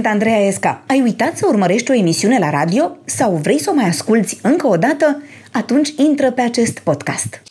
[0.00, 0.84] Sunt Andreea Esca.
[0.86, 4.66] Ai uitat să urmărești o emisiune la radio sau vrei să o mai asculți încă
[4.66, 5.22] o dată?
[5.52, 7.42] Atunci intră pe acest podcast.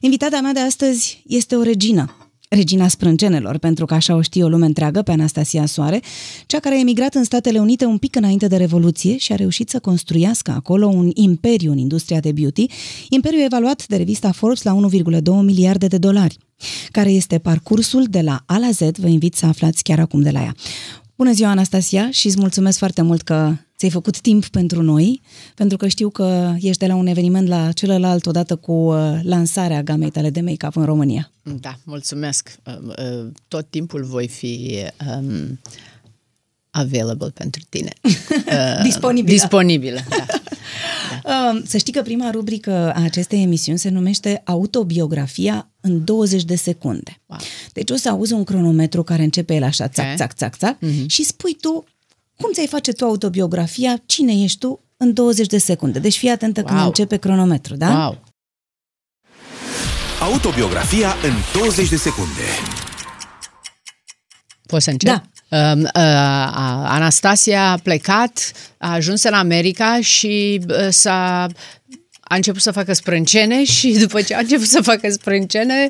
[0.00, 2.16] Invitata mea de astăzi este o regină.
[2.48, 6.00] Regina sprâncenelor, pentru că așa o știe o lume întreagă pe Anastasia Soare,
[6.46, 9.68] cea care a emigrat în Statele Unite un pic înainte de Revoluție și a reușit
[9.68, 12.66] să construiască acolo un imperiu în industria de beauty,
[13.08, 16.38] imperiu evaluat de revista Forbes la 1,2 miliarde de dolari.
[16.90, 20.30] Care este parcursul de la A la Z, vă invit să aflați chiar acum de
[20.30, 20.54] la ea.
[21.16, 25.20] Bună ziua, Anastasia, și îți mulțumesc foarte mult că ți-ai făcut timp pentru noi,
[25.54, 29.82] pentru că știu că ești de la un eveniment la celălalt odată cu uh, lansarea
[29.82, 31.30] gamei tale de make-up în România.
[31.42, 32.56] Da, mulțumesc.
[32.66, 34.82] Uh, uh, tot timpul voi fi
[35.18, 35.60] um,
[36.74, 37.92] available pentru tine.
[38.82, 39.32] disponibilă.
[39.32, 40.26] Disponibilă, da.
[41.22, 41.60] da.
[41.66, 47.20] Să știi că prima rubrică a acestei emisiuni se numește Autobiografia în 20 de secunde.
[47.26, 47.38] Wow.
[47.72, 50.16] Deci o să auzi un cronometru care începe el așa, țac, okay.
[50.16, 51.06] țac, țac, țac, mm-hmm.
[51.06, 51.84] și spui tu
[52.36, 55.98] cum ți-ai face tu autobiografia, cine ești tu în 20 de secunde.
[55.98, 56.68] Deci fii atentă wow.
[56.68, 57.98] când începe cronometru, da?
[57.98, 58.22] Wow.
[60.20, 62.42] Autobiografia în 20 de secunde.
[64.66, 65.08] Poți să încep?
[65.08, 65.22] Da.
[65.54, 65.90] Uh, uh,
[66.84, 71.46] Anastasia a plecat, a ajuns în America și uh, s-a
[72.24, 75.88] a început să facă sprâncene și după ce a început să facă sprâncene,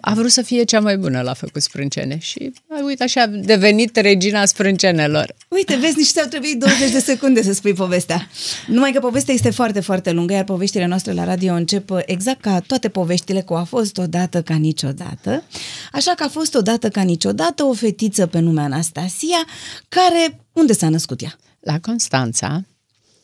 [0.00, 2.52] a vrut să fie cea mai bună la făcut sprâncene și
[2.84, 5.34] uite așa a devenit regina sprâncenelor.
[5.48, 8.28] Uite, vezi, nici ți-au trebuit 20 de secunde să spui povestea.
[8.66, 12.60] Numai că povestea este foarte, foarte lungă, iar poveștile noastre la radio încep exact ca
[12.60, 15.42] toate poveștile cu a fost odată ca niciodată.
[15.92, 19.44] Așa că a fost odată ca niciodată o fetiță pe nume Anastasia,
[19.88, 20.40] care...
[20.52, 21.38] Unde s-a născut ea?
[21.60, 22.64] La Constanța,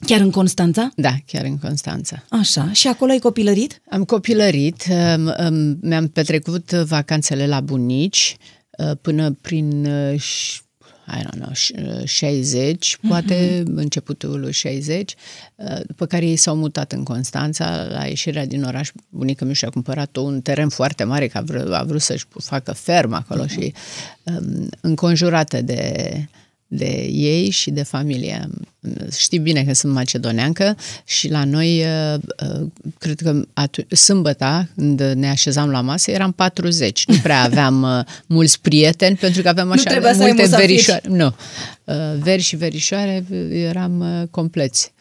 [0.06, 0.92] Chiar în Constanța?
[0.97, 2.25] Da, chiar în Constanța.
[2.28, 2.72] Așa.
[2.72, 3.83] Și acolo ai copilărit?
[3.90, 4.86] Am copilărit.
[5.80, 8.36] Mi-am petrecut vacanțele la bunici
[8.79, 10.23] uh, până prin uh,
[11.07, 11.52] I don't know,
[12.05, 13.74] 60, uh, poate uh-huh.
[13.74, 15.14] începutul 60,
[15.86, 20.17] după care ei s-au mutat în Constanța, la ieșirea din oraș, bunica mi și-a cumpărat
[20.17, 23.51] un teren foarte mare, că a vrut, a vrut să-și facă fermă acolo uh-huh.
[23.51, 23.73] și
[24.23, 26.29] um, înconjurată de
[26.75, 28.49] de ei și de familie.
[29.17, 32.21] Știi bine că sunt macedoneancă și la noi, uh,
[32.61, 32.67] uh,
[32.99, 37.07] cred că atu- sâmbăta, când ne așezam la masă, eram 40.
[37.07, 41.03] Nu prea aveam uh, mulți prieteni, pentru că aveam așa nu multe verișoare.
[41.09, 41.35] Nu.
[42.19, 44.93] Veri și verișoare eram compleți.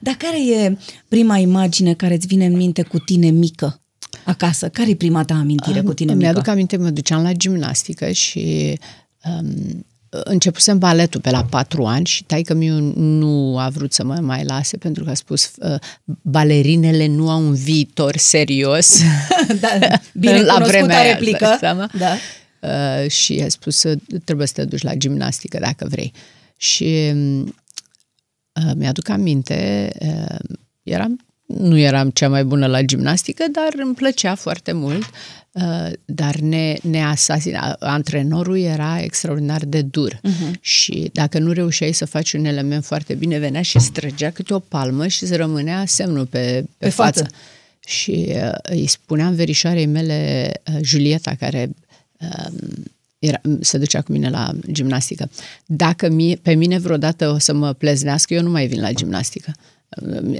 [0.00, 0.76] Dar care e
[1.08, 3.80] prima imagine care îți vine în minte cu tine mică?
[4.24, 4.68] acasă?
[4.68, 6.24] Care e prima ta amintire cu tine mică?
[6.24, 8.78] Mi-aduc aminte, mă duceam la gimnastică și
[9.24, 14.14] um, începusem baletul pe la patru ani și taică miu nu a vrut să mă
[14.14, 15.74] mai lase pentru că a spus uh,
[16.22, 19.00] balerinele nu au un viitor serios.
[19.60, 19.68] da,
[20.20, 21.56] bine la vremea replică.
[21.58, 21.90] Seama?
[21.98, 22.16] Da.
[22.60, 26.12] Uh, și a spus să trebuie să te duci la gimnastică dacă vrei.
[26.56, 27.12] Și
[28.52, 34.34] uh, mi-aduc aminte, uh, eram nu eram cea mai bună la gimnastică, dar îmi plăcea
[34.34, 35.04] foarte mult.
[35.52, 37.76] Uh, dar ne, ne asasina.
[37.78, 40.60] Antrenorul era extraordinar de dur uh-huh.
[40.60, 44.58] și dacă nu reușeai să faci un element foarte bine, venea și străgea câte o
[44.58, 47.18] palmă și îți rămânea semnul pe, pe, pe față.
[47.22, 47.34] față.
[47.86, 51.70] Și uh, îi spuneam verișoarei mele, uh, Julieta, care
[52.20, 52.52] uh,
[53.18, 55.30] era, se ducea cu mine la gimnastică,
[55.66, 59.52] dacă mie, pe mine vreodată o să mă pleznească, eu nu mai vin la gimnastică.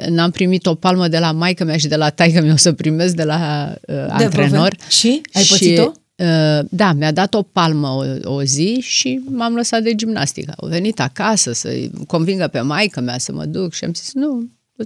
[0.08, 2.72] N-am primit o palmă de la maică mea și de la taică mea, o să
[2.72, 4.76] primesc de la uh, de antrenor.
[4.88, 5.20] Și?
[5.32, 5.92] Ai și, pățit-o?
[6.16, 10.52] Uh, da, mi-a dat o palmă o, o zi și m-am lăsat de gimnastică.
[10.56, 11.70] Au venit acasă să
[12.06, 14.84] convingă pe maică mea să mă duc și am zis, nu, du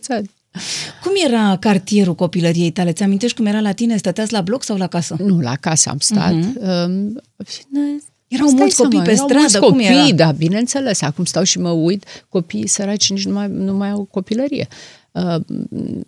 [1.03, 2.93] Cum era cartierul copilăriei tale?
[2.93, 3.97] Ți-amintești cum era la tine?
[3.97, 5.17] Stăteați la bloc sau la casă?
[5.19, 6.35] Nu, la casă am stat.
[6.35, 6.55] Uh-huh.
[6.61, 7.13] Uh,
[8.33, 10.11] erau Stai mulți copii pe stradă, mulți cum copii, era?
[10.15, 11.01] da, bineînțeles.
[11.01, 14.69] Acum stau și mă uit, copiii săraci nici nu mai, nu mai au copilărie.
[15.13, 15.37] Uh,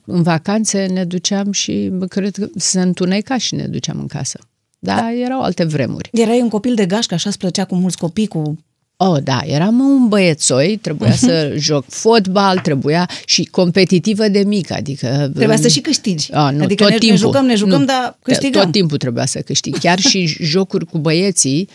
[0.05, 4.39] în vacanțe ne duceam și cred că se întuneca și ne duceam în casă.
[4.79, 5.13] Da, da.
[5.13, 6.09] erau alte vremuri.
[6.13, 8.59] Erai un copil de gașcă, așa îți plăcea cu mulți copii, cu
[8.97, 11.19] Oh, da, eram un băiețoi, trebuia uh-huh.
[11.19, 15.31] să joc fotbal, trebuia și competitivă de mic, adică...
[15.35, 16.33] Trebuia să și câștigi.
[16.33, 17.19] A, nu, adică tot ne, timpul.
[17.19, 18.63] ne jucăm, ne jucăm, nu, dar câștigăm.
[18.63, 19.79] Tot timpul trebuia să câștig.
[19.79, 21.75] Chiar și jocuri cu băieții uh,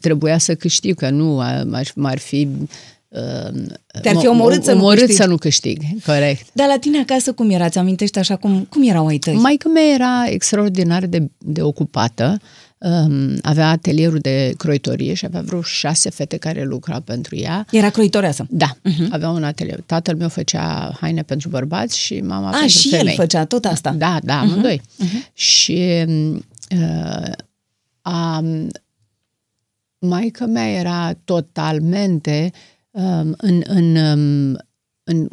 [0.00, 1.42] trebuia să câștig, că nu
[1.94, 2.48] m-ar fi...
[3.08, 3.62] Uh,
[4.02, 5.22] Te-ar fi omorât, să, omorât nu câștig.
[5.22, 6.46] să nu câștig, corect.
[6.52, 7.68] Dar la tine acasă cum era?
[7.68, 9.34] Ți amintești așa cum, cum erau ai tăi?
[9.34, 12.38] Maica mea era extraordinar de, de ocupată.
[12.40, 17.66] Uh, um, avea atelierul de croitorie și avea vreo șase fete care lucrau pentru ea.
[17.70, 18.46] Era croitoreasă?
[18.50, 19.08] Da, uh-huh.
[19.10, 19.80] avea un atelier.
[19.86, 23.06] Tatăl meu făcea haine pentru bărbați și mama A, pentru și femei.
[23.06, 23.94] el făcea tot asta?
[23.98, 24.42] Da, da, uh-huh.
[24.42, 24.80] amândoi.
[24.80, 25.32] Uh-huh.
[25.32, 26.04] Și
[26.70, 27.32] uh,
[28.02, 28.44] a,
[30.04, 32.50] maica mea era totalmente
[32.90, 34.56] um, în, în, um,
[35.04, 35.28] în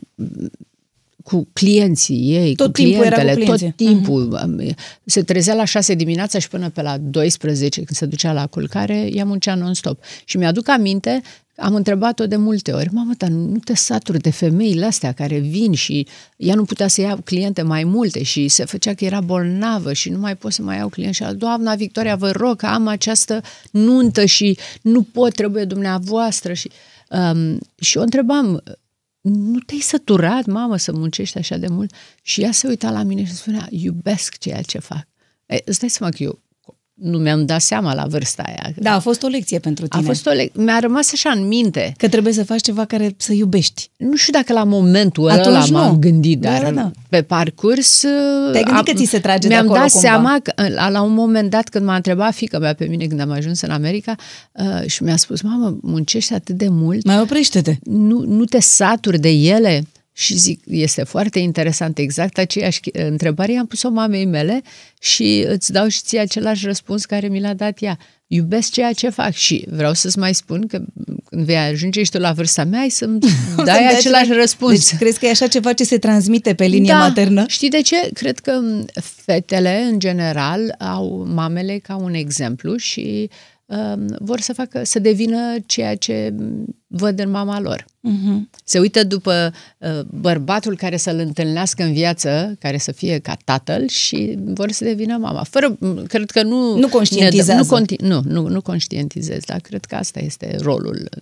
[1.23, 3.67] cu clienții ei, Tot cu timpul era cu clientele, clienții.
[3.67, 4.39] tot timpul.
[4.39, 4.75] Uh-huh.
[5.05, 9.09] Se trezea la 6 dimineața și până pe la 12, când se ducea la culcare,
[9.13, 9.99] ea muncea non-stop.
[10.25, 11.21] Și mi-aduc aminte,
[11.61, 15.73] am întrebat-o de multe ori, mamă, dar nu te saturi de femeile astea care vin
[15.73, 16.07] și
[16.37, 20.09] ea nu putea să ia cliente mai multe și se făcea că era bolnavă și
[20.09, 21.17] nu mai pot să mai iau clienți.
[21.17, 23.41] Și a, doamna Victoria, vă rog că am această
[23.71, 26.53] nuntă și nu pot, trebuie dumneavoastră.
[26.53, 26.71] Și,
[27.09, 28.63] um, și o întrebam,
[29.21, 31.93] nu te-ai săturat, mamă, să muncești așa de mult?
[32.21, 35.07] Și ea se uita la mine și spunea, iubesc ceea ce fac.
[35.45, 36.41] E, îți dai seama că eu
[36.93, 38.73] nu mi-am dat seama la vârsta aia.
[38.77, 40.01] Da, a fost o lecție pentru tine.
[40.03, 41.93] A fost o le- mi-a rămas așa în minte.
[41.97, 43.89] Că trebuie să faci ceva care să iubești.
[43.97, 45.77] Nu știu dacă la momentul Atunci ăla nu.
[45.77, 46.91] m-am gândit, Da, dar da, da.
[47.09, 47.99] pe parcurs...
[48.51, 50.07] Te-ai gândit că ți se trage de Mi-am acolo dat cumva?
[50.07, 53.19] seama că la, la un moment dat când m-a întrebat fică mea pe mine când
[53.19, 54.15] am ajuns în America
[54.51, 57.75] uh, și mi-a spus, mamă, muncești atât de mult, Mai oprește-te.
[57.83, 59.83] nu, nu te saturi de ele?
[60.13, 64.61] Și zic, este foarte interesant, exact aceeași întrebare am pus-o mamei mele
[64.99, 67.97] și îți dau și ție același răspuns care mi l-a dat ea.
[68.27, 70.81] Iubesc ceea ce fac și vreau să-ți mai spun că
[71.25, 73.19] când vei ajunge și tu la vârsta mea, ai să-mi
[73.57, 74.89] O dai să-mi dai același acela- răspuns.
[74.89, 76.97] Deci crezi că e așa ceva ce se transmite pe linie da.
[76.97, 77.43] maternă?
[77.47, 78.09] Știi de ce?
[78.13, 83.29] Cred că m, fetele, în general, au mamele ca un exemplu și
[83.65, 87.85] um, vor să facă, să devină ceea ce m, văd în mama lor.
[88.09, 88.59] Uh-huh.
[88.63, 93.87] Se uită după uh, bărbatul care să-l întâlnească în viață, care să fie ca tatăl
[93.87, 95.43] și vor să devină mama.
[95.43, 96.77] Fără, m, cred că nu...
[96.77, 97.61] Nu conștientizează.
[97.61, 101.13] Nu, conti, nu, nu, nu conștientizez, dar cred că asta este rolul 90%.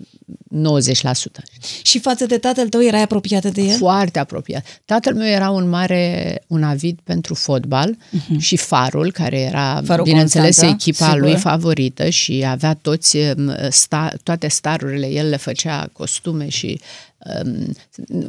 [1.81, 3.77] Și față de tatăl tău erai apropiată de el?
[3.77, 4.81] Foarte apropiat.
[4.85, 8.37] Tatăl meu era un mare, un avid pentru fotbal uh-huh.
[8.37, 9.85] și Farul, care era, Mhm.
[9.85, 11.19] Farul bineînțeles, Constanța, echipa sigur.
[11.19, 15.57] lui favorită și avea toți, um, sta, toate starurile, el le făcea
[15.93, 16.79] costume și
[17.43, 17.75] um,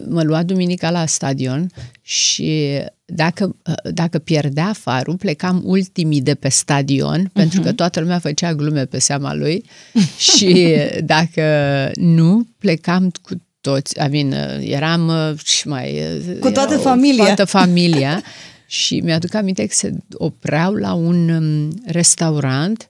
[0.08, 1.70] mă lua duminica la stadion
[2.02, 7.32] și dacă, dacă pierdea Farul, plecam ultimii de pe stadion, uh-huh.
[7.32, 9.64] pentru că toată lumea făcea glume pe seama lui
[10.34, 11.44] și dacă
[11.94, 16.02] nu, plecam cu toți, I mean, eram uh, și mai...
[16.28, 17.24] uh, Cu toată erau familia.
[17.24, 18.22] Toată familia
[18.66, 22.89] și mi-aduc aminte că se opreau la un um, restaurant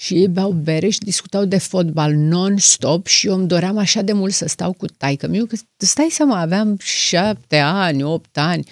[0.00, 4.12] și ei beau bere și discutau de fotbal non-stop și eu îmi doream așa de
[4.12, 8.64] mult să stau cu taică miu, că stai seama, aveam șapte ani, opt ani,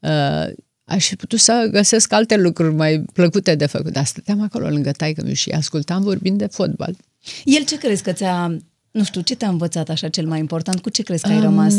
[0.00, 0.52] uh,
[0.84, 4.90] aș fi putut să găsesc alte lucruri mai plăcute de făcut, dar stăteam acolo lângă
[4.90, 6.96] taică miu și ascultam vorbind de fotbal.
[7.44, 8.56] El ce crezi că ți-a...
[8.90, 10.80] Nu știu, ce te-a învățat așa cel mai important?
[10.80, 11.74] Cu ce crezi că ai rămas?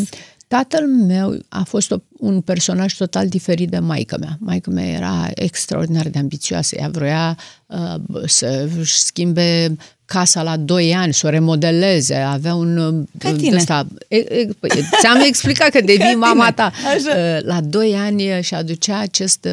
[0.50, 4.38] Um, Tatăl meu a fost o, un personaj total diferit de maica mea.
[4.40, 6.76] Maica mea era extraordinar de ambițioasă.
[6.80, 7.96] Ea vrea uh,
[8.26, 9.76] să își schimbe
[10.06, 12.78] casa la 2 ani, să o remodeleze, avea un...
[12.78, 13.56] uh, Ca tine.
[13.56, 14.70] Ăsta, e, e, păi,
[15.00, 16.52] ți-am explicat că devii Ca mama tine.
[16.56, 16.72] ta.
[16.96, 17.38] Așa.
[17.38, 19.48] Uh, La 2 ani și aducea acest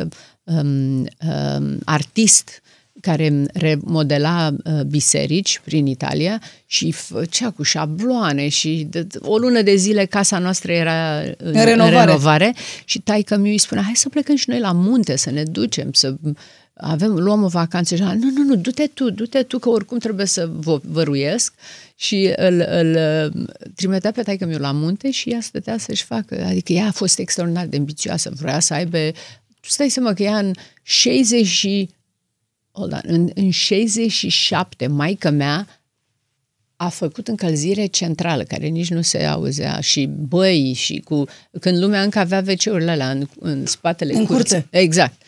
[0.45, 2.62] um, um, artist
[3.03, 9.75] care remodela uh, biserici prin Italia și făcea cu șabloane și de, o lună de
[9.75, 11.97] zile casa noastră era în, În renovare.
[11.97, 12.55] în renovare
[12.85, 15.93] și taică mi îi spunea, hai să plecăm și noi la munte, să ne ducem,
[15.93, 16.15] să
[16.75, 20.27] avem, luăm o vacanță și nu, nu, nu, du-te tu, du-te tu, că oricum trebuie
[20.27, 21.55] să vă văruiesc
[21.97, 26.45] și îl, îl uh, trimitea pe taică miu la munte și ea stătea să-și facă,
[26.47, 28.99] adică ea a fost extraordinar de ambițioasă, vrea să aibă,
[29.61, 31.89] tu stai seama că ea în 60 și
[32.73, 33.01] Hold on.
[33.03, 35.67] În, în 67, maica mea
[36.77, 41.25] a făcut încălzire centrală, care nici nu se auzea, și băi, și cu...
[41.61, 44.57] Când lumea încă avea WC-urile alea în, în spatele În curții.
[44.61, 44.79] curte.
[44.79, 45.23] Exact.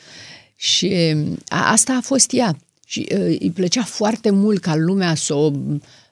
[0.56, 1.14] Și
[1.48, 2.56] a, asta a fost ea.
[2.86, 5.50] Și uh, îi plăcea foarte mult ca lumea să o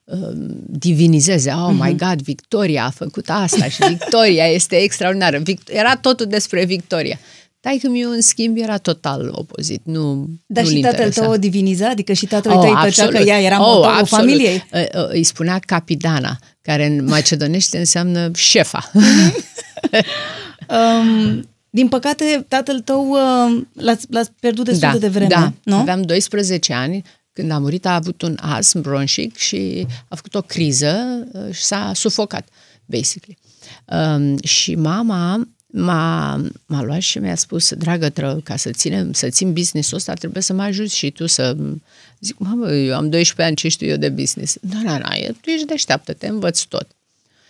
[0.05, 0.19] uh,
[0.67, 1.51] divinizeze.
[1.51, 1.83] Oh Mhm.
[1.85, 5.43] my God, Victoria a făcut asta și Victoria este extraordinară.
[5.43, 7.19] Vic- era totul despre Victoria.
[7.63, 9.81] Taică miu, în schimb, era total opozit.
[9.85, 11.89] Nu, Dar nu și tatăl tău o diviniza?
[11.89, 14.09] Adică și tatălui tău îi plăcea că ea era motorul absolut.
[14.09, 14.67] familiei?
[14.73, 18.91] Uh, uh, Îi spunea capidana, care în macedonește înseamnă șefa.
[20.69, 25.53] Um, din păcate, tatăl tău uh, l-ați, l-ați pierdut destul de devreme, da.
[25.63, 25.77] nu?
[25.77, 27.03] Aveam 12 ani.
[27.33, 31.63] Când a murit a avut un astm bronșic și a făcut o criză uh, și
[31.63, 32.49] s-a sufocat,
[32.85, 33.39] basically.
[33.85, 36.37] Um, și mama m-a,
[36.67, 40.43] m-a luat și mi-a spus, dragă tră, ca să ținem, să țin business-ul ăsta, trebuie
[40.43, 41.57] să mă ajuți și tu să...
[42.21, 44.57] Zic, mamă, eu am 12 ani, ce știu eu de business?
[44.61, 45.09] Da, da, da,
[45.41, 46.87] tu ești deșteaptă, te învăț tot.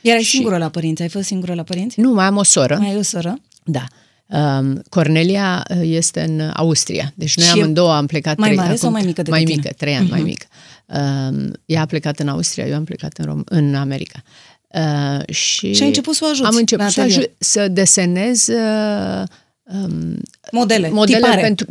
[0.00, 1.02] Erai și- singură la părinți?
[1.02, 2.00] Ai fost singură la părinți?
[2.00, 2.76] Nu, mai am o soră.
[2.78, 3.38] Mai ai o soră?
[3.64, 3.84] Da.
[4.26, 7.12] Um, Cornelia uh, este în Austria.
[7.14, 8.36] Deci noi Și e amândouă am plecat...
[8.36, 9.56] mai trei- mare sau mai mică decât Mai tine?
[9.56, 10.46] mică, trei ani mai mică.
[10.86, 14.22] Um, ea a plecat în Austria, eu am plecat în, Rom- în America.
[14.74, 17.18] Uh, și, Și ai început să o ajuți Am început la să, atelier.
[17.18, 19.22] aju- să desenez uh,
[19.62, 20.16] um,
[20.50, 21.40] Modele, modele tipare.
[21.40, 21.66] pentru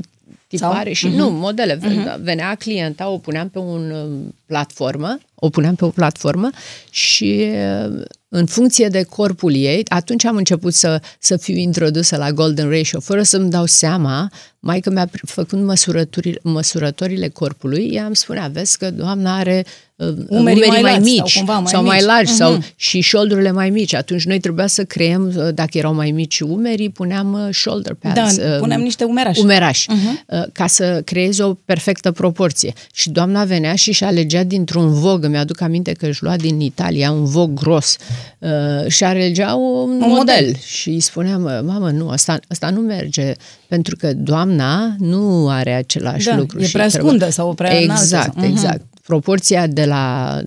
[0.47, 1.09] tipare Sau?
[1.09, 1.15] Mhm.
[1.15, 1.79] și nu, modele.
[2.21, 6.49] Venea clienta, o puneam pe un um, platformă, o puneam pe o platformă
[6.89, 7.49] și
[7.87, 12.69] uh, în funcție de corpul ei, atunci am început să, să fiu introdusă la Golden
[12.69, 18.15] Ratio, fără să-mi dau seama, mai că mi-a pr- făcut măsurătorile, măsurătorile corpului, ea îmi
[18.15, 19.65] spunea, vezi că doamna are
[20.07, 22.05] uh, umerii, mai mai, lați mici sau cumva mai sau mai mici.
[22.05, 22.39] largi Mhm.
[22.39, 23.93] sau și shoulderurile mai mici.
[23.93, 28.35] Atunci noi trebuia să creăm, uh, dacă erau mai mici umerii, puneam uh, shoulder pads.
[28.37, 29.39] Da, uh, puneam niște umerași.
[29.39, 30.51] Umerași, uh-huh.
[30.53, 32.73] ca să creeze o perfectă proporție.
[32.93, 36.59] Și doamna venea și și alegea dintr-un vog, îmi aduc aminte că își lua din
[36.59, 37.95] Italia un vog gros
[38.39, 38.49] uh,
[38.87, 40.09] și alegea un, un model.
[40.15, 40.55] model.
[40.65, 43.31] Și îi spuneam, mamă, nu, asta, asta nu merge,
[43.67, 46.59] pentru că doamna nu are același Da, lucru.
[46.61, 48.51] e și prea trebuie- scundă sau prea înaltă Exact, sau- Mhm.
[48.51, 48.81] exact.
[49.05, 50.37] Proporția de la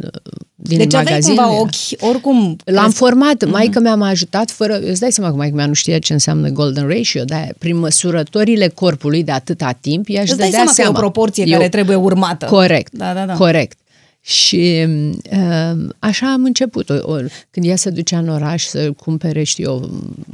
[0.57, 2.57] din Deci aveai magazin cumva era- ochi, oricum...
[2.65, 3.51] L-am crezi- format, mm-hmm.
[3.51, 6.49] maica mea m-a ajutat fără, îți dai seama că maica mea nu știa ce înseamnă
[6.49, 10.91] golden ratio, dar prin măsurătorile corpului de atâta timp, ea își Îți dai dădea seama,
[10.91, 12.47] că e o proporție care trebuie urmată.
[12.47, 13.33] Corect, Da, da, da.
[13.33, 13.79] corect.
[14.27, 14.87] Și
[15.33, 16.91] uh, așa am început.
[16.91, 17.17] O, o,
[17.51, 19.91] când ea se ducea în oraș să cumpere, știu eu,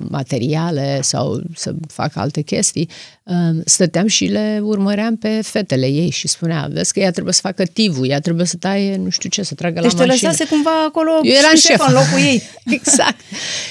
[0.09, 2.89] materiale sau să facă alte chestii,
[3.25, 7.41] uh, stăteam și le urmăream pe fetele ei și spunea, vezi că ea trebuie să
[7.43, 10.29] facă tivul, ea trebuie să taie, nu știu ce, să tragă Deci la te mașină.
[10.31, 11.87] lăsase cumva acolo Eu eram șef șef.
[11.87, 12.43] în locul ei.
[12.79, 13.21] exact.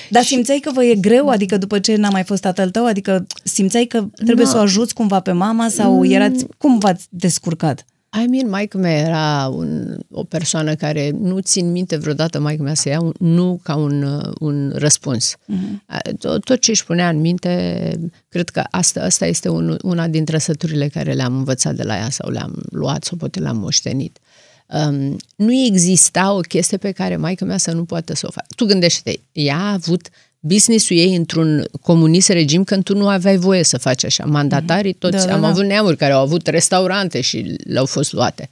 [0.10, 1.28] Dar simțeai că vă e greu?
[1.30, 2.86] Adică după ce n-a mai fost tatăl tău?
[2.86, 4.52] Adică simțeai că trebuie Nu.
[4.52, 6.46] să o ajuți cumva pe mama sau erați...
[6.58, 7.86] Cum v-ați descurcat?
[8.12, 12.74] I mean, maica mea era un, o persoană care nu țin minte vreodată maica mea
[12.74, 15.36] să ia un nu ca un, uh, un răspuns.
[15.36, 16.18] Uh-huh.
[16.20, 17.94] Tot, tot ce își punea în minte,
[18.30, 22.10] cred că asta, asta este un, una din trăsăturile care le-am învățat de la ea
[22.10, 24.20] sau le-am luat sau poate le-am moștenit.
[24.68, 28.48] Um, nu exista o chestie pe care maica mea să nu poată să o facă.
[28.56, 30.10] Tu gândește-te, ea a avut
[30.40, 34.26] business-ul ei într-un comunist regim când tu nu aveai voie să faci așa.
[34.26, 35.48] Mandatarii toți, Da, da, am da.
[35.48, 38.50] avut neamuri care au avut restaurante și le-au fost luate.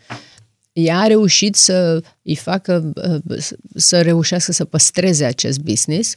[0.73, 2.91] Ea a reușit să îi facă,
[3.27, 6.15] uh, să- să reușească să păstreze acest business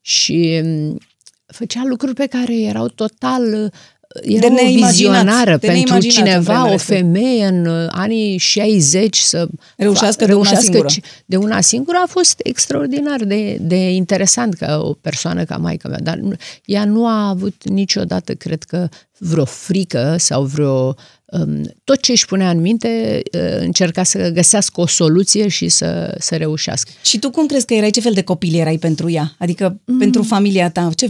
[0.00, 0.98] și um,
[1.46, 3.72] făcea lucruri pe care erau total
[4.14, 7.08] uh, era o neimaginat, vizionară de pentru neimaginat în cineva, vremea o respectivă.
[7.08, 10.86] femeie în uh, anii 60 să Reușească fa- de una singură.
[10.88, 15.88] ci- de una singură a fost extraordinar de, de interesant ca o persoană ca maica
[15.88, 18.88] mea, dar nu- ea nu a avut niciodată, cred că,
[19.18, 20.94] vreo frică sau vreo...
[21.32, 26.16] Um, tot ce își punea în minte uh, încerca să găsească o soluție și să,
[26.18, 26.90] să reușească.
[27.02, 27.90] Și tu cum crezi că erai?
[27.90, 29.34] Ce fel de copil erai pentru ea?
[29.38, 29.98] Adică mm.
[29.98, 30.90] pentru familia ta?
[30.96, 31.08] Ce...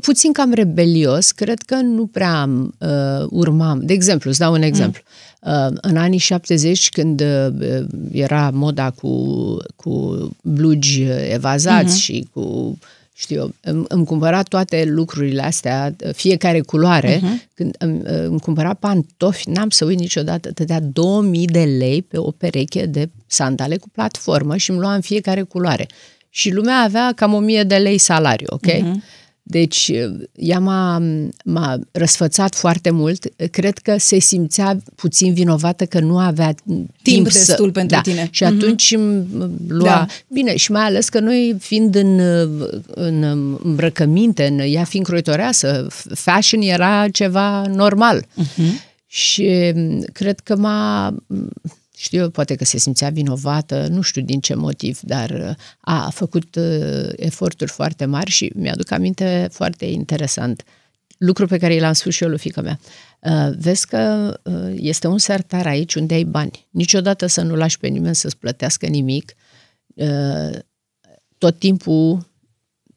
[0.00, 3.80] puțin cam rebelios, cred că nu prea uh, urmam.
[3.82, 5.02] De exemplu, îți dau un exemplu.
[5.40, 12.02] Uh, în anii 70, când uh, era moda cu, cu blugi evazați uh-huh.
[12.02, 12.78] și cu
[13.12, 17.54] știu eu, îmi, îmi cumpăra toate lucrurile astea, fiecare culoare, uh-huh.
[17.54, 22.30] când îmi, îmi cumpăra pantofi, n-am să uit niciodată, dădea 2000 de lei pe o
[22.30, 25.88] pereche de sandale cu platformă și îmi lua în fiecare culoare.
[26.28, 28.66] Și lumea avea cam 1000 de lei salariu, ok?
[28.66, 29.20] Uh-huh.
[29.52, 29.92] Deci,
[30.34, 31.02] ea m-a,
[31.44, 33.26] m-a răsfățat foarte mult.
[33.50, 37.72] Cred că se simțea puțin vinovată că nu avea timp, timp destul să...
[37.72, 38.00] pentru da.
[38.02, 38.28] tine.
[38.30, 39.26] Și atunci îmi
[39.68, 39.84] lua...
[39.84, 40.06] Da.
[40.28, 42.18] Bine, și mai ales că noi fiind în,
[42.86, 43.22] în
[43.62, 48.22] îmbrăcăminte, în ea fiind croitoreasă, fashion era ceva normal.
[48.22, 48.90] Uh-huh.
[49.06, 49.72] Și
[50.12, 51.14] cred că m-a
[52.02, 56.10] știu eu, poate că se simțea vinovată, nu știu din ce motiv, dar a, a
[56.10, 60.62] făcut uh, eforturi foarte mari și mi-aduc aminte foarte interesant.
[61.18, 62.80] Lucru pe care l-am spus și eu lui fiica mea.
[63.20, 66.68] Uh, vezi că uh, este un sertar aici unde ai bani.
[66.70, 69.34] Niciodată să nu lași pe nimeni să-ți plătească nimic.
[69.86, 70.58] Uh,
[71.38, 72.30] tot timpul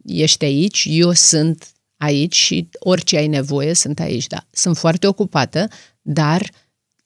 [0.06, 4.28] ești aici, eu sunt aici și orice ai nevoie sunt aici.
[4.28, 5.68] Da, sunt foarte ocupată,
[6.02, 6.50] dar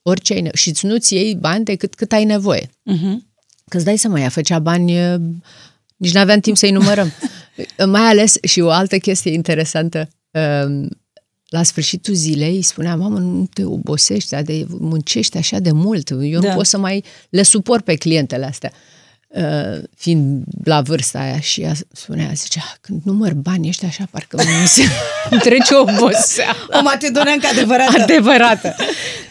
[0.02, 0.56] orice ai nevoie.
[0.56, 2.66] Și îți nu-ți iei bani decât cât ai nevoie.
[2.66, 3.18] Uh-huh.
[3.68, 4.94] Că îți dai seama, ea făcea bani,
[5.96, 7.12] nici nu aveam timp să-i numărăm.
[7.86, 10.10] Mai ales și o altă chestie interesantă,
[11.50, 16.50] la sfârșitul zilei spunea, mamă, nu te obosești, de muncești așa de mult, eu da.
[16.50, 18.72] nu pot să mai le suport pe clientele astea.
[19.30, 24.38] Uh, fiind la vârsta aia și ea spunea, zicea, când număr bani ăștia așa, parcă
[25.30, 26.68] îmi trece o oboseală.
[26.80, 28.02] O macedoneancă adevărată.
[28.02, 28.76] Adevărată.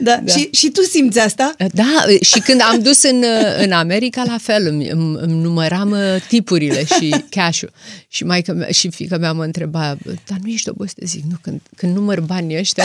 [0.00, 0.20] Da.
[0.24, 0.32] da.
[0.32, 1.54] Și, și tu simți asta?
[1.72, 3.24] Da, și când am dus în,
[3.58, 5.96] în America, la fel, îmi, îmi, îmi număram
[6.28, 7.72] tipurile și cash-ul.
[8.08, 11.06] Și maica mea, și fiica mea mă întreba, dar nu ești obosită?
[11.06, 12.84] Zic, nu, când, când număr banii ăștia,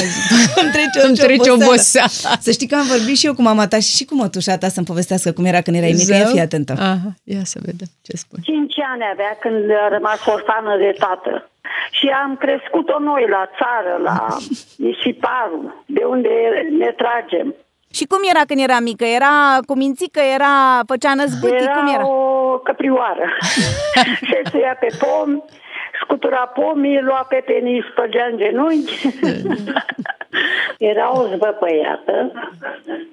[0.61, 2.11] îmi trece, îmi trece oboseală.
[2.41, 4.69] Să știi că am vorbit și eu cu mama ta și și cu mătușa ta
[4.69, 6.73] să-mi povestească cum era când erai mică, fii atentă.
[6.73, 7.02] Aha.
[7.03, 8.41] Aha, ia să vedem ce spune.
[8.45, 11.49] Cinci ani avea când a rămas orfană de tată.
[11.91, 14.17] Și am crescut-o noi la țară, la
[14.91, 16.29] Isiparu, de unde
[16.79, 17.55] ne tragem.
[17.93, 19.05] Și cum era când era mică?
[19.05, 19.33] Era
[19.67, 22.07] cu mințică, era, făcea năzbâtii, Era cum era?
[22.07, 23.25] o căprioară.
[24.29, 25.29] Se suia pe pom,
[26.01, 29.07] scutura pomii, lua pe penis, spăgea în genunchi.
[30.91, 32.31] Era o zvăpăiată,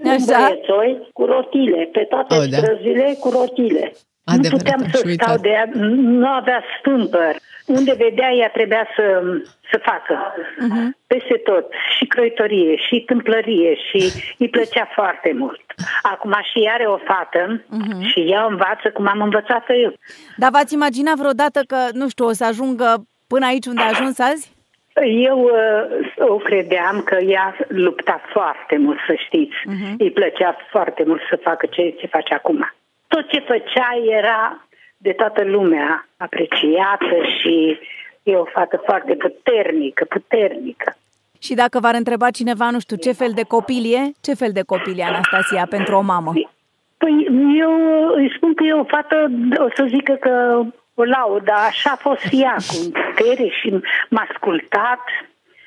[0.04, 0.38] un Așa.
[0.38, 2.56] băiețoi cu rotile, pe toate Oh, da.
[2.56, 3.92] străzile cu rotile.
[4.32, 5.40] Adevărat, nu puteam am să și stau uitat.
[5.40, 5.68] de ea,
[6.20, 7.34] nu avea stâmpăr.
[7.66, 9.22] Unde vedea, ea trebuia să,
[9.70, 10.34] să facă.
[11.06, 11.66] Peste tot.
[11.96, 15.60] Și croitorie, și tâmplărie, și îi plăcea foarte mult.
[16.02, 17.64] Acum și ea are o fată
[18.00, 19.92] și ea învață cum am învățat-o eu.
[20.37, 24.18] Dar v-ați imaginat vreodată că, nu știu, o să ajungă până aici unde a ajuns
[24.18, 24.52] azi?
[25.04, 29.56] Eu uh, o credeam că ea lupta foarte mult, să știți.
[29.99, 32.72] Îi plăcea foarte mult să facă ce, ce face acum.
[33.12, 33.88] Tot ce făcea
[34.19, 37.79] era de toată lumea apreciată și
[38.23, 40.95] e o fată foarte puternică, puternică.
[41.38, 44.62] Și dacă v-ar întreba cineva, nu știu, ce fel de copil e, ce fel de
[44.62, 46.33] copil e Anastasia pentru o mamă?
[46.97, 47.26] Păi
[47.59, 47.73] eu
[48.14, 50.62] îi spun că e o fată, o să zică că
[50.95, 55.00] o laud, dar așa a fost ea, cu putere și m-a ascultat,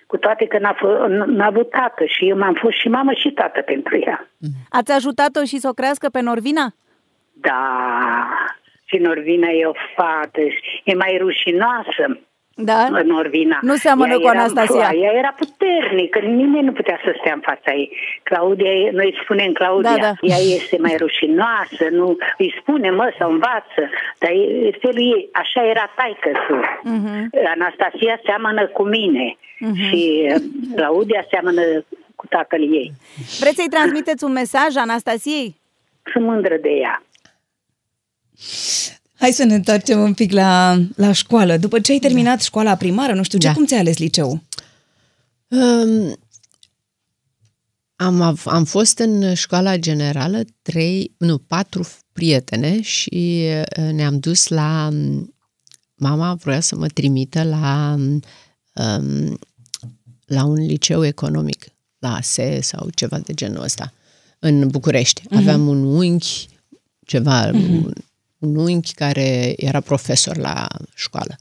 [0.08, 3.30] cu toate că n-a, fă, n-a avut tată și eu m-am fost și mamă și
[3.30, 4.28] tată pentru ea.
[4.70, 6.74] Ați ajutat-o și să o crească pe Norvina?
[7.48, 8.28] Da,
[8.86, 10.42] și Norvina e o fată,
[10.84, 12.06] e mai rușinoasă.
[12.56, 12.88] Da?
[13.04, 13.58] Norvina.
[13.62, 14.90] Nu seamănă Ea cu era- Anastasia.
[15.04, 17.92] Ea era puternică, nimeni nu putea să stea în fața ei.
[18.24, 20.12] Claudia, e- noi îi spunem Claudia, Da, da.
[20.22, 23.82] ea este mai rușinoasă, nu îi spune, mă, să învață,
[24.20, 26.30] dar e felul ei, așa era taică
[26.84, 27.30] Mhm.
[27.54, 29.38] Anastasia seamănă cu mine
[29.90, 30.42] și uh,
[30.76, 31.62] Claudia seamănă
[32.16, 32.92] cu tatăl ei.
[33.40, 35.56] Vreți să-i transmiteți un mesaj Anastasiei?
[36.12, 37.04] Sunt mândră de ea.
[39.14, 41.58] Hai să ne întoarcem un pic la, la școală.
[41.58, 43.54] După ce ai terminat școala primară, nu știu ce, Da.
[43.54, 44.42] cum ți-ai ales liceul?
[45.48, 46.18] Um,
[47.96, 54.48] am, av- am fost în școala generală trei, nu, patru prietene și uh, ne-am dus
[54.48, 54.90] la...
[55.96, 57.96] Mama vroia să mă trimită la,
[58.74, 59.40] um,
[60.26, 61.66] la un liceu economic,
[62.00, 63.94] la ASE sau ceva de genul ăsta,
[64.40, 65.22] în București.
[65.30, 66.48] Aveam un unchi,
[67.06, 67.94] ceva, un,
[68.44, 71.36] un unchi care era profesor la școală.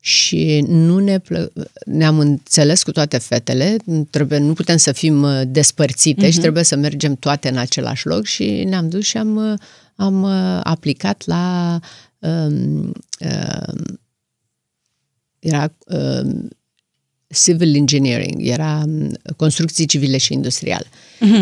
[0.00, 1.52] Și nu ne plă...
[1.86, 3.76] ne-am înțeles cu toate fetele,
[4.10, 8.24] trebuie, nu putem să fim uh, despărțite și trebuie să mergem toate în același loc
[8.24, 9.58] și ne-am dus și am, uh,
[9.96, 11.78] am uh, aplicat la
[12.18, 14.00] um, um,
[15.38, 16.48] era um,
[17.42, 20.86] civil engineering, era um, construcții civile și industriale.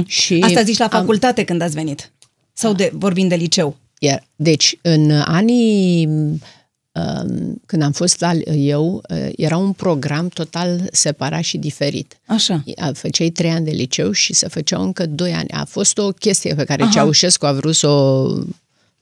[0.06, 2.12] Și Asta zici la am- facultate când ați venit?
[2.52, 3.76] Sau de, vorbim de liceu?
[4.04, 10.88] Iar, deci, în anii um, când am fost la eu, uh, era un program total
[10.92, 12.20] separat și diferit.
[12.26, 12.64] Așa.
[12.76, 15.48] A- Făceai trei ani de liceu și se făceau încă doi ani.
[15.50, 18.28] A fost o chestie pe care Ceaușescu a vrut să o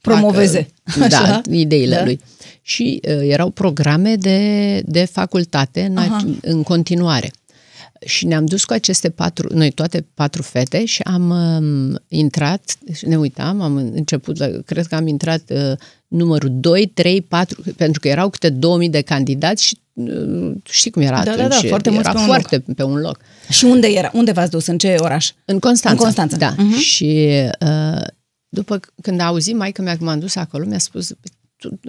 [0.01, 0.67] Promoveze.
[0.83, 1.41] facă, da, Așa.
[1.51, 2.03] ideile Da.
[2.03, 2.19] lui.
[2.61, 7.31] Și uh, erau programe de, de facultate în, ac- în continuare.
[8.05, 12.61] Și ne-am dus cu aceste patru, noi toate patru fete și am um, intrat,
[12.93, 17.61] și ne uitam, am început, la, cred că am intrat uh, numărul 2, 3, 4,
[17.75, 21.61] pentru că erau câte 2000 de candidați și uh, știi cum era Da, da, atunci.
[21.61, 23.19] da, foarte mulți era pe un foarte pe un loc.
[23.49, 24.11] Și unde era?
[24.13, 24.65] Unde v-ați dus?
[24.67, 25.31] În ce oraș?
[25.45, 25.97] În Constanța.
[25.97, 26.37] În Constanța.
[26.37, 26.63] Da.
[26.63, 26.77] Mhm.
[26.79, 27.27] Și
[27.59, 28.01] uh,
[28.49, 31.11] după c- când a auzit maica mea că m-am dus acolo, mi-a spus
[31.61, 31.79] tu,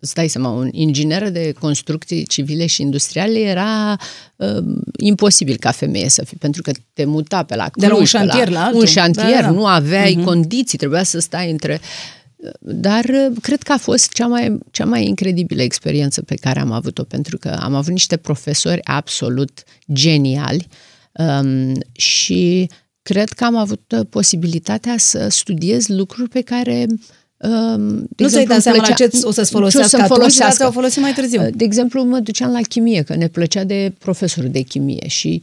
[0.00, 3.96] îți dai seama, un inginer de construcții civile și industriale era
[4.36, 4.64] uh,
[4.96, 8.00] imposibil ca femeie să fii, pentru că te muta pe la Cluj, De la un
[8.00, 8.80] pe șantier la altul.
[8.80, 9.50] Un șantier, Da, da, da.
[9.50, 10.24] nu aveai uh-huh.
[10.24, 11.80] condiții, trebuia să stai între...
[12.60, 16.72] Dar uh, cred că a fost cea mai, cea mai incredibilă experiență pe care am
[16.72, 19.62] avut-o, pentru că am avut niște profesori absolut
[19.92, 20.66] geniali
[21.12, 22.70] um, și
[23.02, 27.00] cred că am avut uh, posibilitatea să studiez lucruri pe care um,
[28.08, 30.02] de Nu ți-ai dat îmi seama la plăcea- ce o să-ți ce o folosească să-mi
[30.02, 30.56] atunci, dar folosească.
[30.56, 31.50] ți-au folosit mai târziu.
[31.54, 35.42] De exemplu, mă duceam la chimie, că ne plăcea de profesorul de chimie și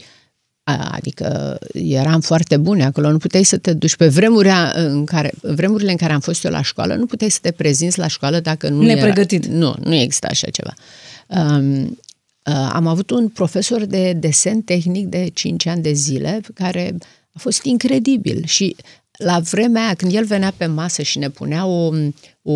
[0.63, 5.31] a- adică eram foarte bune acolo, nu puteai să te duci pe vremuri în care,
[5.41, 8.39] vremurile în care am fost eu la școală, nu puteai să te prezinți la școală
[8.39, 9.45] dacă nu Nepregătit.
[9.45, 10.73] Era, nu, nu exista așa ceva.
[11.27, 16.95] Um, uh, am avut un profesor de desen tehnic de 5 ani de zile care
[17.33, 18.75] a fost incredibil și
[19.17, 21.89] la vremea aia, când el venea pe masă și ne punea o,
[22.41, 22.51] o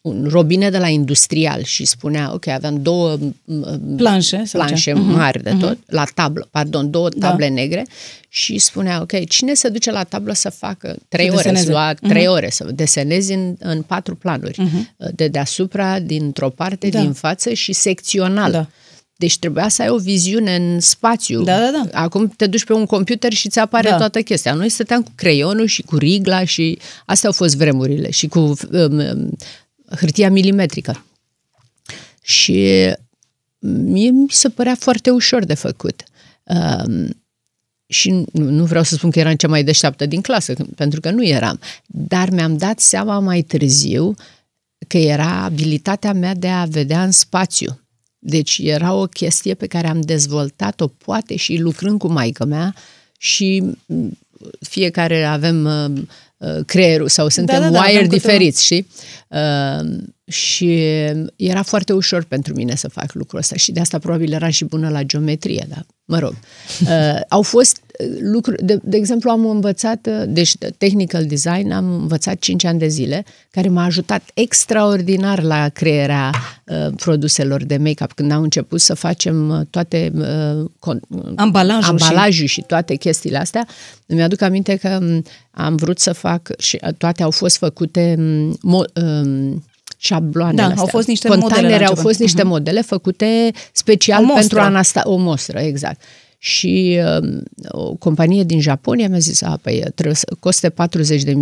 [0.00, 4.92] un robine de la industrial și spunea, ok, aveam două m, Planșe sau planșe ce?
[4.92, 5.10] Mhm.
[5.10, 7.28] mari de tot, la tablă, pardon, două Da.
[7.28, 7.86] table negre
[8.28, 11.64] și spunea, ok, cine se duce la tablă să facă trei Să ore, deseneze.
[11.64, 14.62] să lua trei ore, să desenezi în, în patru planuri,
[15.14, 16.96] de deasupra, dintr-o parte, Mhm.
[16.96, 17.00] Da.
[17.02, 18.50] din față și secțional.
[18.50, 18.66] Da.
[19.24, 21.42] Deci trebuia să ai o viziune în spațiu.
[21.42, 22.00] Da, da, da.
[22.00, 23.96] Acum te duci pe un computer și ți apare Da.
[23.96, 24.54] toată chestia.
[24.54, 28.98] Noi stăteam cu creionul și cu rigla și astea au fost vremurile și cu um,
[28.98, 29.36] um,
[29.96, 31.04] hârtia milimetrică.
[32.22, 32.90] Și
[33.58, 36.02] mie mi se părea foarte ușor de făcut.
[36.42, 37.22] Um,
[37.86, 41.10] și nu, nu vreau să spun că eram cea mai deșteaptă din clasă, pentru că
[41.10, 41.60] nu eram.
[41.86, 44.14] Dar mi-am dat seama mai târziu
[44.88, 47.78] că era abilitatea mea de a vedea în spațiu.
[48.26, 52.74] Deci era o chestie pe care am dezvoltat-o poate și lucrând cu maică mea
[53.18, 54.18] și m,
[54.60, 56.02] fiecare avem uh,
[56.36, 58.86] uh, creierul sau suntem da, da, wire avem câte o- diferiți, știi?
[60.26, 60.80] Uh, și
[61.36, 64.64] era foarte ușor pentru mine să fac lucrul ăsta și de asta probabil era și
[64.64, 66.34] bună la geometrie, dar mă rog.
[66.82, 71.70] Uh, au fost uh, lucruri, de, de exemplu am învățat, uh, deci de technical design
[71.70, 76.30] am învățat 5 ani de zile, care m-a ajutat extraordinar la crearea
[76.66, 82.04] uh, produselor de make-up, când am început să facem uh, toate uh, con- Ambalajul și-
[82.04, 83.66] ambalajul și toate chestiile astea.
[84.06, 88.14] Îmi aduc aminte că m, am vrut să fac și uh, toate au fost făcute
[88.18, 89.64] m, mo, um,
[90.04, 90.86] șabloanele Da, au astea.
[90.86, 92.10] fost niște modele la Containere au început.
[92.10, 94.40] fost niște modele făcute special O mostră.
[94.40, 96.00] pentru Anasta, o mostră, exact.
[96.38, 100.74] Și um, o companie din Japonia mi-a zis, a, păi trebuie să coste 40.000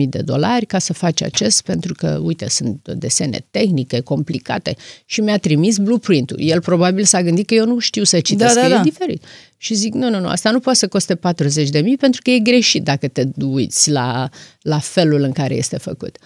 [0.08, 4.76] de dolari ca să faci acest, pentru că, uite, sunt desene tehnice, complicate.
[5.06, 6.36] Și mi-a trimis blueprint-ul.
[6.40, 8.80] El probabil s-a gândit că eu nu știu să citesc, Da, da, că da.
[8.80, 9.24] e diferit.
[9.56, 11.20] Și zic, nu, nu, nu, asta nu poate să coste 40.000
[11.98, 14.28] pentru că e greșit dacă te uiți la,
[14.62, 16.16] la felul în care este făcut.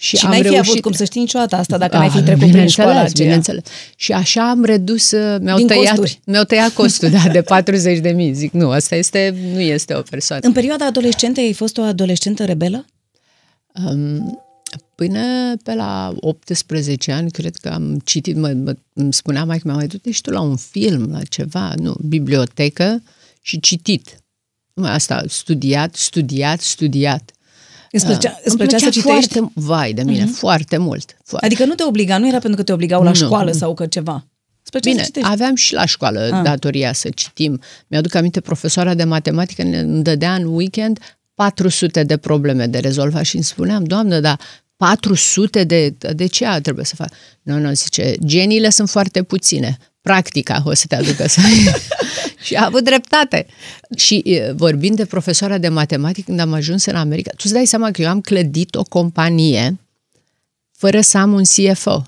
[0.00, 0.68] Și, Și am n-ai fi reușit...
[0.68, 3.26] avut cum să știi niciodată asta dacă n-ai fi Ah, trecut prin bineînțeles, școala aceea.
[3.26, 3.62] Bineînțeles.
[3.96, 6.20] Și așa am redus, uh, mi-au Din tăiat, costuri.
[6.24, 8.32] mi-au tăiat costul da, de 40 de mii.
[8.32, 10.42] Zic, nu, asta este, nu este o persoană.
[10.46, 12.84] În perioada adolescentă ai fost o adolescentă rebelă?
[13.84, 14.42] Um,
[14.94, 19.74] până pe la 18 ani, cred că am citit, mă, mă, îmi spunea mai mea,
[19.74, 23.02] mai du-te și tu la un film, la ceva, nu, bibliotecă
[23.42, 24.22] și citit.
[24.74, 27.30] Numai Asta, studiat, studiat, studiat.
[27.92, 29.32] Îți plăcea, Ah, îți îmi plăcea să plăcea citești?
[29.38, 31.16] Foarte, vai de mine, foarte mult.
[31.24, 31.46] Foarte.
[31.46, 33.14] Adică nu te obliga, nu era pentru că te obligau la Nu.
[33.14, 34.26] școală sau că ceva.
[34.62, 35.28] Îți plăcea Bine, să citești.
[35.30, 36.32] aveam și la școală Ah.
[36.32, 36.42] ah.
[36.44, 37.60] datoria să citim.
[37.86, 40.98] Mi-aduc aminte, profesoara de matematică ne îmi dădea în weekend
[41.34, 44.40] 400 de probleme de rezolvat și îmi spuneam, doamnă, dar
[44.76, 45.94] 400 de...
[46.14, 47.08] De ce trebuie să fac?
[47.42, 49.78] Nu, nu, zice, geniile sunt foarte puține.
[50.00, 51.40] Practica o să te aducă să...
[52.44, 53.46] și a avut dreptate.
[53.96, 57.66] Și e, vorbind de profesoara de matematică, când am ajuns în America, tu îți dai
[57.66, 59.78] seama că eu am clădit o companie
[60.72, 62.02] fără să am un CFO.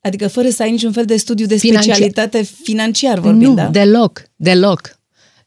[0.00, 1.82] Adică fără să ai niciun fel de studiu de Financiar.
[1.82, 3.66] specialitate financiar vorbind, nu, da?
[3.68, 5.00] deloc, deloc.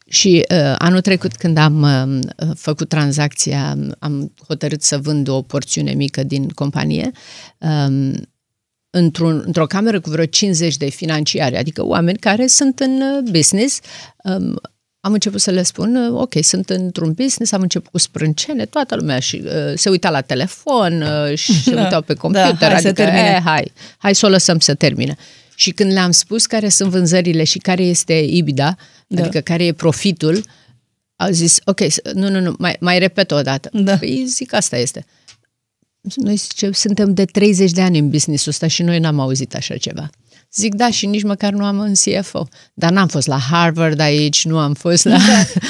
[0.08, 5.92] Și uh, anul trecut, când am uh, făcut tranzacția, am hotărât să vând o porțiune
[5.92, 7.10] mică din companie,
[7.58, 8.28] um,
[8.90, 13.80] într-un, într-o cameră cu vreo 50 de financiari, adică oameni care sunt în uh, business.
[14.24, 14.60] Um,
[15.00, 18.94] am început să le spun, uh, ok, sunt într-un business, am început cu sprâncene, toată
[18.94, 21.82] lumea și uh, se uita la telefon uh, și se Da.
[21.82, 23.34] uitau pe Da, computer, hai să adică, termine.
[23.36, 25.16] eh, hai, hai să o lăsăm să termine.
[25.54, 29.16] Și când le-am spus care sunt vânzările și care este EBITDA, Da.
[29.16, 29.22] da.
[29.22, 30.44] adică care e profitul,
[31.16, 33.68] au zis, ok, s- nu, nu, nu, mai, mai repet o dată.
[33.72, 33.96] Da.
[33.96, 35.06] Păi zic, asta este.
[36.14, 39.76] Noi zice, suntem de 30 de ani în business-ul ăsta și noi n-am auzit așa
[39.76, 40.10] ceva.
[40.52, 42.48] Zic, da, și nici măcar nu am în CFO.
[42.74, 45.16] Dar n-am fost la Harvard aici, nu am fost la...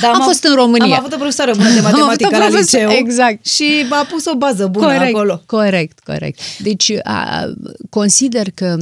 [0.01, 0.94] Da, am, fost în România.
[0.94, 2.90] Am avut o profesoară bună de Am avut o matematică la profesor- liceu.
[2.90, 3.46] exact.
[3.46, 5.42] Și a pus o bază bună corect, acolo.
[5.46, 6.40] Corect, corect.
[6.59, 7.44] Deci a,
[7.90, 8.77] consider că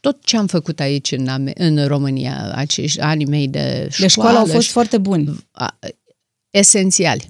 [0.00, 4.06] tot ce am făcut aici în, Ame- în România, acești ani mei de școală, De
[4.06, 5.44] școală au fost și- foarte buni.
[5.52, 5.78] a-
[6.50, 7.28] esențiali.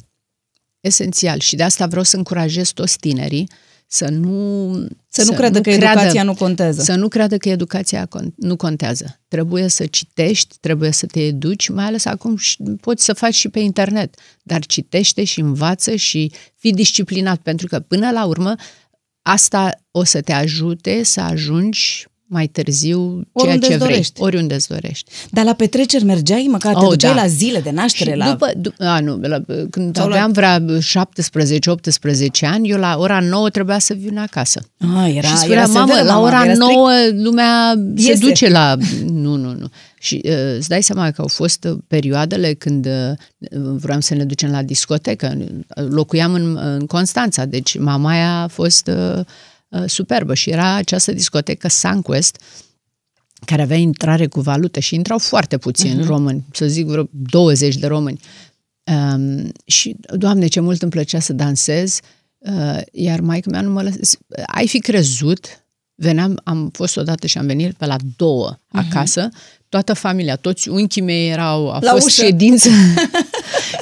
[0.81, 1.39] Esențial.
[1.41, 3.49] Și de asta vreau să încurajez toți tinerii
[3.91, 4.87] să nu...
[5.09, 6.83] Să nu creadă că educația nu contează.
[6.83, 9.21] Să nu creadă că educația con- nu contează.
[9.29, 13.49] Trebuie să citești, trebuie să te educi, mai ales acum și poți să faci și
[13.49, 14.15] pe internet.
[14.43, 18.55] Dar citește și învață și fii disciplinat, pentru că până la urmă
[19.23, 23.91] asta o să te ajute să ajungi mai târziu ceea Oriunde ce îți vrei.
[23.91, 24.23] dorești.
[24.23, 25.11] Oriunde îți dorești.
[25.31, 26.47] Dar la petreceri mergeai?
[26.51, 27.21] Măcar te Oh, duceai da.
[27.21, 28.11] la zile de naștere?
[28.11, 28.31] Și la...
[28.31, 30.81] după, du- a, nu, la, când Sau la- aveam vreo 17-18
[32.43, 34.61] ani, eu la ora 9 trebuia să vin acasă.
[34.97, 36.71] Ah, era, și spunea, era mamă, severă, la mama, ora era strict.
[36.71, 36.91] 9
[37.23, 38.27] lumea se Iese.
[38.27, 38.77] duce la...
[39.05, 39.67] Nu, nu, nu.
[40.01, 43.17] Și uh, îți dai seama că au fost uh, perioadele când uh,
[43.77, 45.37] vreau să ne ducem la discotecă.
[45.89, 49.25] Locuiam în, în Constanța, deci mama aia a fost uh, uh,
[49.87, 52.41] superbă și era această discotecă Sunquest,
[53.45, 56.07] care avea intrare cu valută și intrau foarte puțini uh-huh.
[56.07, 58.21] români, să zic vreo 20 de români.
[58.85, 62.01] Um, și, doamne, ce mult îmi plăcea să dansez,
[62.39, 64.19] uh, iar maica mea nu mă lăsa...
[64.47, 68.71] Ai fi crezut, veneam, am fost odată și am venit pe la două uh-huh.
[68.71, 69.29] acasă,
[69.69, 72.25] toată familia, toți unchii mei erau, a La fost ușă.
[72.25, 72.69] ședință,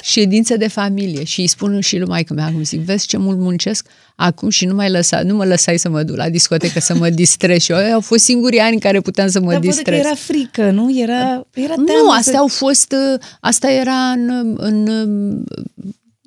[0.07, 3.39] ședință de familie și îi spun și lui maică mea, acum zic, vezi ce mult
[3.39, 6.95] muncesc acum și nu, mai lăsa, nu mă lăsai să mă duc la discotecă să
[6.95, 9.83] mă distrez și eu, au fost singurii ani în care puteam să mă Dar poate
[9.83, 9.99] că distrez.
[10.07, 10.99] era frică, nu?
[11.01, 15.87] Era, era teamă Nu, să- astea au fost, uh, asta era în, în uh,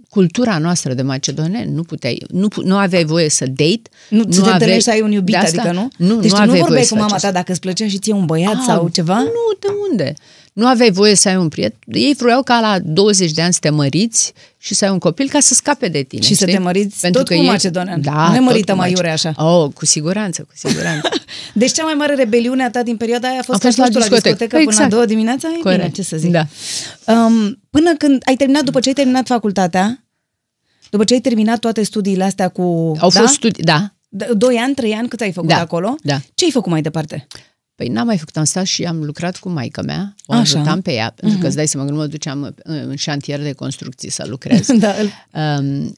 [0.09, 1.71] cultura noastră de macedoneni.
[1.73, 3.81] Nu puteai, nu, pu- nu aveai voie să date.
[4.09, 6.07] Nu, să te aveai- întâlnești să ai un iubit, de asta, adică nu?
[6.07, 7.39] Nu, deci nu tu nu aveai voie vorbeai să cu mama faci ta asta.
[7.39, 9.17] dacă îți plăcea și ție un băiat Ah, sau ceva?
[9.19, 10.13] Nu, de unde?
[10.59, 11.79] Nu aveai voie să ai un prieten.
[11.87, 15.29] Ei vreau ca la 20 de ani să te măriți și să ai un copil
[15.29, 16.21] ca să scape de tine.
[16.21, 16.55] Și să știi?
[16.57, 18.01] te măriți tot cu ei- macedonean.
[18.01, 19.33] Da, Nu ne tot mărită cu mai mace- iure așa.
[19.45, 21.09] Oh, cu siguranță, cu siguranță.
[21.53, 23.81] Deci cea mai mare rebeliune a ta din perioada aia a fost, A fost că
[23.83, 24.35] ai la fost tu la discotecă.
[24.35, 24.89] discotecă până la Exact.
[24.89, 25.47] două dimineața?
[25.47, 25.93] E bine, Corect.
[25.93, 26.31] ce să zic.
[26.31, 26.45] Da.
[27.13, 30.03] Um, până când ai terminat, după ce ai terminat facultatea,
[30.89, 32.61] după ce ai terminat toate studiile astea cu...
[32.99, 33.19] Au da?
[33.19, 33.93] fost studii, da.
[34.23, 35.95] D- Doi ani, trei ani, cât ai făcut Da, acolo?
[36.01, 36.17] da.
[36.35, 37.27] Ce ai făcut mai departe?
[37.79, 40.41] Păi n-am mai făcut, am stat și am lucrat cu maica mea, o Așa.
[40.41, 43.53] ajutam pe ea, pentru că îți dai seama că nu mă duceam în șantier de
[43.53, 44.67] construcții să lucrez.
[44.79, 45.93] da, îl- Um,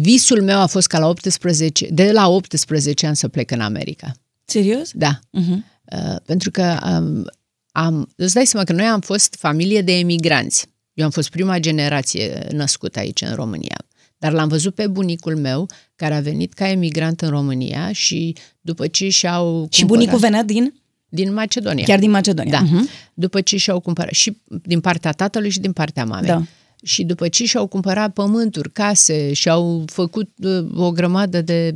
[0.00, 4.12] visul meu a fost ca la 18, de la 18 ani să plec în America.
[4.44, 4.90] serios?
[4.94, 5.18] Da.
[5.18, 5.56] Uh-huh.
[5.92, 7.24] Uh, pentru că um,
[7.72, 10.66] am, îți dai seama că noi am fost familie de emigranți.
[10.92, 13.76] Eu am fost prima generație născută aici în România.
[14.18, 18.86] Dar l-am văzut pe bunicul meu, care a venit ca emigrant în România și după
[18.86, 20.74] ce și-au Și cumpărat- bunicul venea din?
[21.10, 21.84] Din Macedonia.
[21.84, 22.60] Chiar din Macedonia.
[22.60, 22.66] Da.
[22.66, 23.10] Uh-huh.
[23.14, 26.28] După ce și-au cumpărat, și din partea tatălui și din partea mamei.
[26.28, 26.42] Da.
[26.82, 31.74] Și după ce și-au cumpărat pământuri, case și-au făcut uh, o grămadă de...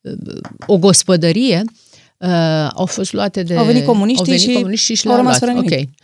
[0.00, 1.64] Uh, o gospodărie,
[2.16, 3.56] uh, au fost luate de...
[3.56, 5.52] Au venit comuniștii au venit și comuniștii și au le-au rămas luat.
[5.52, 5.88] fără nimic.
[5.88, 5.94] Ok.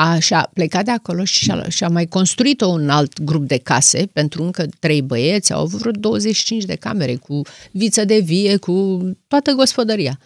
[0.00, 4.42] Așa, plecat de acolo și și-a, și-a mai construit un alt grup de case pentru
[4.42, 9.52] încă trei băieți, au avut vreo 25 de camere cu viță de vie, cu toată
[9.52, 10.18] gospodăria.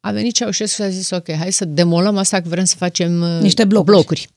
[0.00, 3.20] A venit Ceaușescu și a zis, ok, hai să demolăm asta că vrem să facem
[3.20, 3.90] uh, Niște blocuri.
[3.90, 4.28] blocuri.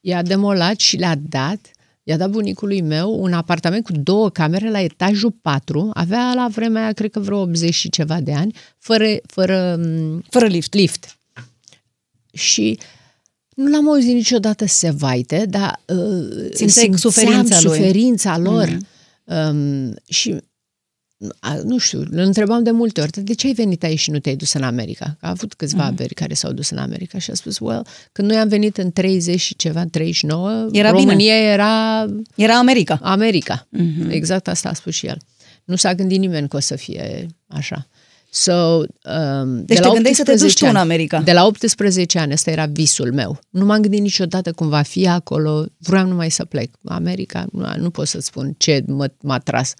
[0.00, 1.58] I-a demolat și le-a dat,
[2.02, 6.82] i-a dat bunicului meu un apartament cu două camere la etajul 4, avea la vremea
[6.82, 10.74] aia, cred că vreo 80 și ceva de ani, fără, fără m, Fără lift.
[10.74, 11.18] lift.
[12.32, 12.78] Și
[13.54, 17.74] nu l-am auzit niciodată să se vaite, dar uh, Simțeai suferința lui.
[17.76, 18.76] suferința lor.
[19.24, 20.38] Um, și a,
[21.64, 24.36] nu știu, îl întrebam de multe ori, de ce ai venit aici și nu te-ai
[24.36, 25.04] dus în America?
[25.20, 25.88] Că a avut câțiva Mhm.
[25.88, 25.94] mm.
[25.94, 28.90] averi care s-au dus în America și a spus, well, când noi am venit în
[28.92, 30.90] 30 și ceva, 39, Era bine.
[30.90, 32.98] România era Era America.
[33.02, 33.66] America.
[33.70, 34.08] Mhm.
[34.08, 34.10] Mm-hmm.
[34.12, 35.18] Exact asta a spus și el.
[35.64, 37.86] Nu s-a gândit nimeni că o să fie așa.
[38.30, 38.84] So, um,
[39.56, 41.20] Deci de te la gândeai să te duci 18 tu în ani- America.
[41.22, 43.38] De la 18 ani, ăsta era visul meu.
[43.50, 45.64] Nu m-am gândit niciodată cum va fi acolo.
[45.78, 46.70] Vreau numai să plec.
[46.84, 49.74] America, nu, nu pot să spun ce mă, m-a tras.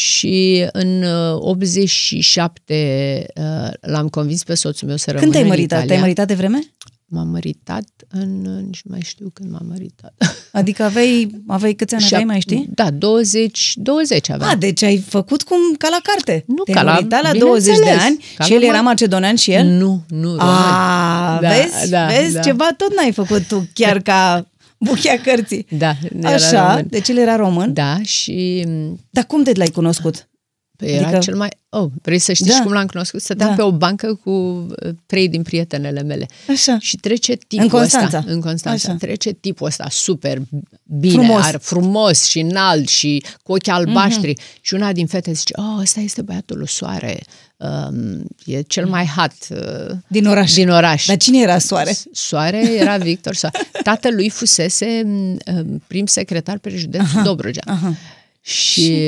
[0.00, 3.44] Și în uh, 87 uh,
[3.80, 5.68] l-am convins pe soțul meu să rămână Când te-ai în măritat?
[5.78, 5.86] Italia.
[5.88, 6.58] Te-ai măritat de vreme?
[7.06, 8.40] M-am măritat în...
[8.66, 10.14] Nici nu mai știu când m-am măritat.
[10.52, 12.66] Adică aveai, aveai câți ani aveai, Șap- mai știi?
[12.74, 14.50] Da, 20, 20 aveam.
[14.50, 16.44] A, deci ai făcut cum ca la carte.
[16.46, 18.74] Nu, Te-ai ca la- măritat la 20 de bineînțeles, ani ca și el lumea.
[18.74, 19.66] era macedonean și el?
[19.66, 20.38] Nu, nu, român.
[20.40, 21.90] A, Da, vezi?
[21.90, 22.34] da, vezi?
[22.34, 22.40] da.
[22.40, 24.46] Ceva tot n-ai făcut tu chiar ca
[24.78, 25.66] buchea cărții.
[25.70, 26.86] Da, era Așa, român.
[26.88, 27.72] deci el era român.
[27.72, 28.66] Da, și
[29.10, 30.28] Dar cum de l-ai cunoscut?
[30.76, 31.48] Păi era Adică- cel mai...
[31.68, 32.54] Oh, vrei să știi Da.
[32.54, 33.20] și cum l-am cunoscut?
[33.22, 33.54] Stăteam Da.
[33.54, 34.66] pe o bancă cu uh,
[35.06, 36.26] trei din prietenele mele.
[36.48, 36.78] Așa.
[36.80, 38.18] Și trece tipul În Constanța.
[38.18, 38.32] ăsta.
[38.32, 38.88] În Constanța.
[38.88, 38.98] Așa.
[38.98, 40.42] Trece tipul ăsta super
[40.84, 41.44] bine, Frumos.
[41.44, 44.32] Ar, frumos și înalt și cu ochi albaștri.
[44.34, 44.60] Mm-hmm.
[44.60, 47.18] Și una din fete zice, oh, ăsta este băiatul lui Soare.
[47.56, 50.52] Um, e cel mai hot uh, Din oraș.
[50.52, 51.06] din oraș.
[51.06, 51.96] Dar cine era Soare?
[52.12, 53.58] Soare era Victor Soare.
[53.82, 57.62] Tatălui fusese m, um, prim secretar pe județ Dobrogea.
[57.66, 57.94] Aha.
[58.40, 59.02] Și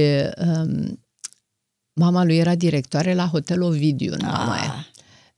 [0.46, 0.98] um,
[1.98, 4.32] mama lui era directoare la Hotel Ovidiu în Ah.
[4.36, 4.86] Mamaia.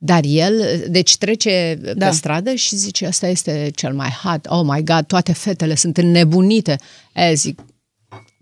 [0.02, 1.92] Dar el, deci trece Da.
[1.94, 2.06] da.
[2.08, 5.96] pe stradă și zice, asta este cel mai hot, oh my god, toate fetele sunt
[5.96, 6.76] înnebunite.
[7.14, 7.60] E, zic,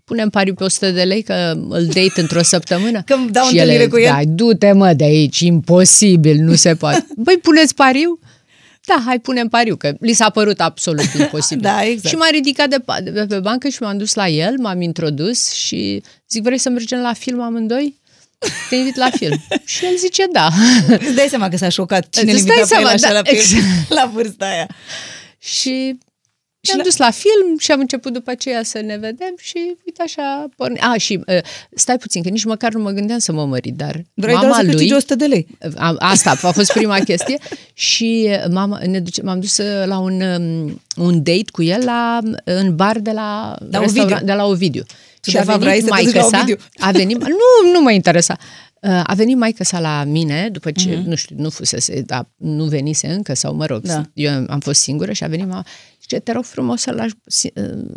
[0.03, 1.33] punem pariu pe 100 de lei că
[1.69, 3.01] îl date într-o săptămână.
[3.05, 4.05] Că îmi dau și întâlnire ele, cu el?
[4.11, 7.07] Da, du-te mă de aici, imposibil, nu se poate.
[7.23, 8.19] Băi, puneți pariu?
[8.85, 11.63] Da, hai punem pariu, că li s-a părut absolut imposibil.
[11.63, 12.07] Da, exact.
[12.07, 15.51] Și m-a ridicat de, pa- de pe bancă și m-am dus la el, m-am introdus
[15.51, 17.98] și zic, vrei să mergem la film amândoi?
[18.69, 19.37] Te invit la film.
[19.65, 20.49] și el zice, da.
[20.87, 23.07] Îți dai seama că s-a șocat cine Îți îl dai invita pe el seama, așa
[23.07, 23.89] da, la, film, exact.
[23.99, 24.67] la vârsta aia.
[25.37, 25.97] și
[26.61, 30.01] Și ne-am dus la film și am început după aceea să ne vedem și uite
[30.03, 30.79] așa porni.
[30.79, 31.37] A, și uh,
[31.75, 34.59] stai puțin, că nici măcar nu mă gândeam să mă mări, dar Vrei mama doar
[34.59, 34.71] să lui...
[34.71, 35.47] câștigi 100 de lei.
[35.75, 37.37] A, asta a fost prima chestie
[37.73, 42.19] și mama, ne duce, m-am dus uh, la un, um, un date cu el la,
[42.43, 44.25] în bar de la, La restaurant- Ovidiu.
[44.25, 44.83] de la Ovidiu.
[45.21, 46.57] Tu de-aia vrei să te duci la maică-sa, Ovidiu.
[46.77, 48.37] a venit, nu, nu mă interesa.
[48.81, 51.01] Uh, A venit maica sa la mine, după ce, Mhm.
[51.01, 51.05] mm-hmm.
[51.05, 53.93] nu știu, nu fusese, da, nu venise încă, sau mă rog, Da.
[53.93, 54.03] da.
[54.13, 55.65] eu am fost singură și a venit mama,
[56.01, 57.13] zice, te rog frumos să-l lași,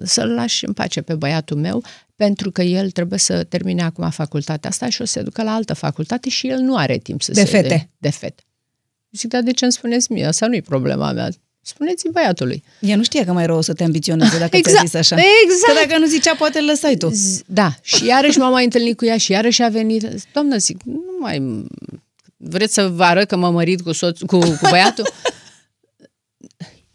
[0.02, 1.82] să-l lași în pace pe băiatul meu,
[2.16, 5.54] pentru că el trebuie să termine acum facultatea asta și o să se ducă la
[5.54, 7.46] altă facultate și el nu are timp să De se...
[7.46, 7.68] fete.
[7.68, 8.42] De, de fete.
[9.10, 10.24] Zic, dar de ce îmi spuneți mie?
[10.26, 11.28] Asta nu e problema mea.
[11.64, 12.62] Spuneți băiatului.
[12.80, 15.16] Ea nu știa că mai rău o să te ambiționeze dacă ți-a Exact, zis așa.
[15.44, 15.78] exact.
[15.80, 17.10] Că dacă nu zicea, poate îl lăsai tu.
[17.10, 20.06] Z- Da, și iarăși m-am mai întâlnit cu ea și iarăși a venit.
[20.32, 21.64] Doamnă, zic, nu mai...
[22.36, 25.08] Vreți să vă arăt că m-am mărit cu, soț, cu, cu băiatul?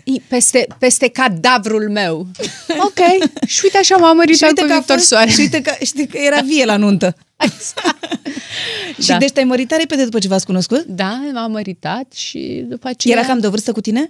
[0.03, 2.27] I- Peste, peste cadavrul meu.
[2.87, 3.29] Ok.
[3.47, 5.29] Și uite așa m-am mărit Și uite, cu că a Victor fost, Soare.
[5.29, 7.15] și uite că, știi că era vie la nuntă.
[9.01, 9.17] și Da.
[9.17, 10.83] deci te-ai măritat repede după ce v-ați cunoscut?
[10.83, 13.17] Da, m-am măritat și după aceea...
[13.17, 14.09] Era cam de o vârstă cu tine?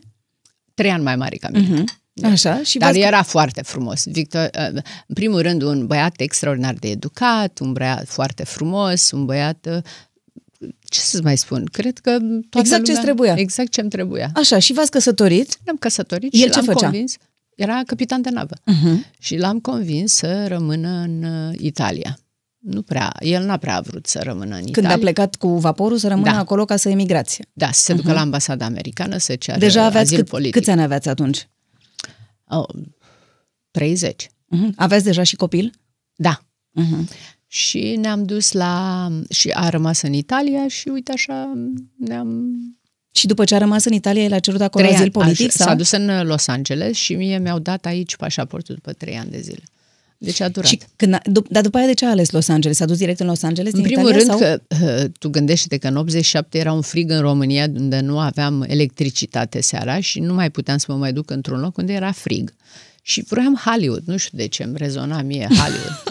[0.78, 1.84] Trei ani mai mare ca mine.
[2.24, 2.62] Așa.
[2.64, 3.02] Și Dar v-ați...
[3.06, 4.04] era foarte frumos.
[4.06, 9.26] Victor, uh, în primul rând, un băiat extraordinar de educat, un băiat foarte frumos, un
[9.26, 9.68] băiat...
[9.70, 11.66] uh, Ce să mai spun?
[11.72, 13.34] Cred că toată Exact ce-ți lumea, trebuia.
[13.38, 14.32] Exact ce-mi trebuia.
[14.34, 15.58] Așa, și v-ați căsătorit?
[15.64, 16.80] Ne-am căsătorit El și ce l-am făcea?
[16.90, 17.16] convins.
[17.56, 18.56] Era capitan de navă.
[18.56, 19.18] Uh-huh.
[19.20, 22.20] Și l-am convins să rămână în uh, Italia.
[22.70, 24.96] Nu prea, el n-a prea vrut să rămână în Când Italia.
[24.96, 26.38] a plecat cu vaporul să rămână Da.
[26.38, 27.40] acolo ca să emigrați.
[27.54, 30.54] Da, să se ducă la ambasada americană să ceară Deja aveați azil cât, politic.
[30.54, 31.48] câți ani aveați atunci?
[32.48, 32.68] Oh,
[33.72, 34.28] 30.
[34.28, 34.70] Uh-huh.
[34.76, 35.74] Aveați deja și copil?
[36.16, 36.40] Da.
[36.82, 37.08] Uh-huh.
[37.48, 39.08] Și ne-am dus la...
[39.30, 41.54] și a rămas în Italia și uite așa
[41.98, 42.46] ne-am...
[43.12, 45.24] Și după ce a rămas în Italia, el a cerut acolo Trei azil ani.
[45.26, 45.48] politic?
[45.48, 45.68] A- sau?
[45.68, 49.40] S-a dus în Los Angeles și mie mi-au dat aici pașaportul după trei ani de
[49.40, 49.64] zile.
[50.20, 50.70] Deci a durat.
[50.70, 52.78] Și când a, dup- dar după aia de ce a ales Los Angeles?
[52.78, 54.60] S-a dus direct în Los Angeles În din primul Italia, rând sau?
[54.80, 58.66] că uh, tu gândește că în 87 era un frig în România unde nu aveam
[58.68, 62.54] electricitate seara și nu mai puteam să mă mai duc într-un loc unde era frig.
[63.02, 66.04] Și vroiam Hollywood, nu știu de ce îmi rezona mie Hollywood.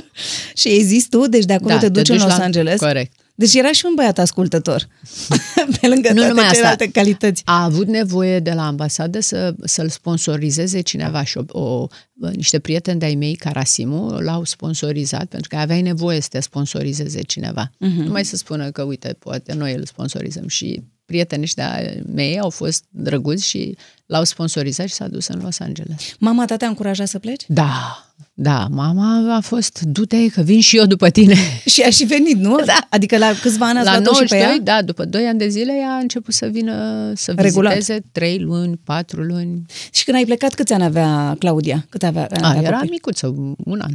[0.58, 2.80] Și ai zis tu, deci de acolo Da, te duci în Los la- Angeles?
[2.80, 3.12] Corect.
[3.38, 4.88] Deci era și un băiat ascultător.
[5.80, 6.54] Pe lângă Nu toate numai asta.
[6.54, 7.42] celelalte calități.
[7.44, 11.86] A avut nevoie de la ambasadă să, să-l sponsorizeze cineva și o, o,
[12.34, 17.70] niște prieteni de-ai mei, Carasimu, l-au sponsorizat pentru că aveai nevoie să te sponsorizeze cineva.
[17.78, 17.92] Mhm.
[17.92, 18.04] Uh-huh.
[18.04, 21.80] Nu mai să spună că, uite, poate noi îl sponsorizăm și prietenii ăștia
[22.14, 25.96] mei au fost drăguți și l-au sponsorizat și s-a dus în Los Angeles.
[26.18, 27.44] Mama ta te-a încurajat să pleci?
[27.46, 28.02] Da,
[28.34, 31.34] da, mama a fost, du-te că vin și eu după tine.
[31.72, 32.56] Și a și venit, nu?
[32.64, 32.86] Da.
[32.90, 34.58] Adică la câțiva ani ați La luat-o și pe 92, ea?
[34.58, 37.74] da, după 2 ani de zile ea a început să vină să Regulat.
[37.74, 39.62] viziteze 3 luni, 4 luni.
[39.92, 41.86] Și când ai plecat, câți ani avea Claudia?
[41.88, 42.90] Cât avea, A, avea era copii?
[42.90, 43.26] micuță,
[43.64, 43.92] un an.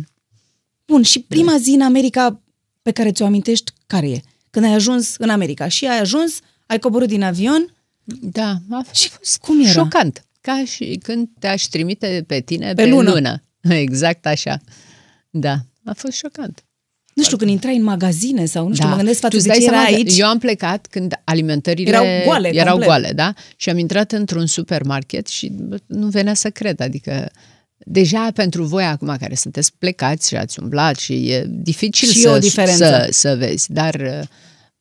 [0.86, 2.42] Bun, și prima zi în America
[2.82, 4.22] pe care ți-o amintești, care e?
[4.50, 6.40] Când ai ajuns în America și ai ajuns,
[6.74, 7.76] ai coborât din avion,
[8.22, 9.72] Da, a Și fost cum era?
[9.72, 10.26] șocant.
[10.42, 13.12] Ca și când te-aș trimite pe tine Pe pe, lună.
[13.12, 13.44] lună.
[13.86, 14.60] Exact așa.
[15.30, 15.56] Da,
[15.86, 16.64] a fost șocant.
[17.14, 18.92] nu știu, când intrai în magazine sau nu știu, da.
[18.92, 20.20] mă gândesc față Tu de îți ce dai era seama că aici.
[20.20, 22.88] Eu am plecat când alimentările Erau goale, erau complet.
[22.90, 23.34] goale, da?
[23.56, 26.80] Și am intrat într-un supermarket și bă, nu venea să cred.
[26.82, 27.30] Adică
[27.78, 32.22] deja pentru voi acum care sunteți plecați și ați umblat și e dificil Și e
[32.22, 32.76] să, o diferență.
[32.86, 33.72] să, să vezi.
[33.74, 34.28] Dar uh,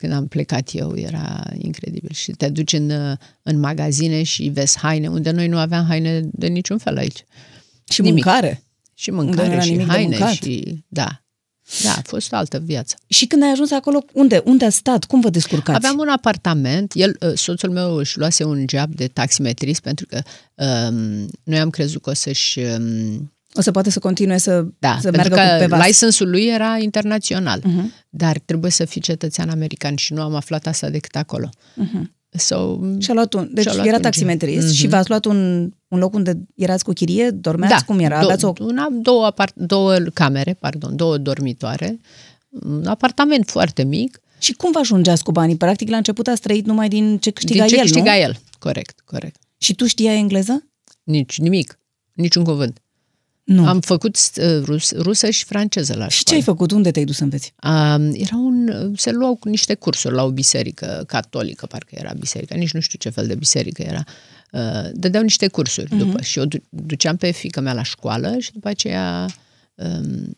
[0.03, 2.11] când am plecat eu era incredibil.
[2.13, 6.21] Și te duci în, uh, în magazine și vezi haine, unde noi nu aveam haine
[6.33, 7.25] de niciun fel aici.
[7.89, 8.25] Și nimic.
[8.25, 8.63] mâncare.
[8.95, 10.33] Și Unde nu mâncare era și nimic de haine mâncat.
[10.33, 10.85] și...
[10.89, 11.23] Da.
[11.83, 12.97] Da, a fost o altă viață.
[13.07, 14.43] Și când ai ajuns acolo, unde?
[14.45, 15.05] Unde ați stat?
[15.05, 15.77] Cum vă descurcați?
[15.77, 20.23] Aveam un apartament, el, uh, soțul meu își luase un job de taximetrist pentru că
[20.55, 22.59] um, noi am crezut că o să-și...
[22.59, 25.87] Um, O să poate să continue să, da, să pentru meargă cu pe că vas.
[25.87, 27.81] licensul lui era internațional, Mhm.
[27.87, 28.05] uh-huh.
[28.09, 31.49] dar trebuie să fii cetățean american și nu am aflat asta decât acolo.
[31.49, 32.03] Uh-huh.
[32.37, 34.75] So, Și-a luat un, deci Și-a luat era un taximetrist job.
[34.75, 38.15] și v-ați luat un, un loc unde erați cu chirie, dormeați, da, cum era?
[38.15, 38.53] dou- Aveați o...
[38.61, 41.99] una, două, apart- două camere, pardon, două dormitoare,
[42.49, 45.57] un apartament foarte mic, Și cum vă ajungeați cu banii?
[45.57, 48.19] Practic, la început ați trăit numai din ce câștiga din ce el, câștiga nu?
[48.21, 48.37] el.
[48.59, 49.37] Corect, corect.
[49.59, 50.65] Și tu știai engleză?
[51.03, 51.79] Nici nimic,
[52.15, 52.82] niciun cuvânt.
[53.45, 53.67] Nu.
[53.67, 56.39] Am făcut uh, rus, rusă și franceză la Și ce școală.
[56.39, 56.71] ai făcut?
[56.71, 57.53] Unde te-ai dus să înveți?
[57.65, 62.55] Um, era un, se luau cu niște cursuri la o biserică catolică, parcă era biserica,
[62.55, 64.05] nici nu știu ce fel de biserică era.
[64.53, 65.97] Uh, dădeau niște cursuri Mhm.
[66.03, 66.05] uh-huh.
[66.07, 69.35] după și eu du- duceam pe fica mea la școală și după aceea um,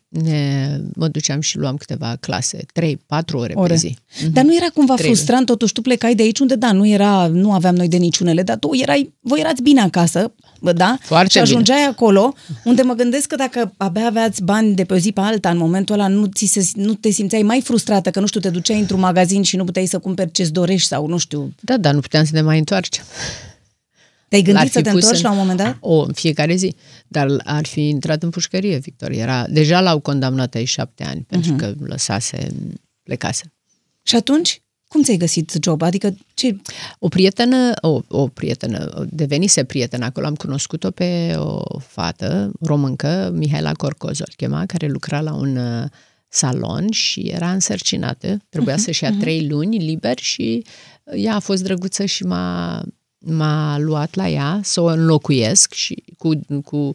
[0.09, 3.69] ne, mă duceam și luam câteva clase, 3-4 ore, Ore.
[3.69, 3.97] pe zi.
[4.23, 4.33] Mhm.
[4.33, 5.15] Dar nu era cumva Trebuie.
[5.17, 8.43] frustrant, totuși tu plecai de aici unde, da, nu era, nu aveam noi de niciunele,
[8.43, 10.99] dar tu erai, voi erați bine acasă, bă, da?
[11.01, 11.91] Foarte și ajungeai bine.
[11.91, 15.51] acolo, unde mă gândesc că dacă abia aveați bani de pe o zi pe alta,
[15.51, 18.51] în momentul ăla nu, ți se, nu te simțeai mai frustrată, că nu știu, te
[18.51, 21.53] duceai într-un magazin și nu puteai să cumperi ce-ți dorești sau nu știu.
[21.61, 23.05] Da, dar nu puteam să ne mai întoarcem.
[24.43, 25.77] Te-ai L-ar gândit să fi te pus întorci în- la un moment dat?
[25.81, 26.75] O, în fiecare zi.
[27.09, 29.11] Dar ar fi intrat în pușcărie, Victor.
[29.11, 31.59] Era, deja l-au condamnat ai șapte ani, pentru Mhm.
[31.59, 32.47] că lăsase,
[33.03, 33.53] plecase.
[34.03, 35.83] Și atunci, cum ți-ai găsit job?
[35.83, 36.57] Adică, ce...
[36.99, 43.73] O prietenă, o, o prietenă, devenise prietenă acolo, am cunoscut-o pe o fată româncă, Mihaela
[43.73, 45.85] Corcoz, o chema, care lucra la un uh,
[46.29, 48.39] salon și era însărcinată.
[48.49, 50.65] Trebuia să-și ia trei luni liber și
[51.17, 52.83] ea a fost drăguță și m-a,
[53.27, 56.31] m-a luat la ea să o înlocuiesc și cu,
[56.65, 56.93] cu uh,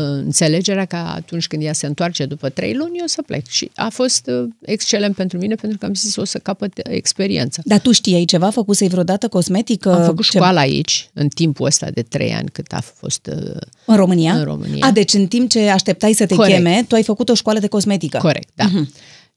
[0.00, 3.46] înțelegerea că atunci când ea se întoarce după trei luni, eu să plec.
[3.46, 7.60] Și a fost uh, excelent pentru mine pentru că am zis o să capăt experiență.
[7.64, 8.50] Dar tu știai ceva?
[8.50, 9.94] Făcusei vreodată cosmetică?
[9.94, 13.56] Am făcut ce- școala aici, în timpul ăsta de trei ani cât a fost uh,
[13.84, 14.32] În România?
[14.34, 14.86] În România.
[14.86, 16.56] A, deci în timp ce așteptai să te Corect.
[16.56, 18.18] cheme, tu ai făcut o școală de cosmetică.
[18.22, 18.64] corect, da.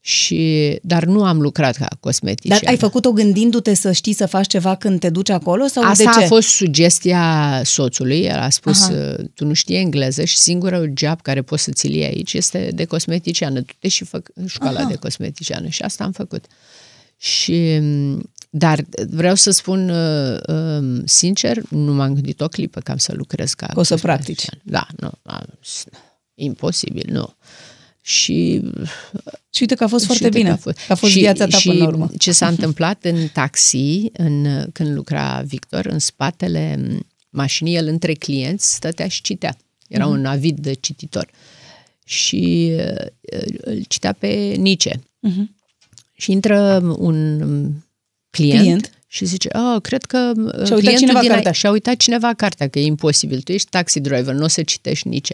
[0.06, 2.58] Și, dar nu am lucrat ca cosmetician.
[2.62, 5.66] Dar ai făcut-o gândindu-te să știi să faci ceva când te duci acolo?
[5.66, 6.24] Sau Asta de ce?
[6.24, 8.20] a fost sugestia soțului.
[8.20, 8.92] El a spus, Aha.
[9.18, 12.70] uh, tu nu știi engleză și singurul job care poți să ți-l iei aici este
[12.74, 13.60] de cosmeticiană.
[13.60, 14.88] Tu te și făc școala Aha.
[14.88, 16.44] de cosmeticiană și asta am făcut.
[17.16, 22.90] Și, m, dar vreau să spun uh, um, sincer, nu m-am gândit o clipă că
[22.90, 24.60] am să lucrez ca Că o să cosmetician.
[24.62, 25.58] Da, nu, am-
[26.34, 27.34] imposibil, nu.
[28.02, 28.62] Și
[29.54, 30.48] Și uite că a fost și foarte uite bine.
[30.48, 32.10] Că a fost, Că a fost și, viața ta și până la urmă.
[32.18, 36.78] ce s-a întâmplat în taxi, în, când lucra Victor, în spatele
[37.30, 39.56] mașinii, el între clienți stătea și citea.
[39.88, 40.14] Era Mhm.
[40.14, 41.28] un avid de cititor.
[42.04, 43.06] Și uh,
[43.60, 45.00] îl citea pe Nice.
[45.20, 45.54] Mhm.
[46.16, 47.38] Și intră un
[48.30, 48.90] client, Client.
[49.06, 52.68] și zice, oh, cred că uh, uitat clientul cineva din cartea." și-a uitat cineva cartea,
[52.68, 53.40] că e imposibil.
[53.40, 55.30] Tu ești taxi driver, nu o să citești nici.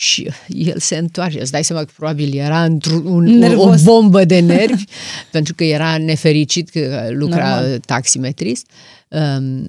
[0.00, 1.40] Și el se întoarce.
[1.40, 3.82] Îți dai seama că probabil era într-un un, o Nervos.
[3.82, 4.84] bombă de nervi,
[5.30, 7.78] pentru că era nefericit că lucra Normal.
[7.78, 8.70] taximetrist.
[9.08, 9.68] Um,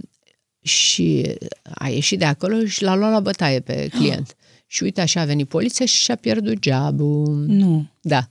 [0.61, 1.35] și
[1.73, 4.35] a ieșit de acolo și l-a luat la bătaie pe client.
[4.67, 7.45] Și uite, așa a venit poliția și și-a pierdut jobul.
[7.47, 7.89] Nu.
[8.01, 8.29] Da.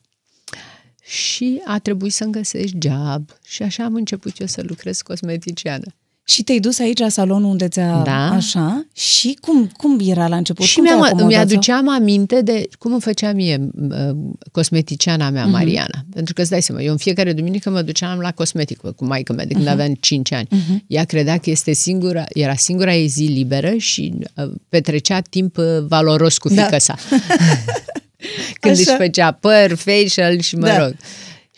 [1.04, 5.86] Și a trebuit să-mi găsesc job și așa am început eu să lucrez cosmeticiană.
[6.28, 8.02] Și te-ai dus aici la salonul unde ți-a...
[8.04, 8.28] Da.
[8.30, 8.86] Așa?
[8.94, 10.64] Și cum, cum era la început?
[10.64, 11.28] și cum te-ai mi-am, acomodat?
[11.30, 14.16] mi-aduceam aminte de cum îmi făcea mie uh,
[14.52, 15.50] cosmeticiana mea, Mhm.
[15.52, 16.04] Mariana.
[16.14, 19.32] Pentru că îți dai seama, eu în fiecare duminică mă duceam la cosmetic cu maică
[19.32, 19.72] mea de când Mhm.
[19.72, 20.48] aveam 5 ani.
[20.86, 25.64] Ea credea că este singura, era singura ei zi liberă și uh, petrecea timp uh,
[25.88, 26.54] valoros cu Da.
[26.54, 26.94] fiica sa.
[28.60, 28.90] când Așa.
[28.90, 30.78] își făcea păr, facial și mă Da.
[30.84, 30.96] rog.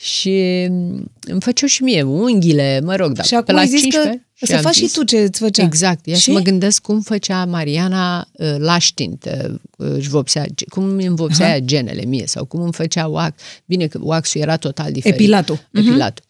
[0.03, 3.67] Și mm, îmi făceau și mie unghiile, mă rog, da, Și pe acum la ai
[3.67, 5.63] zis 15 că să am faci și zis- tu ce îți făcea.
[5.63, 6.07] Exact.
[6.07, 6.21] Ia Și?
[6.23, 11.59] să mă gândesc cum făcea Mariana uh, laștind, uh, își vopsea, cum îmi învopsea ea
[11.59, 13.41] genele mie sau cum îmi făcea wax.
[13.65, 15.19] Bine că waxul era total diferit.
[15.21, 15.59] Epilatul.
[15.71, 15.87] Mhm.
[15.89, 16.25] Epilatul.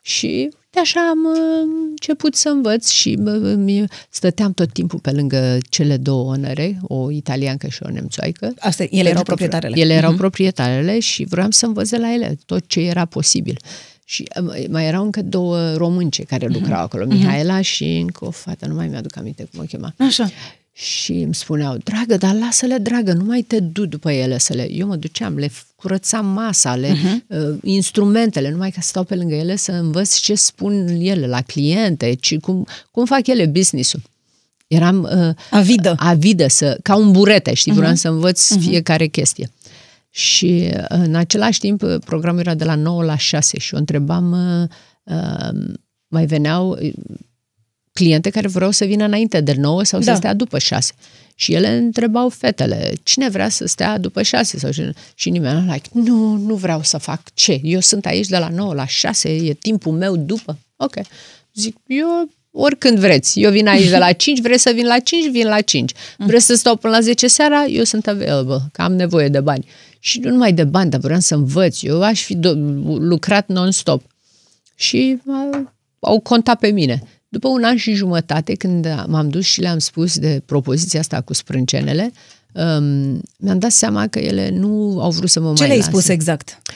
[0.00, 5.10] Și de așa am uh, început să învăț și uh, mi- stăteam tot timpul pe
[5.10, 8.54] lângă cele două onere, o italiancă și o nemțoaică.
[8.58, 9.80] Asta, ele Pentru erau că proprietarele.
[9.80, 13.58] Ele erau proprietarele și vreau să învăț de la ele tot ce era posibil.
[14.08, 18.66] Și uh, mai erau încă două românce care lucrau acolo, Mihaela și încă o fată,
[18.66, 19.94] nu mai mi-aduc aminte cum o chema.
[19.98, 20.30] Așa.
[20.72, 24.70] Și îmi spuneau, dragă, dar lasă-le, dragă, nu mai te du după ele să le...
[24.70, 27.26] Eu mă duceam, le curățam masa, le, uh-huh.
[27.26, 31.40] uh, instrumentele, numai ca să stau pe lângă ele să învăț ce spun ele la
[31.40, 34.02] cliente, ci cum, cum fac ele business-ul.
[34.66, 35.94] Eram uh, Avidă.
[35.98, 39.50] avidă, să, ca un burete, știi, vreau să învăț fiecare chestie.
[40.16, 43.76] Și uh, în același timp uh, programul era de la 9 la 6 și o
[43.76, 44.68] întrebam, uh,
[45.16, 45.74] uh,
[46.08, 46.92] mai veneau uh,
[47.92, 50.10] cliente care vreau să vină înainte de 9 sau Da.
[50.10, 50.92] să stea după 6.
[51.34, 54.58] Și ele întrebau fetele, cine vrea să stea după 6?
[54.58, 54.92] Sau cine?
[55.14, 57.60] Și nimeni nu like, nu, nu vreau să fac ce?
[57.62, 60.58] Eu sunt aici de la 9 la 6, e timpul meu după.
[60.76, 60.94] Ok.
[61.54, 63.40] Zic, eu oricând vreți.
[63.40, 65.92] Eu vin aici de la 5, vreți să vin la 5, vin la 5.
[66.18, 69.66] Vreți să stau până la 10 seara, eu sunt available, că am nevoie de bani.
[69.98, 71.82] Și nu numai de bani, dar vreau să învăț.
[71.82, 72.54] Eu aș fi do-
[72.98, 74.02] lucrat non-stop.
[74.74, 75.58] Și uh,
[76.00, 77.02] au contat pe mine.
[77.28, 81.34] După un an și jumătate, când m-am dus și le-am spus de propoziția asta cu
[81.34, 82.12] sprâncenele,
[82.52, 85.90] um, mi-am dat seama că ele nu au vrut să mă Ce mai le-ai lase.
[85.90, 86.58] spus exact?
[86.62, 86.72] Că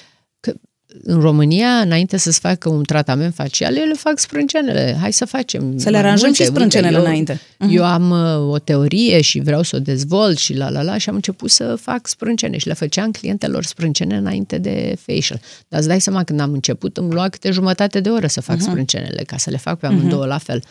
[1.02, 4.96] în România, înainte să-ți facă un tratament facial, ele fac sprâncenele.
[5.00, 5.78] Hai să facem.
[5.78, 7.40] Să le aranjăm multe, și sprâncenele uite, eu, înainte.
[7.70, 11.08] Eu am uh, o teorie și vreau să o dezvolt și la la la și
[11.08, 15.40] am început să fac sprâncene și le făceam clientelor sprâncene înainte de facial.
[15.68, 18.56] Dar îți dai seama, când am început, îmi lua câte jumătate de oră să fac
[18.56, 18.60] uh-huh.
[18.60, 20.28] sprâncenele, ca să le fac pe amândouă uh-huh.
[20.28, 20.62] la fel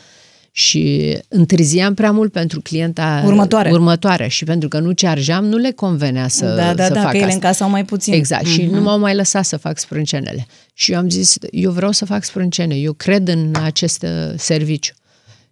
[0.52, 5.72] și întârziam prea mult pentru clienta următoare, următoare și pentru că nu chargeam, nu le
[5.72, 7.36] convenea să, da, da, să da, fac că ele asta.
[7.36, 8.14] încasau mai puțin.
[8.14, 8.52] Exact, uh-huh.
[8.52, 10.48] și nu m-au mai lăsat să fac sprâncenele.
[10.74, 14.94] Și eu am zis, eu vreau să fac sprâncene, eu cred în acest uh, serviciu.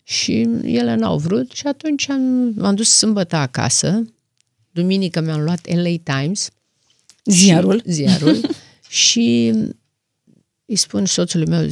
[0.03, 4.03] Și ele n-au vrut și atunci am, m-am dus sâmbătă acasă,
[4.71, 6.49] duminică mi-am luat LA Times,
[7.25, 8.49] ziarul, și, ziarul
[9.03, 9.53] și
[10.65, 11.67] îi spun soțului meu,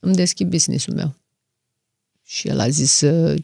[0.00, 1.14] îmi deschid business-ul meu.
[2.34, 2.98] Și el a zis,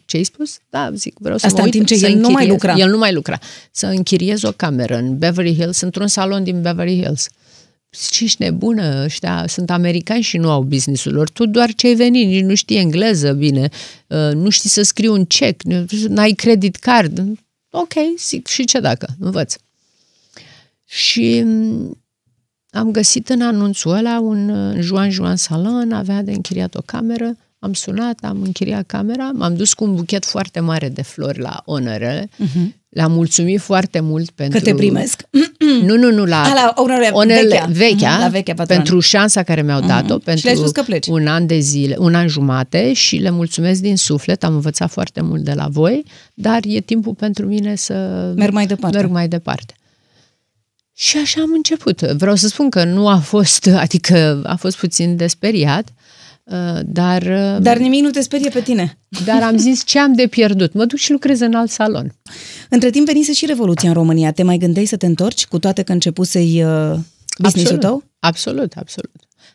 [0.05, 0.59] ce ai spus?
[0.71, 2.75] Da, zic, vreau să Asta mă în uit, timp ce să el nu mai lucra.
[2.75, 3.39] El nu mai lucra.
[3.71, 7.29] Să închiriez o cameră în Beverly Hills, într-un salon din Beverly Hills.
[8.11, 11.29] Ce ești nebună, ăștia sunt americani și nu au business-ul lor.
[11.31, 13.69] Tu doar ce ai venit, nici nu știi engleză bine,
[14.33, 15.63] nu știi să scrii un check,
[16.09, 17.25] n-ai credit card.
[17.71, 19.07] Ok, zic, și ce dacă?
[19.19, 19.55] Învăț.
[20.85, 21.45] Și
[22.71, 27.73] am găsit în anunțul ăla un Juan Juan Salon, avea de închiriat o cameră, am
[27.73, 32.29] sunat, am închiriat camera, m-am dus cu un buchet foarte mare de flori la onorele,
[32.29, 32.75] uh-huh.
[32.89, 34.59] le-am mulțumit foarte mult pentru...
[34.59, 35.23] Că te primesc.
[35.83, 39.43] Nu, nu, nu, la, A, la onorele, onele, vechea, vechea, uh-huh, la vechea pentru șansa
[39.43, 40.25] care mi-au dat-o, uh-huh.
[40.25, 41.07] pentru și le-ai spus că pleci.
[41.07, 45.21] un an de zile, un an jumate și le mulțumesc din suflet, am învățat foarte
[45.21, 46.05] mult de la voi,
[46.35, 47.95] dar e timpul pentru mine să
[48.37, 48.97] merg mai departe.
[48.97, 49.75] Merg mai departe.
[50.95, 52.01] Și așa am început.
[52.01, 55.93] Vreau să spun că nu a fost, adică a fost puțin de speriat,
[56.85, 57.23] dar...
[57.61, 58.99] Dar nimic nu te sperie pe tine.
[59.25, 60.73] Dar am zis ce am de pierdut.
[60.73, 62.15] Mă duc și lucrez în alt salon.
[62.69, 64.33] Între timp venise și Revoluția în România.
[64.33, 66.99] Te mai gândeai să te întorci cu toate că începusei uh,
[67.39, 68.03] business-ul tău?
[68.19, 69.11] Absolut, absolut.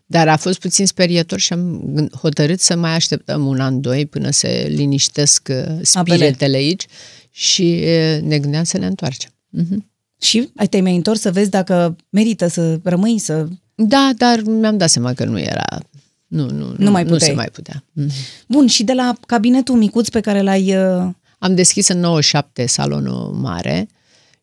[0.05, 4.29] Dar a fost puțin sperietor și am hotărât să mai așteptăm un an, doi, până
[4.29, 5.49] se liniștesc
[5.81, 6.85] spiritele aici
[7.29, 7.83] și
[8.21, 9.29] ne gândeam să ne întoarcem.
[9.29, 9.77] Uh-huh.
[10.21, 13.47] Și te-ai mai întors să vezi dacă merită să rămâi, să...
[13.75, 15.65] Da, dar mi-am dat seama că nu era
[16.33, 17.83] nu, nu, nu, nu, mai nu se mai putea.
[17.91, 18.09] Mm.
[18.47, 20.75] Bun, și de la cabinetul micuț pe care l-ai...
[20.75, 21.07] Uh...
[21.37, 23.87] Am deschis în 97 salonul mare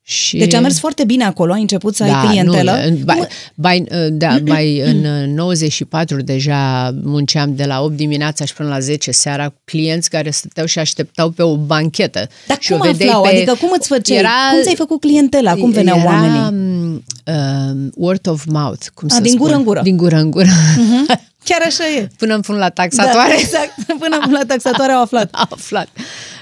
[0.02, 0.36] și...
[0.36, 2.72] Deci a mers foarte bine acolo, ai început să da, ai clientelă.
[2.88, 8.68] Nu, by, by, da, by, în 94 deja munceam de la 8 dimineața și până
[8.68, 12.28] la 10 seara cu clienți care stăteau și așteptau pe o banchetă.
[12.46, 13.22] Dar și cum o aflau?
[13.22, 13.28] Pe...
[13.28, 14.18] Adică cum îți făceai?
[14.18, 14.28] Era...
[14.50, 15.54] Cum ți-ai făcut clientela?
[15.54, 17.04] Cum veneau era, oamenii?
[17.26, 19.46] Uh, word of mouth, cum a, să din spun.
[19.46, 19.80] gură în gură.
[19.82, 20.48] Din gură în gură.
[20.48, 21.20] Uh-huh.
[21.44, 22.08] Chiar așa e.
[22.16, 23.34] Până îmi pun la taxatoare.
[23.34, 23.98] Da, exact.
[23.98, 25.28] Până la taxatoare au aflat.
[25.34, 25.88] Au aflat.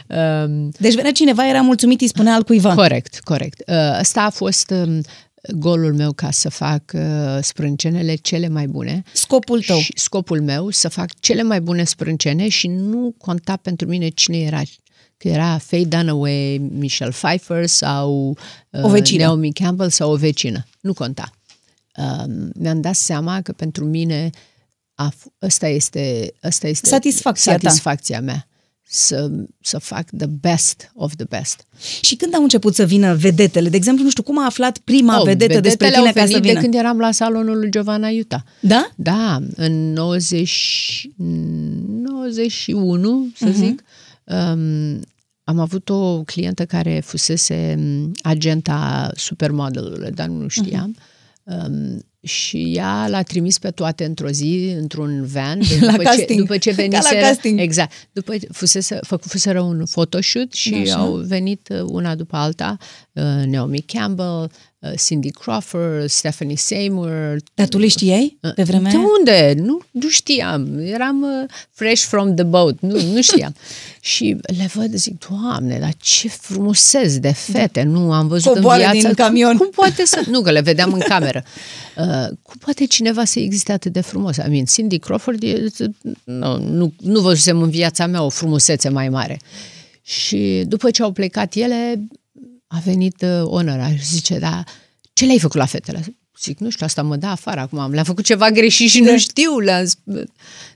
[0.06, 2.74] Um, deci venea cineva, era mulțumit, îi spunea altcuiva.
[2.74, 3.62] Corect, corect.
[4.00, 5.00] Ăsta a fost um,
[5.58, 9.02] golul meu ca să fac uh, sprâncenele cele mai bune.
[9.12, 9.78] Scopul tău.
[9.78, 14.38] Și scopul meu să fac cele mai bune sprâncene și nu conta pentru mine cine
[14.38, 14.62] era
[15.16, 18.36] că era Faye Dunaway, Michelle Pfeiffer sau
[18.70, 19.24] uh, o vecină.
[19.24, 20.66] Naomi Campbell sau o vecină.
[20.80, 21.30] Nu conta.
[21.96, 22.24] Uh,
[22.54, 24.30] mi-am dat seama că pentru mine
[24.98, 28.24] a, ăsta este, ăsta este satisfacția, satisfacția ta.
[28.24, 28.48] mea.
[28.90, 29.30] Să,
[29.60, 31.66] să fac the best of the best.
[32.00, 33.68] Și când au început să vină vedetele?
[33.68, 36.38] De exemplu, nu știu, cum a aflat prima oh, vedetă despre tine au ca să
[36.38, 36.52] vină?
[36.52, 38.44] de când eram la salonul lui Giovanna Iuta.
[38.60, 38.90] Da?
[38.96, 43.52] Da, în 90, 91, să uh-huh.
[43.52, 43.82] zic,
[44.24, 45.00] um,
[45.44, 47.78] am avut o clientă care fusese
[48.22, 50.96] agenta supermodelului, dar nu știam.
[50.96, 51.66] Uh-huh.
[51.66, 55.58] Um, și ea l-a trimis pe toate într-o zi, într-un van.
[55.80, 56.28] la după casting.
[56.28, 57.60] Ce, după ce veniseră, Ca la casting.
[57.60, 57.92] Exact.
[58.12, 60.94] După fusese, făcuseră un photoshoot și Așa.
[60.94, 62.76] au venit una după alta,
[63.12, 64.50] uh, Naomi Campbell, uh,
[64.96, 67.36] Cindy Crawford, Stephanie Seymour.
[67.54, 69.54] Dar tu le știai pe vremea De unde?
[69.56, 70.78] Nu, nu știam.
[70.78, 72.80] Eram uh, fresh from the boat.
[72.80, 73.54] Nu, nu știam.
[74.00, 77.82] și le văd, zic, Doamne, dar ce frumusețe de fete.
[77.82, 79.06] Nu am văzut Coboare în viață.
[79.06, 79.56] din camion.
[79.56, 80.22] Cum, cum poate să...
[80.30, 81.44] Nu, că le vedeam în cameră.
[81.96, 84.36] Uh, cum poate cineva să existe atât de frumos?
[84.36, 85.66] I mean, Cindy Crawford, e,
[86.24, 89.40] nu, nu, nu văzusem în viața mea o frumusețe mai mare.
[90.02, 92.00] Și după ce au plecat ele,
[92.68, 94.64] a venit uh, Onora și zice, da,
[95.12, 96.18] ce le-ai făcut la fetele?
[96.40, 99.58] Zic, nu știu, asta mă dă afară acum, le-am făcut ceva greșit și nu știu.
[99.58, 99.84] Le-am...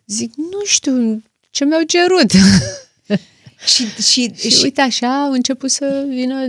[0.06, 2.30] Zic, nu știu, ce mi-au cerut.
[3.74, 6.46] și, și, și, și uite așa, au început să vină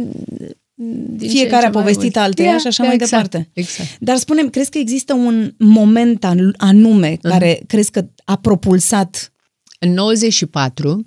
[1.16, 3.50] din fiecare a povestit alteia yeah, și așa exact, mai departe.
[3.54, 3.90] Exact.
[4.00, 6.26] Dar spunem, crezi că există un moment
[6.58, 7.22] anume uh-huh.
[7.22, 9.28] care crezi că a propulsat?
[9.80, 11.06] În 94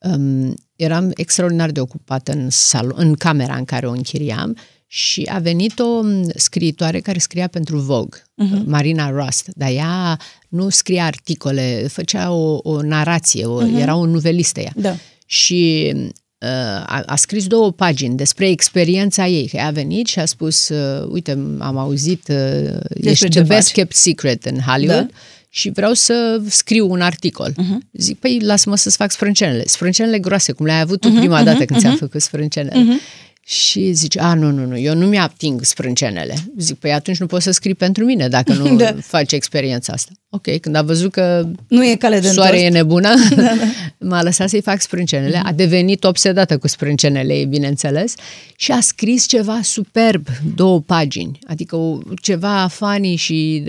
[0.00, 4.56] um, eram extraordinar de ocupată în, salon, în camera în care o închiriam
[4.86, 6.00] Și a venit o
[6.34, 8.64] scriitoare care scria pentru Vogue, uh-huh.
[8.64, 10.18] Marina Rust, dar ea
[10.48, 13.80] nu scria articole, făcea o, o narație, o, uh-huh.
[13.80, 14.72] era o novelistă ea.
[14.76, 14.96] Da.
[15.26, 16.48] Și uh,
[16.86, 19.48] a, a scris două pagini despre experiența ei.
[19.48, 23.94] Că a venit și a spus, uh, uite, am auzit, uh, ești the best kept
[23.94, 25.06] secret în Hollywood.
[25.06, 25.16] Da
[25.48, 27.52] și vreau să scriu un articol.
[27.52, 27.78] Uh-huh.
[27.92, 29.62] Zic, păi lasă-mă să-ți fac sprâncenele.
[29.66, 31.82] Sprâncenele groase, cum le-ai avut tu uh-huh, prima uh-huh, dată când uh-huh.
[31.82, 32.76] ți-am făcut sprâncenele.
[32.76, 33.26] Uh-huh.
[33.50, 36.34] Și zice, a, nu, nu, nu, eu nu mi-ating sprâncenele.
[36.58, 38.94] Zic, păi atunci nu poți să scrii pentru mine dacă nu da.
[39.00, 40.12] faci experiența asta.
[40.30, 43.52] Ok, când a văzut că nu e cale de soare e nebună, da, da.
[44.08, 45.40] m-a lăsat să-i fac sprâncenele.
[45.44, 48.14] A devenit obsedată cu sprâncenele ei, bineînțeles,
[48.56, 53.64] și a scris ceva superb, două pagini, adică ceva funny și...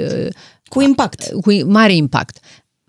[0.70, 1.32] Cu impact.
[1.42, 2.40] Cu mare impact.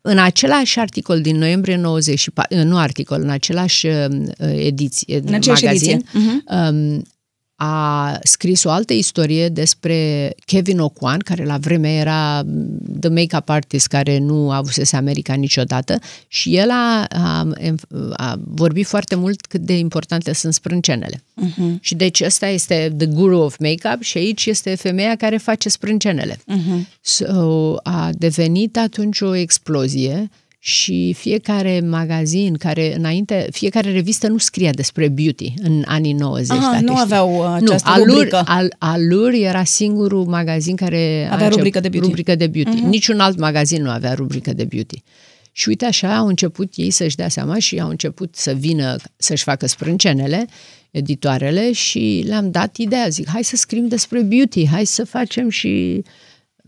[0.03, 4.07] În același articol din noiembrie 94, nu articol, în același uh,
[4.39, 6.09] ediție, în același magazin, ediție.
[6.09, 6.70] Uh-huh.
[6.70, 7.03] Um,
[7.62, 12.42] a scris o altă istorie despre Kevin O'Quan, care la vreme era
[13.00, 15.98] the make-up artist care nu a avusese America niciodată
[16.28, 17.48] și el a, a,
[18.12, 21.22] a vorbit foarte mult cât de importante sunt sprâncenele.
[21.44, 21.80] Uh-huh.
[21.80, 26.36] Și deci ăsta este the guru of make-up și aici este femeia care face sprâncenele.
[26.36, 26.98] Uh-huh.
[27.00, 30.30] So, a devenit atunci o explozie
[30.62, 36.56] și fiecare magazin care înainte, fiecare revistă nu scria despre beauty în anii 90.
[36.56, 37.02] Aha, dacă nu știi.
[37.02, 38.42] aveau uh, această nu, Allure, rubrică.
[38.46, 42.06] Al, Allure era singurul magazin care avea rubrică de beauty.
[42.06, 42.76] Rubrică de beauty.
[42.76, 42.88] Uh-huh.
[42.88, 45.02] Niciun alt magazin nu avea rubrică de beauty.
[45.52, 49.42] Și uite așa au început ei să-și dea seama și au început să vină să-și
[49.42, 50.46] facă sprâncenele,
[50.90, 56.02] editoarele și le-am dat ideea, zic, hai să scriem despre beauty, hai să facem și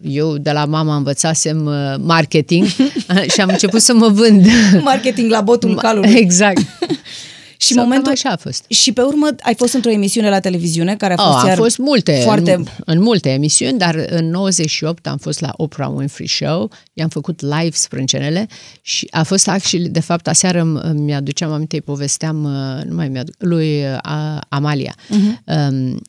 [0.03, 2.67] eu de la mama învățasem uh, marketing
[3.35, 4.47] și am început să mă vând.
[4.83, 6.15] Marketing la botul calului.
[6.15, 6.63] Exact.
[7.57, 8.65] și momentul așa a fost.
[8.69, 11.55] Și pe urmă ai fost într-o emisiune la televiziune care a oh, fost oh, a
[11.55, 16.29] fost multe, foarte în, în multe emisiuni, dar în 98 am fost la Oprah Winfrey
[16.29, 18.47] Show, i-am făcut live sprâncenele
[18.81, 23.35] și a fost actually, de fapt, aseară mi-aduceam aminte, îi povesteam, uh, nu mai mi-aduc,
[23.39, 24.95] lui uh, Amalia.
[24.97, 25.69] Uh-huh.
[25.71, 26.01] Um,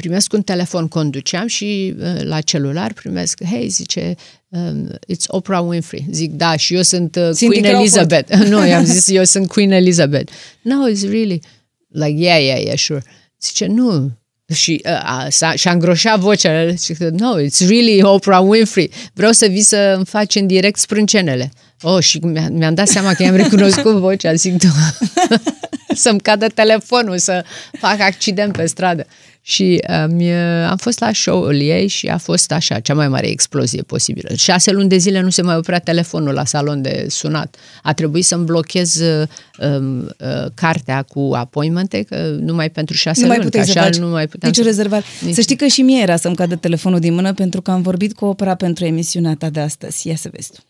[0.00, 4.14] primesc un telefon, conduceam și uh, la celular primesc, hei, zice,
[4.48, 6.06] um, it's Oprah Winfrey.
[6.10, 8.34] Zic, da, și eu sunt uh, Queen Elizabeth.
[8.52, 10.32] nu, i-am zis, eu sunt Queen Elizabeth.
[10.62, 11.42] No, it's really,
[11.88, 13.02] like, yeah, yeah, yeah, sure.
[13.40, 14.10] Zice, nu,
[14.54, 14.92] și uh,
[15.40, 16.68] a, și-a îngroșat vocea.
[16.68, 18.90] Zice, no, it's really Oprah Winfrey.
[19.12, 21.52] Vreau să vii să îmi faci în direct sprâncenele.
[21.82, 24.34] Oh, și mi mi-am dat seama că i-am recunoscut vocea.
[24.34, 24.54] Zic,
[25.94, 27.44] să-mi cadă telefonul, să
[27.78, 29.06] fac accident pe stradă.
[29.42, 30.20] Și um,
[30.68, 34.34] am fost la show-ul ei și a fost așa, cea mai mare explozie posibilă.
[34.34, 37.56] Șase luni de zile nu se mai oprea telefonul la salon de sunat.
[37.82, 40.06] A trebuit să-mi blochez um, uh,
[40.54, 43.36] cartea cu appointmente, că numai pentru șase nu luni.
[43.36, 43.96] Mai puteai să așa faci.
[43.96, 44.66] nu mai puteam Nici să...
[44.68, 45.04] rezervare.
[45.24, 45.34] Nici...
[45.34, 48.14] Să știi că și mie era să-mi cadă telefonul din mână pentru că am vorbit
[48.14, 50.08] cu opera pentru emisiunea ta de astăzi.
[50.08, 50.60] Ia să vezi tu.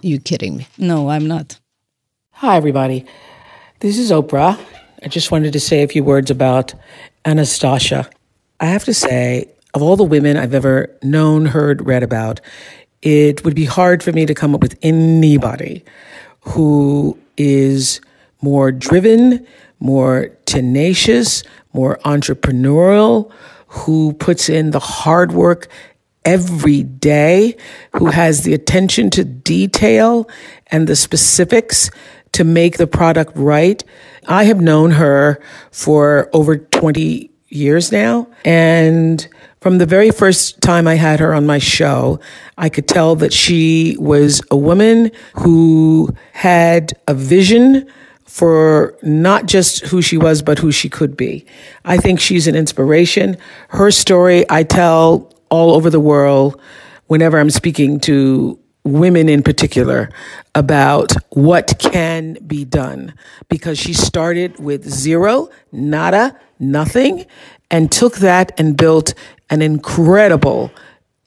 [0.00, 0.86] You kidding me?
[0.86, 1.60] No, I'm not.
[2.30, 3.04] Hi, everybody.
[3.78, 4.56] This is Oprah.
[5.04, 6.74] I just wanted to say a few words about
[7.24, 8.08] Anastasia.
[8.60, 12.40] I have to say, of all the women I've ever known, heard, read about,
[13.00, 15.84] it would be hard for me to come up with anybody
[16.40, 18.00] who is
[18.40, 19.46] more driven,
[19.80, 21.42] more tenacious,
[21.72, 23.30] more entrepreneurial,
[23.66, 25.68] who puts in the hard work
[26.24, 27.56] every day,
[27.96, 30.28] who has the attention to detail
[30.68, 31.90] and the specifics
[32.32, 33.82] to make the product right.
[34.26, 38.28] I have known her for over 20 years now.
[38.44, 39.26] And
[39.60, 42.20] from the very first time I had her on my show,
[42.56, 47.88] I could tell that she was a woman who had a vision
[48.24, 51.44] for not just who she was, but who she could be.
[51.84, 53.36] I think she's an inspiration.
[53.68, 56.58] Her story I tell all over the world
[57.08, 60.10] whenever I'm speaking to women in particular
[60.54, 63.14] about what can be done
[63.48, 67.24] because she started with zero, nada, nothing,
[67.70, 69.14] and took that and built
[69.50, 70.72] an incredible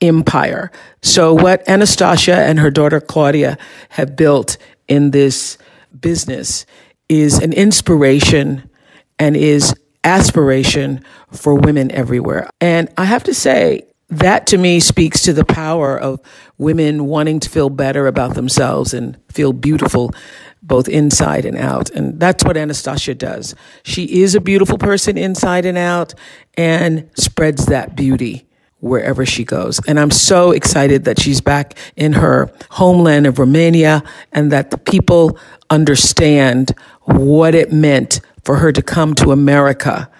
[0.00, 0.70] empire.
[1.02, 3.56] So, what Anastasia and her daughter Claudia
[3.90, 5.56] have built in this
[5.98, 6.66] business
[7.08, 8.68] is an inspiration
[9.18, 11.02] and is aspiration
[11.32, 12.50] for women everywhere.
[12.60, 16.20] And I have to say, that to me speaks to the power of
[16.58, 20.14] women wanting to feel better about themselves and feel beautiful
[20.62, 21.90] both inside and out.
[21.90, 23.54] And that's what Anastasia does.
[23.82, 26.14] She is a beautiful person inside and out
[26.56, 28.46] and spreads that beauty
[28.80, 29.80] wherever she goes.
[29.86, 34.02] And I'm so excited that she's back in her homeland of Romania
[34.32, 35.38] and that the people
[35.70, 40.10] understand what it meant for her to come to America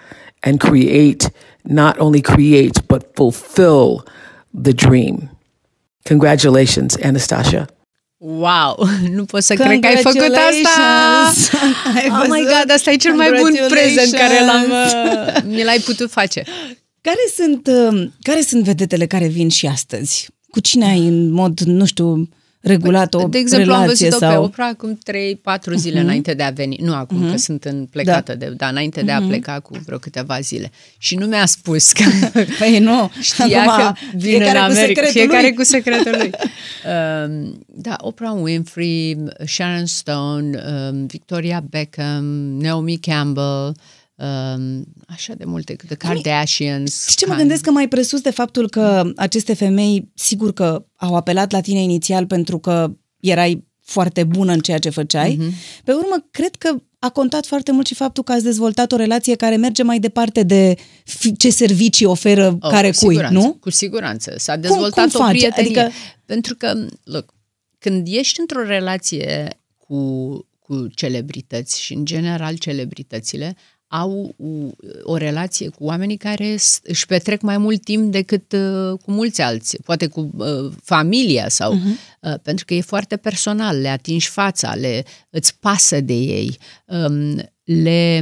[0.43, 1.29] and create,
[1.65, 4.05] not only create, but fulfill
[4.53, 5.29] the dream.
[6.07, 7.69] Congratulations, Anastasia.
[8.17, 8.87] Wow!
[9.15, 11.31] Nu pot să cred că ai făcut asta!
[11.95, 12.57] Ai Oh my văzut?
[12.59, 15.33] god, asta e cel mai bun prezent care l-am, Congratulations!
[15.37, 16.43] uh, mi l-ai putut face.
[17.01, 20.27] Care sunt, uh, care sunt vedetele care vin și astăzi?
[20.49, 22.29] Cu cine ai în mod, nu știu,
[22.67, 24.41] regulat o De exemplu, am relație văzut-o sau...
[24.41, 24.99] pe Oprah acum
[25.73, 26.03] 3-4 zile uh-huh.
[26.03, 26.77] înainte de a veni.
[26.81, 27.31] Nu acum, uh-huh.
[27.31, 28.45] că sunt în plecată, da.
[28.45, 29.05] de, dar înainte uh-huh.
[29.05, 30.71] de a pleca cu vreo câteva zile.
[30.97, 32.03] Și nu mi-a spus că
[32.59, 34.85] Păi nu, știa acum, că vine în fiecare cu America.
[34.85, 35.53] secretul Fiecare lui.
[35.53, 36.31] cu secretul lui.
[36.93, 42.25] um, da, Oprah Winfrey, Sharon Stone, um, Victoria Beckham,
[42.59, 43.75] Naomi Campbell, um,
[45.07, 47.01] așa de multe, The Kardashians.
[47.01, 47.43] Știi ce mă Kanye.
[47.43, 51.81] gândesc că mai presus de faptul că aceste femei, sigur că au apelat la tine
[51.81, 55.35] inițial pentru că erai foarte bună în ceea ce făceai.
[55.39, 55.49] Mhm.
[55.51, 55.83] Mm-hmm.
[55.83, 59.35] Pe urmă, cred că a contat foarte mult și faptul că ați dezvoltat o relație
[59.35, 63.53] care merge mai departe de fi- ce servicii oferă Oh, care cu cui, siguranță, nu?
[63.53, 64.33] Cu siguranță.
[64.37, 65.37] S-a dezvoltat cum o faci?
[65.37, 65.79] prietenie.
[65.79, 65.95] Adică-
[66.25, 67.33] Pentru că, look,
[67.79, 73.55] când ești într-o relație cu, cu celebrități și, în general, celebritățile
[73.87, 74.69] au o,
[75.03, 79.41] o relație cu oamenii care s- își petrec mai mult timp decât uh, cu mulți
[79.41, 82.19] alții, poate cu uh, familia sau uh-huh.
[82.21, 87.35] uh, pentru că e foarte personal, le atingi fața, le îți pasă de ei, um,
[87.63, 88.21] le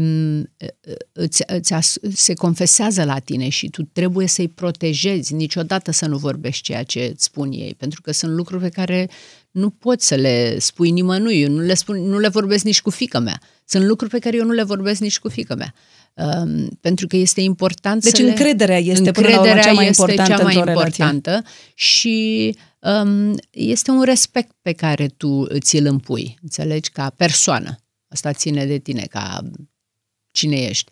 [0.61, 6.05] uh, îți, îți as, se confesează la tine și tu trebuie să-i protejezi, niciodată să
[6.05, 9.09] nu vorbești ceea ce îți spun ei, pentru că sunt lucruri pe care
[9.51, 12.89] nu poți să le spui nimănui, eu nu le, spun, nu le vorbesc nici cu
[12.89, 13.41] fică mea.
[13.65, 15.73] Sunt lucruri pe care eu nu le vorbesc nici cu fică mea.
[16.13, 18.29] Um, pentru că este important Deci să le...
[18.29, 21.03] încrederea este până la urmă încrederea cea mai este importantă cea mai într-o relație.
[21.03, 21.43] importantă
[21.73, 27.75] și um, este un respect pe care tu ți-l împui, înțelegi, ca persoană.
[28.07, 29.41] Asta ține de tine, ca
[30.31, 30.91] cine ești.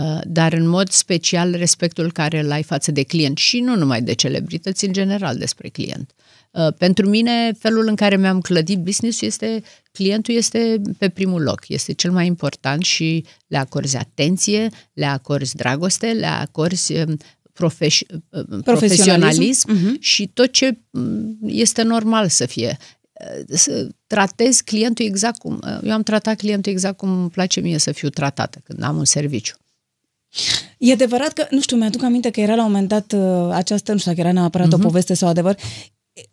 [0.00, 4.02] Uh, Dar în mod special respectul care îl ai față de client și nu numai
[4.02, 6.10] de celebrități, în general despre client.
[6.50, 11.68] Uh, Pentru mine, felul în care mi-am clădit business este, clientul este pe primul loc,
[11.68, 17.16] este cel mai important și le acorzi atenție, le acorzi dragoste, le acorzi um,
[17.52, 19.96] profes- uh, profesionalism Mhm.
[20.00, 22.76] și tot ce mm, este normal să fie.
[22.80, 25.60] Uh, Să tratezi clientul exact cum...
[25.64, 28.96] uh, Eu am tratat clientul exact cum îmi place mie să fiu tratată când am
[28.96, 29.54] un serviciu.
[30.78, 33.92] E adevărat că, nu știu, mi-aduc aminte că era la un moment dat uh, această,
[33.92, 34.76] nu știu dacă era neapărat Mhm.
[34.76, 34.80] uh-huh.
[34.84, 35.56] o poveste sau adevăr,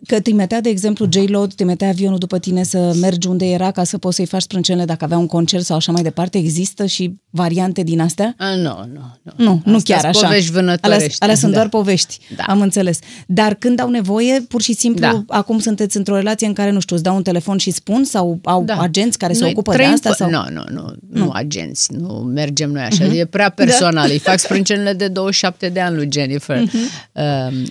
[0.07, 3.97] că trimitea, de exemplu, J-Lo, trimitea avionul după tine să mergi unde era ca să
[3.97, 6.37] poți să-i faci sprâncenele dacă avea un concert sau așa mai departe.
[6.37, 8.35] Există și variante din astea?
[8.37, 8.61] A, nu,
[8.93, 9.33] nu, nu.
[9.45, 10.27] Nu, nu Astea-s chiar așa.
[10.27, 11.21] povești Alea, vânătorești.
[11.21, 11.57] alea sunt Da.
[11.57, 12.43] doar povești, Da.
[12.47, 12.99] am înțeles.
[13.27, 15.23] Dar când au nevoie, pur și simplu, Da.
[15.27, 18.39] acum sunteți într-o relație în care, nu știu, îți dau un telefon și spun sau
[18.43, 18.77] au Da.
[18.79, 20.09] agenți care se Noi ocupă de trăim asta?
[20.09, 20.29] pe- Sau...
[20.29, 24.09] Nu, nu, nu, nu, nu agenți, nu mergem noi așa, e prea personal.
[24.09, 26.59] Îi fac sprâncenele de 27 de ani lui Jennifer.
[26.59, 26.69] Um,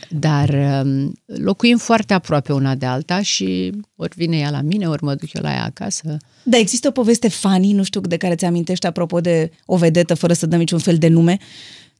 [0.08, 0.48] Dar
[0.84, 5.14] um, locuim foarte aproape una de alta și ori vine ea la mine, ori mă
[5.14, 6.16] duc eu la ea acasă.
[6.42, 10.32] Da, există o poveste funny, nu știu, de care ți-amintești apropo de o vedetă fără
[10.32, 11.38] să dăm niciun fel de nume,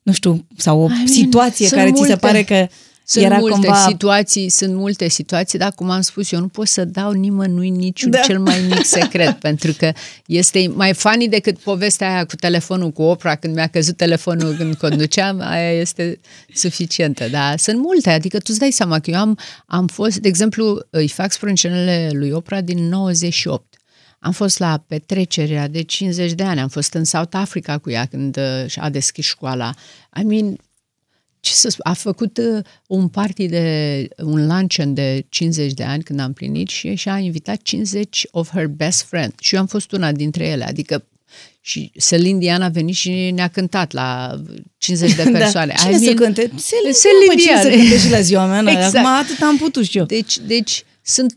[0.03, 2.27] nu știu, sau o I mean, situație sunt care ți se multe.
[2.27, 2.67] pare că
[3.09, 3.85] Sunt era multe cumva...
[3.87, 8.11] situații, sunt multe situații, dar cum am spus, eu nu pot să dau nimănui niciun
[8.11, 8.19] Da.
[8.19, 8.25] da.
[8.25, 9.93] cel mai mic secret, pentru că
[10.27, 14.75] este mai funny decât povestea aia cu telefonul cu Oprah, când mi-a căzut telefonul când
[14.75, 16.21] conduceam, aia este
[16.55, 20.29] suficientă, dar sunt multe, adică tu îți dai seama că eu am, am fost, de
[20.29, 23.75] exemplu, îi fac sprâncenele lui Oprah din 98.
[24.19, 28.05] Am fost la petrecerea de 50 de ani, am fost în South Africa cu ea
[28.05, 29.75] când uh, a deschis școala.
[30.21, 30.57] I mean,
[31.47, 36.03] ce să spun, a făcut uh, un party de, un luncheon de 50 de ani
[36.03, 39.33] când am plinit și, și a invitat 50 of her best friend.
[39.41, 41.05] Și eu am fost una dintre ele, adică
[41.61, 44.41] și Celine Dion a venit și ne-a cântat la
[44.79, 45.73] 50 de persoane.
[45.77, 45.83] Da.
[45.83, 46.41] Cine I să mean, cânte?
[46.41, 47.81] Celine Celine Dion, păi cine să Dion.
[47.81, 48.73] cânte și la ziua mea?
[48.73, 48.95] Exact.
[48.95, 50.05] Acum atât am putut și eu.
[50.05, 51.37] Deci, deci sunt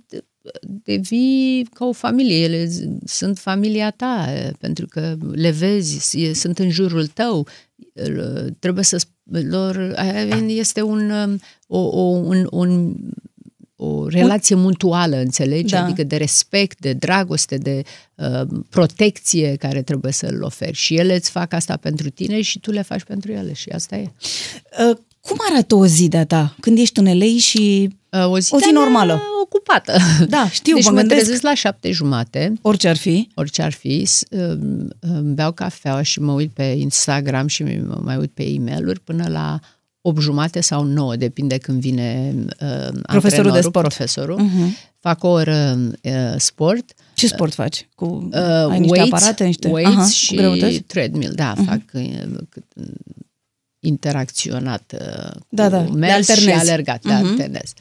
[0.62, 6.34] devii ca o familie, ele z- sunt familia ta, eh, pentru că le vezi, e-
[6.34, 7.48] sunt în jurul tău,
[7.94, 12.96] el- trebuie să sp- lor, I mean, este un, um, o, o, un, un,
[13.76, 15.74] o relație mutuală, înțelegi?
[15.74, 15.84] Da.
[15.84, 17.82] Adică de respect, de dragoste, de
[18.16, 20.76] uh, protecție care trebuie să-l oferi.
[20.76, 23.96] Și ele îți fac asta pentru tine și tu le faci pentru ele și asta
[23.96, 24.12] e.
[25.32, 28.54] Uh, Cum arată o zi de-a ta când ești în LA și Uh, o zi,
[28.54, 29.22] O zi de-a mea normală.
[29.44, 29.98] ocupată.
[30.30, 31.22] Da, știu, deci mă mă gândesc.
[31.22, 33.30] trezesc la șapte jumate, orice ar fi?
[33.36, 38.00] orice ar fi, s- îmi- îmi beau cafeaua și mă uit pe Instagram și mă
[38.04, 39.60] mai uit pe e-mail-uri până la
[40.02, 42.46] 8 jumate sau 9, depinde când vine uh,
[43.02, 43.88] Profesorul de antrenorul, sport.
[43.88, 44.40] Profesorul.
[44.40, 44.90] Uh-huh.
[45.00, 47.88] Fac o oră uh, sport, Ce sport faci?
[47.96, 49.46] Cu, uh, ai niște weights, aparate?
[49.46, 49.68] Niște...
[49.68, 50.80] weights Aha, cu și greutăți?
[50.80, 51.66] treadmill, da, uh-huh.
[51.66, 52.02] fac uh,
[52.50, 52.74] cât-
[53.80, 56.70] interacționat uh, Da, da, cu de mers și alternezi.
[56.70, 57.26] alergat, de Mhm.
[57.26, 57.74] alternez.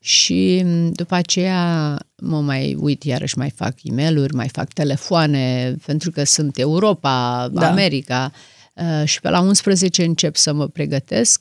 [0.00, 5.74] Și m, după aceea mă mai uit, iarăși mai fac e mail mai fac telefoane,
[5.86, 7.60] pentru că sunt Europa, Da.
[7.60, 7.70] da.
[7.70, 8.32] America.
[8.74, 11.40] Uh, și pe la 11 încep să mă pregătesc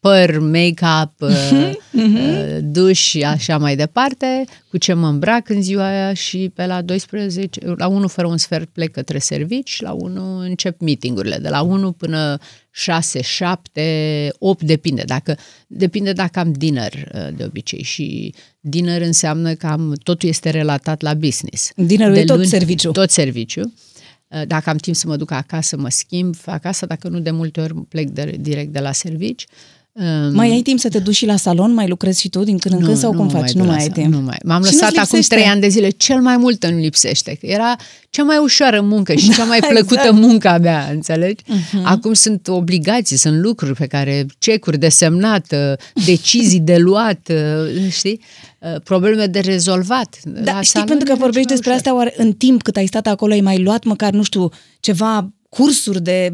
[0.00, 2.14] păr, make-up, uh, Mhm.
[2.14, 6.66] uh, duș și așa mai departe, cu ce mă îmbrac în ziua aia și pe
[6.66, 11.48] la 12, la 1 fără un sfert plec către servici, la 1 încep meetingurile, de
[11.48, 12.38] la 1 până
[12.74, 15.02] 6, 7, 8, depinde.
[15.06, 20.50] Dacă, depinde dacă am dinner uh, de obicei și dinner înseamnă că am, totul este
[20.50, 21.72] relatat la business.
[21.76, 22.90] Dinnerul De e tot serviciu.
[22.90, 23.74] Tot serviciu.
[24.28, 27.60] Uh, Dacă am timp să mă duc acasă, mă schimb acasă, dacă nu, de multe
[27.60, 29.46] ori plec de, direct de la servici.
[29.94, 31.72] Um, Mai ai timp să te duci și la salon?
[31.74, 33.52] Mai lucrezi și tu din când în când sau cum faci?
[33.52, 34.14] duc Nu la mai ai salon, timp.
[34.14, 34.38] Nu mai.
[34.44, 35.34] M-am Și lăsat nu-ți acum lipsește?
[35.34, 35.88] trei ani de zile.
[35.90, 37.36] Cel mai mult îmi lipsește.
[37.40, 37.76] Că era
[38.10, 40.20] cea mai ușoară muncă și cea mai plăcută exact.
[40.20, 41.42] munca mea, înțelegi?
[41.46, 41.80] Mhm.
[41.84, 47.90] Acum sunt obligații, sunt lucruri pe care, cecuri de semnat, uh, decizii de luat, uh,
[47.90, 48.20] știi?
[48.58, 50.16] Uh, Probleme de rezolvat.
[50.24, 51.74] Da, La știi, salon pentru că era vorbești cel mai despre ușor.
[51.76, 54.48] astea, oare în timp cât ai stat acolo, ai mai luat măcar, nu știu,
[54.80, 56.32] ceva cursuri de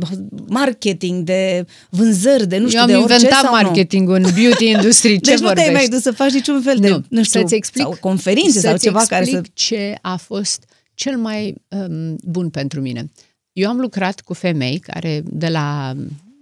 [0.48, 3.60] marketing, de vânzări, de nu știu, Eu am de orice inventat sau nu?
[3.62, 5.20] marketing în beauty industry.
[5.20, 5.72] Ce Deci nu te-ai vorbești?
[5.72, 8.70] mai dus să faci niciun fel de, nu, nu știu, să-ți explic, sau conferințe sau
[8.70, 9.30] să-ți ceva care să...
[9.30, 10.64] explic ce a fost
[10.94, 13.10] cel mai um, bun pentru mine.
[13.52, 15.94] Eu am lucrat cu femei care, de la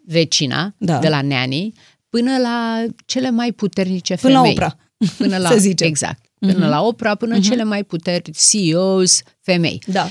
[0.06, 0.98] vecina, Da.
[0.98, 1.74] de la neanii,
[2.08, 4.52] până la cele mai puternice Până la femei.
[4.54, 4.72] Oprah,
[5.16, 5.86] Până la, să zicem.
[5.86, 6.24] Exact.
[6.38, 9.82] Până la opera, până cele mai puteri CEOs, femei.
[9.86, 10.08] Da.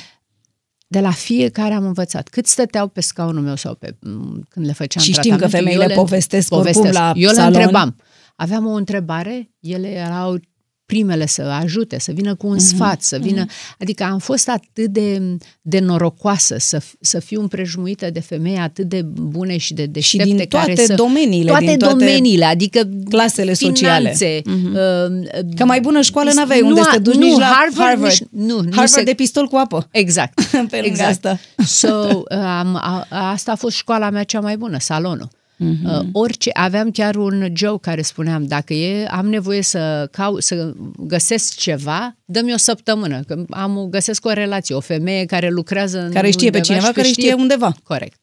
[0.88, 2.28] De la fiecare am învățat.
[2.28, 5.60] Cât stăteau pe scaunul meu sau pe, m, când le făceam Și știm că tratamentul,
[5.60, 7.54] femeile eu le- povestesc oricum la Eu le salon.
[7.54, 7.96] întrebam.
[8.36, 10.40] Aveam o întrebare, ele erau
[10.86, 12.64] primele să ajute, să vină cu un Mhm.
[12.64, 13.46] sfat, să vină...
[13.80, 18.86] Adică am fost atât de, de norocoasă să, f- să fiu împrejmuită de femei atât
[18.90, 20.26] de bune și de deștepte.
[20.26, 24.00] din toate care să, domeniile, Toate din toate domeniile, adică clasele sociale.
[24.14, 24.74] finanțe, Mhm.
[24.74, 27.38] uh, Că mai bună școală is- n-aveai nu unde să a- te duci nu, nici
[27.38, 28.12] la Harvard, Harvard.
[28.14, 29.88] nici- nu, nu Harvard se- de pistol cu apă.
[29.92, 30.42] Exact.
[30.70, 31.26] Pe lângă exact.
[31.26, 31.40] asta.
[31.66, 35.28] So, um, a, asta a fost școala mea cea mai bună, salonul.
[35.58, 35.86] Mhm.
[35.86, 40.74] Uh, orice, aveam chiar un joke care spuneam, dacă e, am nevoie să, cau, să
[40.98, 46.12] găsesc ceva, dă-mi o săptămână, că am, găsesc o relație, o femeie care lucrează în
[46.12, 47.76] Care știe pe undeva cineva, și că care știe undeva.
[47.84, 48.20] Corect.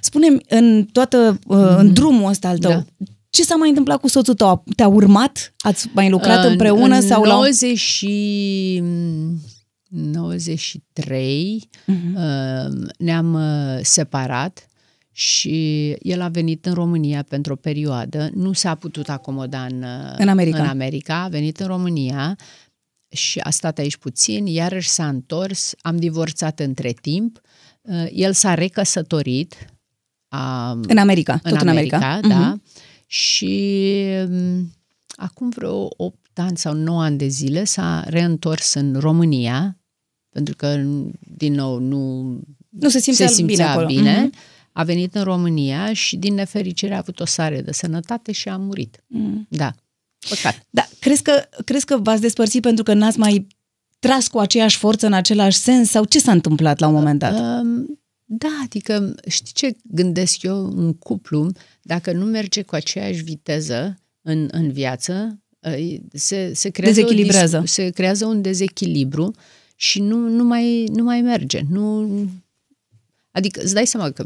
[0.00, 2.84] Spune-mi, în toată, uh, în drumul ăsta al tău, Da.
[3.30, 4.64] ce s-a mai întâmplat cu soțul tău?
[4.76, 5.54] Te-a urmat?
[5.58, 6.94] Ați mai lucrat În- împreună?
[6.94, 7.34] în sau la...
[7.34, 8.82] 90 și...
[9.88, 12.14] 93 Mhm.
[12.16, 14.68] uh, ne-am uh, separat
[15.16, 18.30] și el a venit în România pentru o perioadă.
[18.34, 20.62] Nu s-a putut acomoda în, uh, În America.
[20.62, 21.22] în America.
[21.22, 22.36] A venit în România
[23.08, 27.40] și a stat aici puțin, iarăși s-a întors, am divorțat între timp.
[27.82, 29.54] Uh, El s-a recăsătorit.
[30.28, 32.20] A, În America, tot în America.
[32.28, 32.38] da.
[32.48, 32.62] Mhm.
[33.06, 33.84] Și
[34.28, 34.72] um,
[35.16, 39.78] acum vreo 8 ani sau 9 ani de zile s-a reîntors în România,
[40.28, 40.82] pentru că,
[41.36, 42.22] din nou, nu
[42.68, 43.86] Nu se simțea, se simțea bine acolo.
[43.86, 44.20] bine.
[44.22, 44.32] Mhm.
[44.76, 48.56] A venit în România și, din nefericire, a avut o sare de sănătate și a
[48.56, 49.04] murit.
[49.06, 49.46] Mhm.
[49.48, 49.74] Da.
[50.28, 50.66] Păcat.
[50.70, 53.46] Da, crezi că, crezi că v-ați despărțit pentru că n-ați mai
[53.98, 57.38] tras cu aceeași forță în același sens sau ce s-a întâmplat la un moment dat?
[57.38, 60.64] Um, da, adică știi ce gândesc eu?
[60.64, 61.50] Un cuplu,
[61.82, 67.58] dacă nu merge cu aceeași viteză în, în viață, uh, se, se, creează o Dezechilibrează.
[67.58, 69.34] dis- se creează un dezechilibru
[69.76, 71.60] și nu, nu, mai, nu mai merge.
[71.70, 72.10] Nu,
[73.30, 74.24] adică îți dai seama că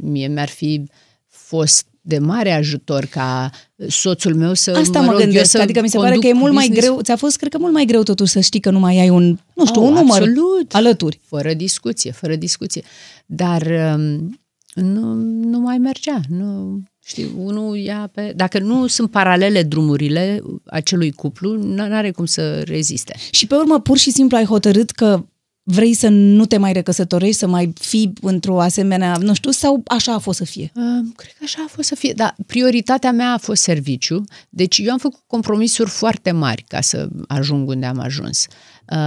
[0.00, 0.84] mie mi-ar fi
[1.26, 3.50] fost de mare ajutor ca
[3.88, 6.24] soțul meu să Asta mă, mă rog, eu gândesc, să adică mi se pare conduc
[6.30, 6.88] că e mult mai business.
[6.88, 9.08] greu, ți-a fost, cred că, mult mai greu totuși să știi că nu mai ai
[9.08, 10.74] un, nu știu, Oh, un număr absolut.
[10.74, 11.20] alături.
[11.24, 12.82] Fără discuție, fără discuție.
[13.26, 13.62] Dar
[13.96, 14.40] um,
[14.74, 15.14] nu,
[15.50, 16.20] nu mai mergea.
[16.28, 18.32] Nu, știi, unul ia pe...
[18.36, 23.14] Dacă nu sunt paralele drumurile acelui cuplu, nu are cum să reziste.
[23.30, 25.24] Și pe urmă, pur și simplu ai hotărât că
[25.62, 30.14] vrei să nu te mai recăsătorești, să mai fii într-o asemenea, nu știu, sau așa
[30.14, 30.72] a fost să fie?
[30.74, 30.82] Uh,
[31.16, 32.12] cred că așa a fost să fie.
[32.12, 34.24] Dar prioritatea mea a fost serviciu.
[34.48, 38.46] Deci eu am făcut compromisuri foarte mari ca să ajung unde am ajuns.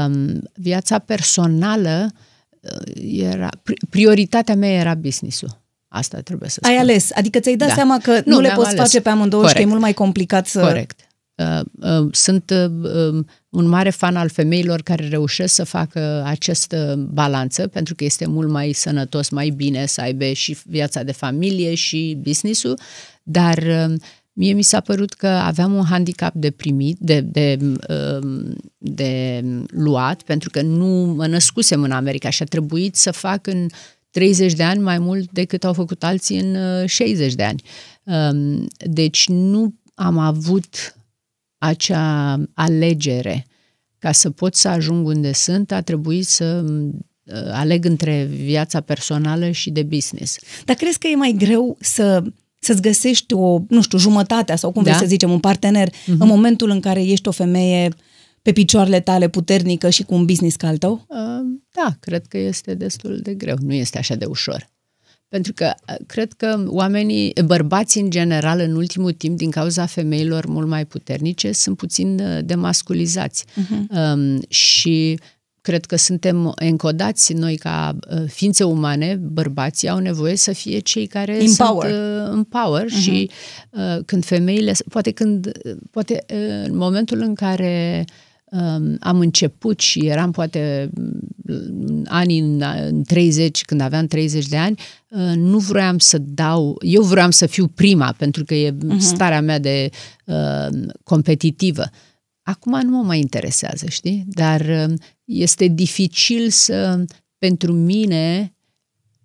[0.07, 2.11] Um, viața personală
[2.59, 2.91] uh,
[3.21, 3.49] era...
[3.49, 5.63] pri- Prioritatea mea era business-ul.
[5.87, 6.73] Asta trebuie să spun.
[6.75, 7.73] Ai ales, adică ți-ai dat Da.
[7.73, 8.79] seama că nu, Nu, le mi-am poți ales.
[8.79, 9.69] face pe amândouă și că e Corect.
[9.69, 10.59] mult mai complicat să...
[10.61, 10.99] Corect.
[11.35, 17.07] Uh, uh, Sunt uh, um, un mare fan al femeilor care reușesc să facă această
[17.13, 21.73] balanță, pentru că este mult mai sănătos, mai bine să aibă și viața de familie
[21.73, 22.79] și business-ul,
[23.23, 23.93] dar uh,
[24.33, 27.57] mie mi s-a părut că aveam un handicap de primit, de, de,
[28.21, 33.47] um, de luat, pentru că nu mă născusem în America și a trebuit să fac
[33.47, 33.67] în
[34.09, 37.61] 30 de ani mai mult decât au făcut alții în uh, 60 de ani.
[38.03, 40.95] Um, deci nu am avut
[41.57, 43.45] acea alegere.
[43.99, 49.51] Ca să pot să ajung unde sunt, a trebuit să uh, aleg între viața personală
[49.51, 50.37] și de business.
[50.65, 52.23] Dar crezi că e mai greu să
[52.59, 54.89] să-ți găsești o, nu știu, jumătatea sau cum Da.
[54.89, 57.93] vrei să zicem, un partener în momentul în care ești o femeie
[58.41, 61.05] pe picioarele tale puternică și cu un business ca al tău?
[61.07, 61.17] Uh,
[61.73, 63.55] Da, cred că este destul de greu.
[63.61, 64.69] Nu este așa de ușor.
[65.35, 70.45] Pentru că uh, cred că oamenii, bărbații în general, în ultimul timp, din cauza femeilor
[70.45, 73.45] mult mai puternice, sunt puțin uh, demasculizați.
[73.45, 74.13] Uh-huh.
[74.13, 75.19] Um, și
[75.61, 81.07] cred că suntem încodați noi ca uh, ființe umane, bărbații au nevoie să fie cei
[81.07, 81.91] care Empower.
[81.91, 83.01] sunt uh, în power uh-huh.
[83.01, 83.29] și
[83.69, 85.51] uh, când femeile, poate când,
[85.91, 88.23] poate uh, în momentul în care um,
[88.99, 90.89] am început și eram poate
[91.45, 94.79] în anii în, în 30, când aveam 30 de ani,
[95.09, 98.97] uh, nu vroiam să dau, eu vroiam să fiu prima, pentru că e uh-huh.
[98.97, 99.89] starea mea de
[100.25, 100.67] uh,
[101.03, 101.83] competitivă.
[102.41, 104.23] Acum nu mă mai interesează, știi?
[104.27, 104.93] Dar uh,
[105.23, 107.05] este dificil să,
[107.37, 108.55] pentru mine,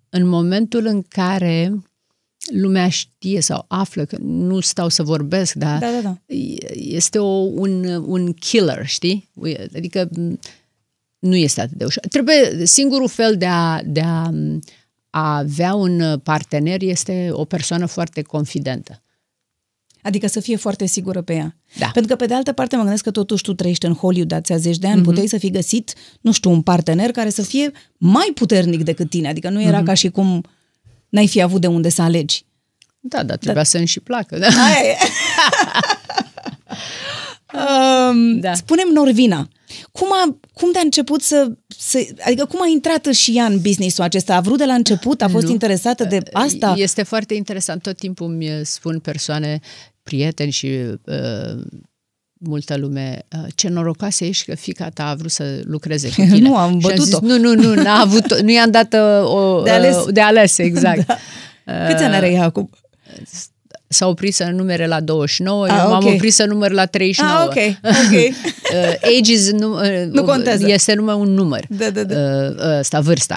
[0.09, 1.83] în momentul în care
[2.53, 6.17] lumea știe sau află că nu stau să vorbesc, dar Da, da, da.
[6.73, 9.29] este o, un, un killer, știi?
[9.75, 10.39] Adică m,
[11.19, 12.03] nu este atât de ușor.
[12.07, 14.31] Trebuie, singurul fel de a, de a,
[15.09, 19.01] a avea un partener este o persoană foarte confidentă.
[20.01, 21.55] Adică să fie foarte sigură pe ea.
[21.77, 21.89] Da.
[21.93, 24.53] Pentru că, pe de altă parte, mă gândesc că totuși tu trăiești în Hollywood ați
[24.53, 25.03] zeci de ani, mm-hmm.
[25.03, 29.27] puteai să fi găsit, nu știu, un partener care să fie mai puternic decât tine.
[29.27, 29.85] Adică nu era mm-hmm.
[29.85, 30.43] ca și cum
[31.11, 32.45] n-ai fi avut de unde să alegi.
[32.99, 34.37] Da, dar trebuia să îmi și placă.
[34.37, 34.47] Da?
[34.47, 34.97] Aia e.
[38.09, 38.47] um, da.
[38.49, 38.53] Da.
[38.53, 39.47] Spunem Norvina.
[39.91, 42.07] Cum, a, cum de-a început să, să...
[42.25, 44.35] Adică cum a intrat și ea în business-ul acesta?
[44.35, 45.21] A vrut de la început?
[45.21, 45.51] A fost Nu.
[45.51, 46.73] interesată de asta?
[46.77, 47.81] Este foarte interesant.
[47.81, 49.59] Tot timpul îmi spun persoane,
[50.03, 50.67] prieteni și
[51.05, 51.61] uh,
[52.43, 56.37] multă lume, uh, ce norocoasă ești că fica ta a vrut să lucreze cu tine.
[56.47, 57.03] Nu, am Și bătut-o.
[57.03, 59.95] zis, nu, nu, nu, n-a avut, nu i-am dat uh, o, De ales.
[59.95, 61.05] uh, de ales exact.
[61.07, 61.17] da.
[61.87, 62.69] Câți ani are ea acum?
[63.87, 66.13] S-a oprit să numere la 29, Ah, eu m-am ok.
[66.13, 67.33] oprit să număr la 39.
[67.39, 68.11] Ah, ok, ok.
[68.11, 70.67] Uh, age is nu, uh, Nu contează.
[70.67, 71.65] Este numai un număr.
[71.69, 72.15] Da, da, da.
[72.15, 73.35] Uh, ăsta, vârsta.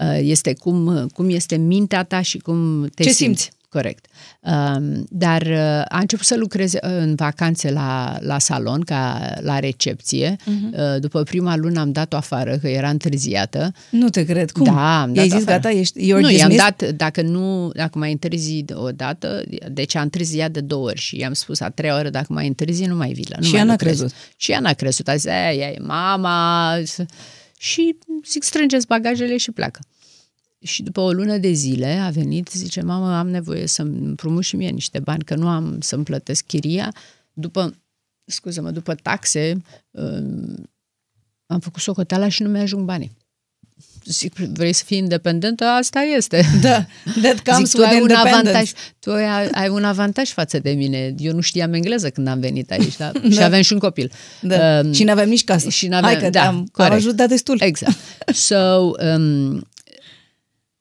[0.00, 3.22] Uh, Este cum, cum este mintea ta și cum te Ce simți.
[3.22, 3.50] simți.
[3.74, 4.06] Corect.
[4.40, 9.58] Um, Dar uh, a început să lucreze uh, în vacanțe la, la salon, ca la
[9.58, 10.36] recepție.
[10.36, 10.98] Uh-huh.
[10.98, 13.72] După prima lună am dat-o afară, că era întârziată.
[13.90, 14.50] Nu te cred.
[14.50, 14.64] Cum?
[14.64, 15.62] Da, am I-ai dat zis, afară.
[15.62, 16.58] gata, ești, you're nu, i-am dismissed?
[16.78, 21.18] dat, dacă nu, dacă mai întârzi o dată, deci a întârziat de două ori și
[21.18, 23.58] i-am spus a treia oră, dacă mai întârzi, nu mai vii la nu Și mai
[23.60, 23.98] ea n-a lucrezi.
[23.98, 24.16] crezut.
[24.36, 26.74] Și ea n-a crezut, a zis, ea, ea e mama
[27.58, 27.96] și
[28.28, 29.80] zic, strângeți bagajele și pleacă.
[30.66, 34.56] Și după o lună de zile a venit, zice, mamă, am nevoie să-mi împrumut și
[34.56, 36.94] mie niște bani, că nu am să-mi plătesc chiria.
[37.32, 37.74] După,
[38.24, 40.68] scuză-mă, după taxe, um,
[41.46, 43.16] am făcut socoteala și nu mi-ajung banii.
[44.04, 45.64] Zic, vrei să fii independentă?
[45.64, 46.42] Asta este.
[46.60, 46.86] Da,
[47.22, 48.48] that comes Zic, tu with ai un independence.
[48.48, 51.14] avantaj, tu ai, ai un avantaj față de mine.
[51.18, 53.12] Eu nu știam engleză când am venit aici da?
[53.32, 54.12] și aveam și un copil.
[54.40, 54.80] Da.
[54.84, 55.68] Um, și n-aveam nici casă.
[55.68, 56.94] și n-aveam- Hai că da, te-am am corect.
[56.94, 57.56] ajutat destul.
[57.60, 57.96] Exact.
[58.34, 58.56] So,
[59.16, 59.66] um,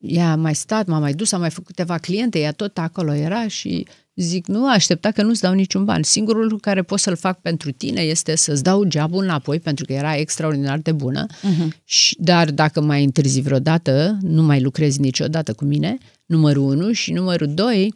[0.04, 3.14] ea a mai stat, m-a mai dus, a mai făcut câteva cliente, ea tot acolo
[3.14, 6.04] era și zic, nu aștepta că nu-ți dau niciun ban.
[6.04, 9.94] Singurul lucru care pot să-l fac pentru tine este să-ți dau jobul înapoi, pentru că
[9.94, 11.84] era extraordinar de bună, uh-huh.
[11.84, 17.12] și, dar dacă mai întârzi vreodată, nu mai lucrezi niciodată cu mine, numărul unu și
[17.12, 17.94] numărul doi,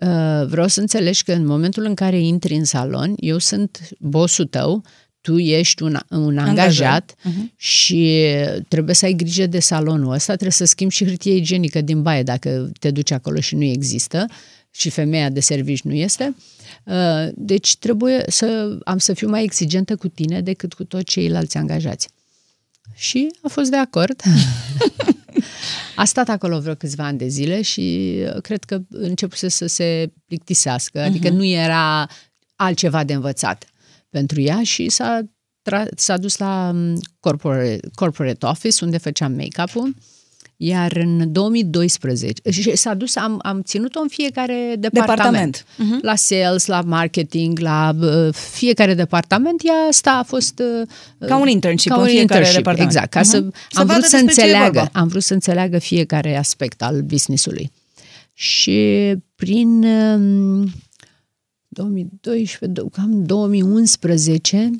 [0.00, 4.46] Uh, vreau să înțelegi că în momentul în care intri în salon, eu sunt bossul
[4.46, 4.84] tău,
[5.20, 7.56] tu ești un, un angajat uh-huh.
[7.56, 8.26] și
[8.68, 12.22] trebuie să ai grijă de salonul ăsta, trebuie să schimbi și hârtie igienică din baie
[12.22, 14.26] dacă te duci acolo și nu există
[14.70, 16.36] și femeia de servici nu este.
[16.84, 21.56] Uh, Deci trebuie să am să fiu mai exigentă cu tine decât cu toți ceilalți
[21.56, 22.08] angajați.
[22.94, 24.22] Și a fost de acord.
[25.96, 30.12] A stat acolo vreo câțiva ani de zile și uh, cred că începuse să se
[30.26, 32.08] plictisească, adică nu era
[32.56, 33.64] altceva de învățat
[34.10, 35.20] pentru ea și s-a,
[35.70, 39.94] tra- s-a dus la um, corporate, corporate office unde făceam make-up-ul
[40.62, 45.64] iar în 2012 și s-a dus, am, am ținut-o în fiecare departament.
[45.76, 46.02] Departament.
[46.04, 49.60] La sales, la marketing, la uh, fiecare departament.
[49.64, 50.62] Ea asta a fost
[51.18, 52.92] uh, Ca un internship ca în un fiecare internship, departament.
[52.94, 53.28] Exact, ca Mhm.
[53.28, 53.36] să,
[53.70, 54.98] Să am vadă vrut să despre ce e înțeleagă, vorba.
[55.00, 57.70] am vrut să înțeleagă fiecare aspect al businessului.
[58.32, 60.72] Și prin um,
[61.72, 64.70] 2012, do- cam 2011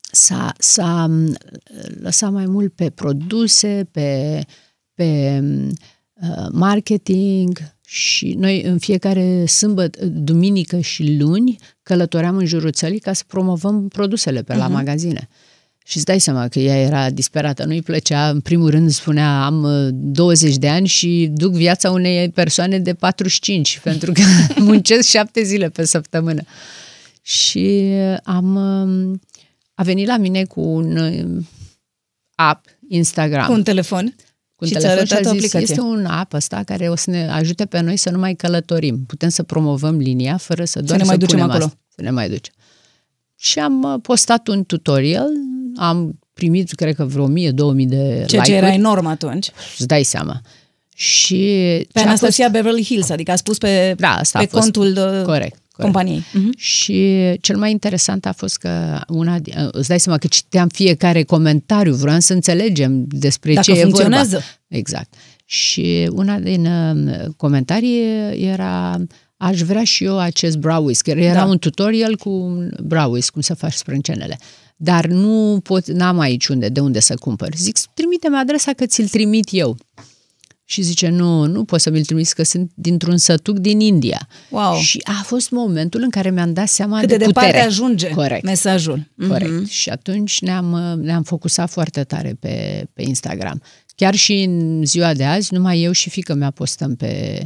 [0.00, 1.34] s-a, s-a um,
[2.00, 4.40] lăsat mai mult pe produse, pe
[4.94, 5.40] pe
[6.12, 13.12] uh, marketing și noi în fiecare sâmbătă, duminică și luni călătoream în jurul țării ca
[13.12, 14.72] să promovăm produsele pe la uh-huh.
[14.72, 15.28] magazine.
[15.86, 19.90] Și îți dai seama că ea era disperată, nu-i plăcea, în primul rând spunea am
[19.92, 24.22] 20 uh, de ani și duc viața unei persoane de 45 pentru că
[24.60, 26.42] muncesc șapte zile pe săptămână.
[27.22, 29.20] Și am, um,
[29.74, 31.44] a venit la mine cu un uh,
[32.34, 33.46] app Instagram.
[33.46, 34.14] Cu un telefon?
[34.54, 35.60] Cu un și telefon și a zis, aplicație.
[35.60, 39.04] este un app ăsta care o să ne ajute pe noi să nu mai călătorim.
[39.06, 41.64] Putem să promovăm linia fără să doar să ne mai să ducem acolo.
[41.64, 42.52] Asta, să ne mai ducem.
[43.36, 45.28] Și am uh, postat un tutorial,
[45.76, 48.44] am primit, cred că vreo 1000-2000 de Ceea like-uri.
[48.44, 49.50] ce era enorm atunci.
[49.78, 50.40] Îți dai seama.
[50.94, 51.36] Și
[51.92, 52.56] pe Anastasia fost...
[52.56, 54.62] Beverly Hills, adică a spus pe, da, asta pe a fost.
[54.62, 56.20] contul de corect, companiei.
[56.20, 56.56] Uh-huh.
[56.56, 59.38] Și cel mai interesant a fost că una,
[59.72, 64.36] îți dai seama că citeam fiecare comentariu, vreau să înțelegem despre Dacă ce funcționează.
[64.36, 64.46] e vorba.
[64.68, 65.14] Exact.
[65.44, 68.02] Și una din uh, comentarii
[68.46, 68.98] era
[69.36, 71.06] aș vrea și eu acest brow whisk.
[71.06, 71.44] Era da.
[71.44, 74.38] un tutorial cu brow whisk, cum să faci sprâncenele.
[74.76, 77.54] Dar nu pot, n-am aici unde, de unde să cumpăr.
[77.56, 79.76] Zic, trimite-mi adresa că ți-l trimit eu.
[80.66, 84.28] Și zice, nu, nu pot să mi-l trimis că sunt dintr-un sătuc din India.
[84.50, 84.76] Wow.
[84.76, 87.46] Și a fost momentul în care mi-am dat seama Cât de, de putere.
[87.46, 88.44] departe ajunge Corect.
[88.44, 89.10] mesajul.
[89.28, 89.62] Corect.
[89.62, 89.70] Mm-hmm.
[89.70, 93.62] Și atunci ne-am, ne-am focusat foarte tare pe, pe Instagram.
[93.96, 97.42] Chiar și în ziua de azi, numai eu și fică mea postăm pe,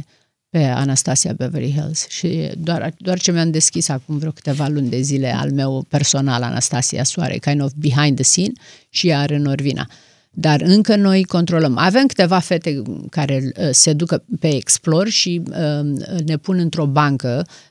[0.49, 5.01] pe Anastasia Beverly Hills și doar, doar ce mi-am deschis acum vreo câteva luni de
[5.01, 8.51] zile al meu personal, Anastasia Soare, kind of behind the scene
[8.89, 9.87] și ea are Norvina.
[10.31, 11.77] Dar încă noi controlăm.
[11.77, 17.45] Avem câteva fete care uh, se ducă pe Explore și uh, ne pun într-o bancă
[17.45, 17.68] uh,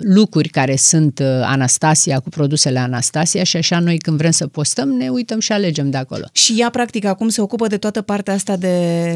[0.00, 4.88] lucruri care sunt uh, Anastasia cu produsele Anastasia și așa noi când vrem să postăm
[4.88, 6.24] ne uităm și alegem de acolo.
[6.32, 8.68] Și ea practic acum se ocupă de toată partea asta de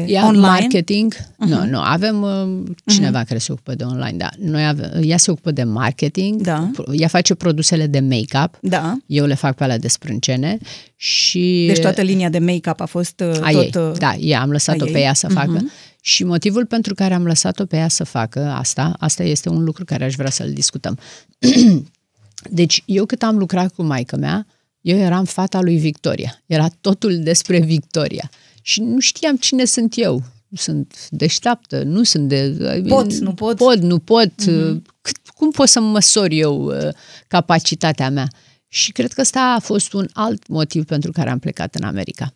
[0.07, 0.47] ea online?
[0.47, 1.15] marketing.
[1.15, 1.47] Uh-huh.
[1.47, 3.27] Nu, nu, avem uh, cineva uh-huh.
[3.27, 4.29] care se ocupă de online, da.
[4.39, 6.71] Noi avem, ea se ocupă de marketing, da.
[6.91, 8.97] ea face produsele de make-up, da.
[9.05, 10.57] eu le fac pe alea de sprâncene
[10.95, 11.63] și...
[11.67, 13.75] Deci toată linia de make-up a fost uh, a tot...
[13.75, 13.97] Ei.
[13.97, 15.65] Da, ea am lăsat-o pe ea să facă.
[16.05, 16.11] Uh-huh.
[16.11, 19.85] Și motivul pentru care am lăsat-o pe ea să facă asta, asta este un lucru
[19.85, 20.99] care aș vrea să-l discutăm.
[22.59, 24.47] deci, eu cât am lucrat cu maica mea,
[24.81, 26.43] eu eram fata lui Victoria.
[26.45, 28.29] Era totul despre Victoria.
[28.61, 30.23] Și nu știam cine sunt eu.
[30.55, 32.55] Sunt deșteaptă, nu sunt de...
[32.87, 33.55] Pot, nu pot.
[33.57, 34.31] Pot, nu pot.
[34.41, 34.81] Uh-huh.
[35.01, 36.87] Cât, cum pot să măsor eu uh,
[37.27, 38.27] capacitatea mea?
[38.67, 42.33] Și cred că ăsta a fost un alt motiv pentru care am plecat în America.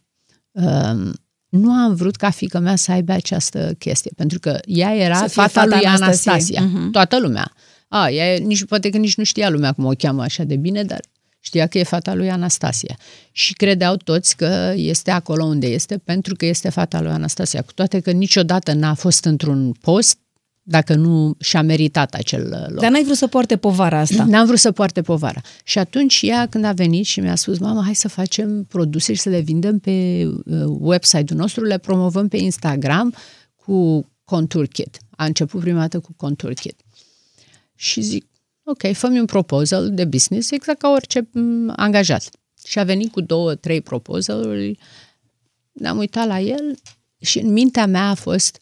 [0.52, 1.14] Um,
[1.50, 5.48] nu am vrut ca fica mea să aibă această chestie, pentru că ea era fata,
[5.48, 6.32] fata lui Anastasia.
[6.32, 6.62] Anastasia.
[6.62, 6.92] Mhm.
[6.92, 7.52] Toată lumea.
[7.88, 10.84] A, ea nici, poate că nici nu știa lumea cum o cheamă așa de bine,
[10.84, 11.00] dar
[11.40, 12.98] știa că e fata lui Anastasia.
[13.32, 17.74] Și credeau toți că este acolo unde este pentru că este fata lui Anastasia, cu
[17.74, 20.18] toate că niciodată n-a fost într-un post
[20.70, 22.82] dacă nu și-a meritat acel loc.
[22.82, 24.24] Dar n-ai vrut să poarte povara asta.
[24.32, 25.42] N-am vrut să poarte povara.
[25.64, 29.22] Și atunci ea, când a venit și mi-a spus, mama, hai să facem produse și
[29.22, 33.14] să le vindem pe uh, website-ul nostru, le promovăm pe Instagram
[33.56, 34.98] cu Contour Kit.
[35.10, 36.82] A început prima dată cu Contour Kit.
[37.76, 38.26] Și zic,
[38.64, 42.30] ok, fă un proposal de business, exact ca orice m, angajat.
[42.66, 44.78] Și a venit cu două, trei proposal
[45.72, 46.78] ne-am uitat la el
[47.20, 48.60] și în mintea mea a fost,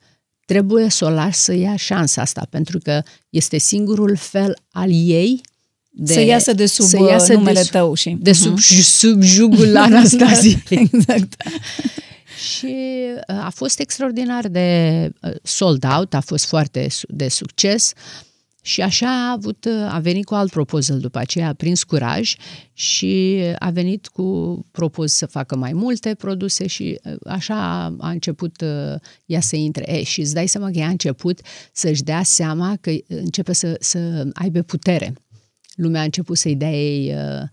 [0.47, 5.41] trebuie să o las să ia șansa asta, pentru că este singurul fel al ei
[5.89, 8.17] de, să iasă de sub să iasă numele de, sub- tău și...
[8.19, 8.81] de sub, uh-huh.
[8.81, 10.63] sub jugul Anastasiei.
[10.69, 11.33] exact.
[12.49, 12.75] Și
[13.27, 17.93] uh, a fost extraordinar de uh, sold out, a fost foarte su- de succes
[18.67, 22.35] și așa a avut, uh, a venit cu alt proposal după aceea, a prins curaj
[22.73, 28.09] și a venit cu propus să facă mai multe produse și uh, așa a, a
[28.09, 29.93] început uh, ea să intre.
[29.97, 31.41] E, și îți dai seama că ea a început
[31.71, 35.13] să-și dea seama că începe să, să aibă putere.
[35.75, 37.47] Lumea a început să-i dea ei uh, uh,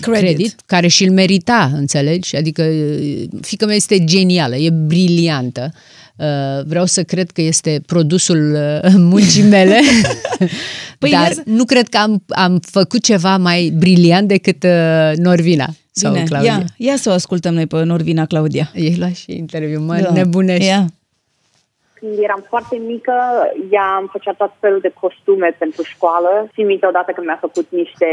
[0.00, 0.22] Credit.
[0.24, 2.36] credit, care și-l merita, înțelegi?
[2.36, 5.72] Adică uh, fica mea este genială, e briliantă.
[6.16, 8.54] Uh, vreau să cred că este produsul
[8.84, 9.80] uh, muncii mele,
[10.98, 15.16] Păi dar ia să- nu cred că am, am făcut ceva mai briliant decât uh,
[15.16, 16.52] Norvina sau Bine, Claudia.
[16.52, 18.70] ia, ia să o ascultăm noi pe Norvina Claudia.
[18.74, 20.12] Ei lua și interviu, mă Da.
[20.12, 20.66] nebunești.
[20.66, 20.86] Ia.
[22.04, 23.16] Când eram foarte mică,
[23.70, 26.48] ea îmi făcea tot felul de costume pentru școală.
[26.54, 28.08] Țin minte odată când mi-a făcut niște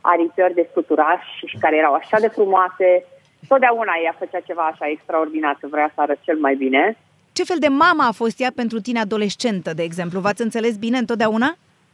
[0.00, 2.88] aripări de scuturaș și care erau așa de frumoase.
[3.48, 6.96] Totdeauna ea făcea ceva așa extraordinar, că vrea să arăt cel mai bine.
[7.32, 10.20] Ce fel de mama a fost ea pentru tine adolescentă, de exemplu?
[10.20, 11.48] V-ați înțeles bine întotdeauna?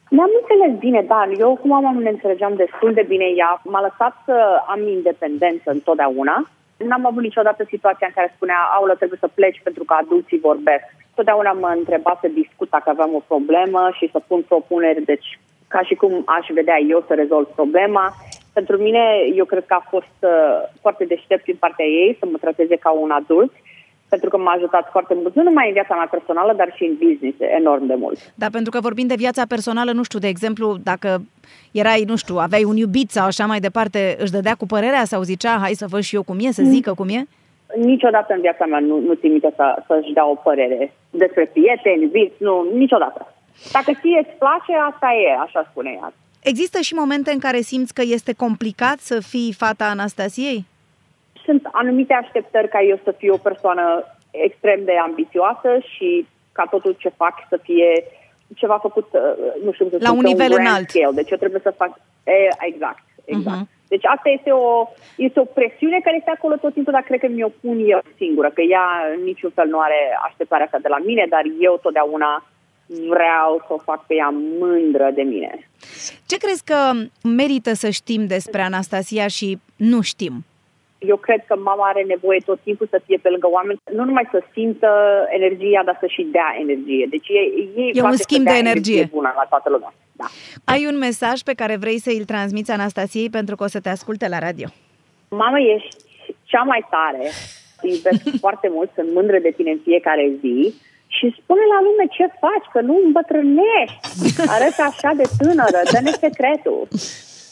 [0.09, 3.25] Ne-am înțeles bine, dar eu cu mama nu ne înțelegeam destul de bine.
[3.37, 4.37] Ea m-a lăsat să
[4.67, 9.85] am independență întotdeauna N-am avut niciodată situația în care spunea, aulă, trebuie să pleci pentru
[9.85, 10.85] că adulții vorbesc.
[11.15, 15.39] Totdeauna mă întreba să discut dacă aveam o problemă și să pun propuneri, deci
[15.69, 18.15] ca și cum aș vedea eu să rezolv problema.
[18.53, 19.05] Pentru mine,
[19.35, 22.91] eu cred că a fost uh, foarte deștept din partea ei să mă trateze ca
[22.91, 23.53] un adult
[24.09, 26.95] pentru că m-a ajutat foarte mult, nu numai în viața mea personală, dar și în
[27.09, 28.19] business, enorm de mult.
[28.35, 31.23] Da, pentru că vorbim de viața personală, nu știu, de exemplu, dacă
[31.73, 35.23] erai, nu știu, aveai un iubit sau așa mai departe, își dădea cu părerea sau
[35.23, 36.69] zicea, hai să văd și eu cum e, să Mm.
[36.71, 37.27] zică cum e?
[37.77, 42.07] Niciodată în viața mea nu, nu țin minte să, să-și dea o părere despre prieteni,
[42.13, 43.33] vis, nu, niciodată.
[43.73, 46.13] Dacă ție îți place, asta e, așa spune ea.
[46.43, 50.65] Există și momente în care simți că este complicat să fii fata Anastasiei?
[51.47, 53.85] Sunt anumite așteptări ca eu să fiu o persoană
[54.31, 58.05] extrem de ambițioasă și ca totul ce fac să fie
[58.55, 60.89] ceva făcut, uh, nu știu cum să La spun, un pe nivel grand înalt.
[60.91, 61.15] Scale.
[61.15, 61.91] Deci eu trebuie să fac...
[62.25, 63.57] E, exact, exact.
[63.57, 63.75] Mhm.
[63.89, 67.29] Deci asta este o, este o presiune care este acolo tot timpul, dar cred că
[67.29, 68.87] mi-o pun eu singură, că ea
[69.17, 72.47] în niciun fel nu are așteptarea asta de la mine, dar eu totdeauna
[72.87, 75.69] vreau să o fac pe ea mândră de mine.
[76.27, 76.79] Ce crezi că
[77.23, 80.45] merită să știm despre Anastasia și nu știm?
[80.99, 84.29] Eu cred că mama are nevoie tot timpul să fie pe lângă oameni, nu numai
[84.31, 84.91] să simtă
[85.39, 87.07] energia, dar să și dea energie.
[87.11, 89.09] Deci ei, ei E un place să schimb dea de energie.
[89.13, 89.93] bună la toată lumea.
[90.13, 90.27] Da.
[90.65, 93.89] Ai un mesaj pe care vrei să îl transmiți Anastasiei pentru că o să te
[93.89, 94.69] asculte la radio.
[95.29, 95.97] Mamă, ești
[96.45, 97.25] cea mai tare,
[97.81, 100.75] te iubesc foarte mult, sunt mândră de tine în fiecare zi
[101.07, 103.99] și spune la lume ce faci, că nu îmbătrânești,
[104.55, 106.89] arăți așa de tânără, dă-ne secretul.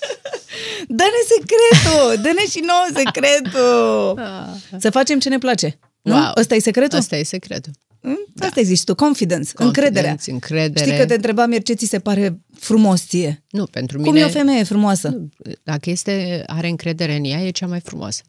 [0.99, 2.23] Dă-ne secretul!
[2.23, 4.21] Dă-ne și nouă secretul!
[4.85, 5.79] Să facem ce ne place.
[6.03, 6.15] Nu?
[6.15, 6.33] Wow.
[6.37, 6.99] Ăsta e secretul?
[6.99, 7.73] Asta e secretul.
[8.01, 8.27] Mm?
[8.39, 10.11] Asta zici tu, confidence, încrederea.
[10.11, 10.87] Confidence, încredere.
[10.87, 13.45] Știi că te întrebam ieri ce ți se pare frumos ție.
[13.51, 14.21] Nu, pentru Cum mine...
[14.21, 15.29] e o femeie frumoasă?
[15.63, 18.23] Dacă este, are încredere în ea, e cea mai frumoasă.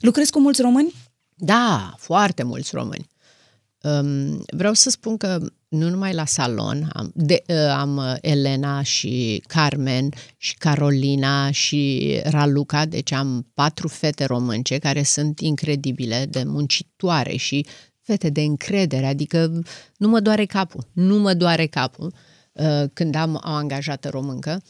[0.00, 0.94] Lucrezi cu mulți români?
[1.34, 3.06] Da, foarte mulți români.
[3.82, 5.38] Um, vreau să spun că
[5.68, 12.12] nu numai la salon, am, de, uh, am uh, Elena și Carmen și Carolina și
[12.24, 17.66] Raluca, deci am patru fete românce care sunt incredibile, de muncitoare și
[18.00, 19.62] fete de încredere, adică
[19.96, 22.14] nu mă doare capul, nu mă doare capul
[22.52, 24.62] uh, când am o angajată româncă.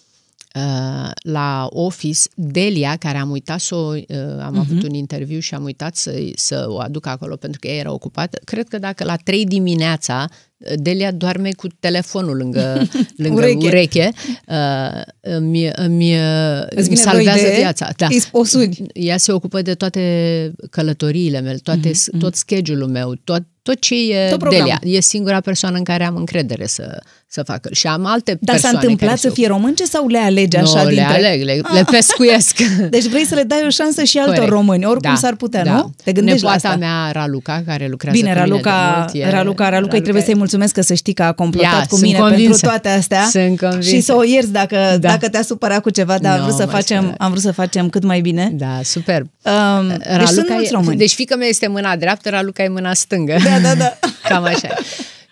[0.59, 4.05] Uh, la office, Delia, care am uitat să o, uh,
[4.41, 4.59] am uh-huh.
[4.59, 7.93] avut un interviu și am uitat să, să o aduc acolo pentru că ea era
[7.93, 8.39] ocupată.
[8.45, 13.67] Cred că dacă la 3 dimineața uh, Delia doarme cu telefonul lângă, lângă Ureche.
[13.67, 14.13] ureche,
[14.49, 17.57] uh, îmi, îmi, uh, Îți îmi vine vreo salvează idee?
[17.57, 17.89] viața.
[17.97, 18.07] Da.
[18.11, 18.83] Îi sposudi.
[18.93, 22.19] Ea se ocupă de toate călătoriile mele, toate, mm-hmm.
[22.19, 24.77] tot schedule-ul meu, tot, tot ce e Tot programul.
[24.81, 24.97] Delia.
[24.97, 27.69] E singura persoană în care am încredere să, să facă.
[27.73, 30.57] Și am alte Dar s-a persoane întâmplat care să se fie românce sau le alegi
[30.57, 31.15] Nu, așa le dintre...
[31.15, 32.57] aleg, le, le pescuiesc.
[32.91, 34.53] Deci vrei să le dai o șansă și altor Corect.
[34.53, 35.73] români, oricum Da, s-ar putea, da.
[35.73, 35.93] nu?
[36.05, 36.79] Te gândești la Nepoata asta.
[36.81, 40.23] mea, Raluca, care lucrează Bine, cu mine Raluca, de mult, e- Raluca, Raluca, îi trebuie
[40.23, 42.43] e- să-i mulțumesc că să știi că a complotat Ia, cu sunt mine convinsă.
[42.49, 43.25] pentru toate astea.
[43.31, 43.89] Sunt convinsă.
[43.89, 44.97] Și să o ierți dacă, Da.
[44.97, 47.21] dacă te-a supărat cu ceva, dar am Nu, vrut să m-ai facem, speriat.
[47.21, 48.51] am vrut să facem cât mai bine.
[48.53, 49.27] Da, superb.
[49.45, 50.97] Um, deci sunt mulți e, români.
[50.97, 53.37] deci fică mea este mâna dreaptă, Raluca e mâna stângă.
[53.45, 53.99] Da, da, da.
[54.29, 54.69] Cam așa.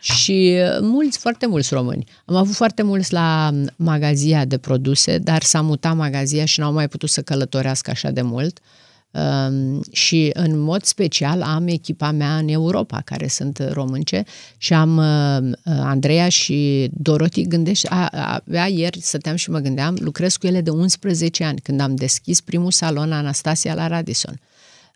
[0.00, 2.04] Și uh, mulți, foarte mulți români.
[2.24, 6.72] Am avut foarte mulți la um, magazia de produse, dar s-a mutat magazia și n-au
[6.72, 8.58] mai putut să călătorească așa de mult.
[8.58, 8.64] Um,
[9.92, 14.24] și în mod special am echipa mea în Europa, care sunt uh, românce
[14.56, 19.58] și am uh, uh, Andreea și Dorothy, gândești, a, a, avea ieri, stăteam și mă
[19.58, 24.40] gândeam, lucrez cu ele de 11 ani, când am deschis primul salon Anastasia la Radisson.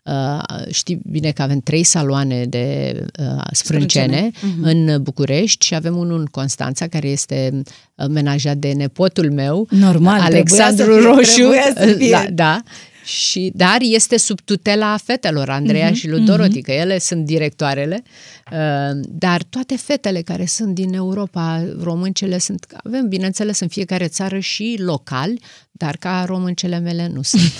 [0.05, 4.63] Uh, știi bine că avem trei saloane de uh, sprâncene Mhm.
[4.63, 7.61] în București și avem unul în Constanța care este
[7.95, 11.49] uh, menajat de nepotul meu, Normal, Alexandru trebuia să fie, Roșu.
[11.49, 12.09] trebuia să fie.
[12.11, 12.61] Da, da.
[13.03, 18.03] Și, dar este sub tutela fetelor, Andreea Mhm, și lui Dorothy, că ele sunt directoarele,
[18.51, 24.39] uh, dar toate fetele care sunt din Europa, româncele sunt, avem bineînțeles în fiecare țară
[24.39, 25.41] și locali,
[25.71, 27.51] dar ca româncele mele nu sunt.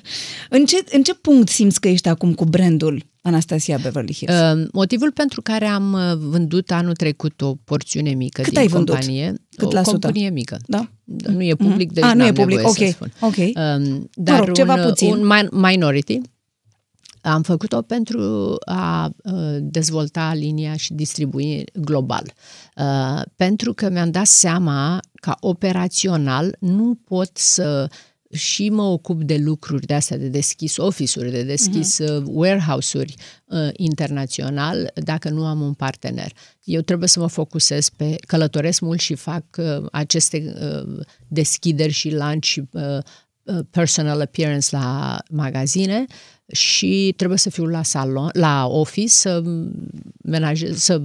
[0.48, 4.34] În ce, în ce punct simți că ești acum cu brandul Anastasia Beverly Hills?
[4.34, 8.66] Uh, Motivul pentru care am uh, vândut anul trecut o porțiune mică Cât din ai
[8.66, 8.94] vândut?
[8.94, 9.90] companie, Cât o la sută?
[9.90, 10.56] companie mică.
[10.66, 10.88] Da?
[11.04, 13.12] Nu e public, deci Ah, nu n-am e public, nevoie ok, să spun.
[13.20, 13.36] ok.
[13.36, 15.12] Um, dar rog, ceva un, puțin.
[15.14, 16.20] un min- minority
[17.22, 22.32] am făcut-o pentru a uh, dezvolta linia și distribui global.
[22.76, 27.90] Uh, pentru că mi-am dat seama ca operațional nu pot să
[28.32, 33.68] și mă ocup de lucruri de astea, de deschis office-uri, de deschis uh, warehouse-uri uh,
[33.72, 36.32] internațional, dacă nu am un partener.
[36.64, 42.10] Eu trebuie să mă focusez pe, călătoresc mult și fac uh, aceste uh, deschideri și
[42.10, 42.82] lanci și uh,
[43.42, 46.04] uh, personal appearance la magazine
[46.52, 49.42] și trebuie să fiu la salon, la office să,
[50.22, 51.02] menajez, să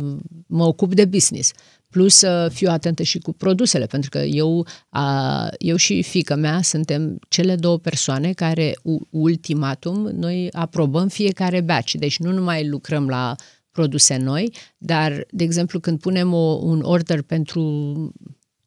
[0.47, 1.51] mă ocup de business.
[1.95, 6.61] Plus să fiu atentă și cu produsele, pentru că eu, a, eu și fica mea
[6.61, 8.75] suntem cele două persoane care,
[9.09, 11.91] ultimatum, noi aprobăm fiecare batch.
[11.93, 13.35] Deci nu numai lucrăm la
[13.71, 17.61] produse noi, dar, de exemplu, când punem o, un order pentru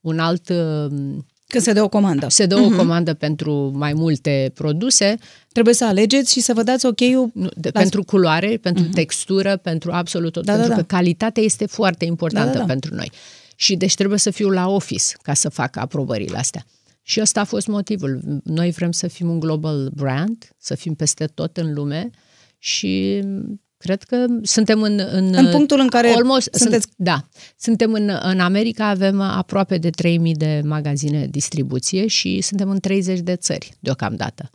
[0.00, 0.52] un alt...
[1.52, 2.26] Când se dă o comandă.
[2.28, 2.64] Se dă uh-huh.
[2.64, 2.76] o mhm.
[2.76, 5.16] comandă pentru mai multe produse.
[5.52, 7.30] Trebuie să alegeți și să vă dați ok-ul...
[7.56, 7.80] De, la...
[7.80, 8.92] Pentru culoare, pentru uh-huh.
[8.92, 10.44] textură, pentru absolut tot.
[10.44, 10.80] Da, pentru da, da.
[10.80, 12.64] că calitatea este foarte importantă da, da, da.
[12.64, 13.10] pentru noi.
[13.56, 16.64] Și deci trebuie să fiu la office ca să fac aprobările astea.
[17.02, 18.20] Și ăsta a fost motivul.
[18.44, 22.10] Noi vrem să fim un global brand, să fim peste tot în lume
[22.58, 23.22] și
[23.78, 25.00] Cred că suntem în...
[25.10, 26.82] În, în punctul în care almost, sunteți...
[26.82, 27.28] Sunt, da.
[27.56, 33.20] Suntem în, în America, avem aproape de 3000 de magazine distribuție și suntem în 30
[33.20, 34.50] de țări deocamdată.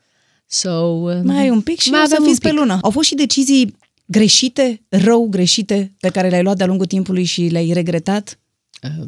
[0.45, 2.77] So, mai ai un pic și mai avem să fiți pe lună.
[2.81, 3.75] Au fost și decizii
[4.05, 8.39] greșite, rău greșite, pe care le-ai luat de-a lungul timpului și le-ai regretat?
[8.83, 9.07] Uh,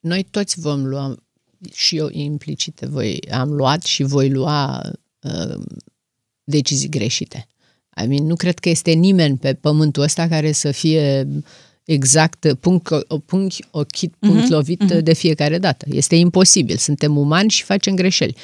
[0.00, 1.16] noi toți vom lua,
[1.72, 4.90] și eu implicite voi am luat și voi lua
[5.20, 5.60] uh,
[6.44, 7.48] decizii greșite.
[8.02, 11.26] I mean, nu cred că este nimeni pe pământul ăsta care să fie
[11.84, 12.88] exact punct,
[13.26, 15.02] punct ochit, punct uh-huh, lovit uh-huh.
[15.02, 15.86] de fiecare dată.
[15.90, 16.76] Este imposibil.
[16.76, 18.36] Suntem umani și facem greșeli.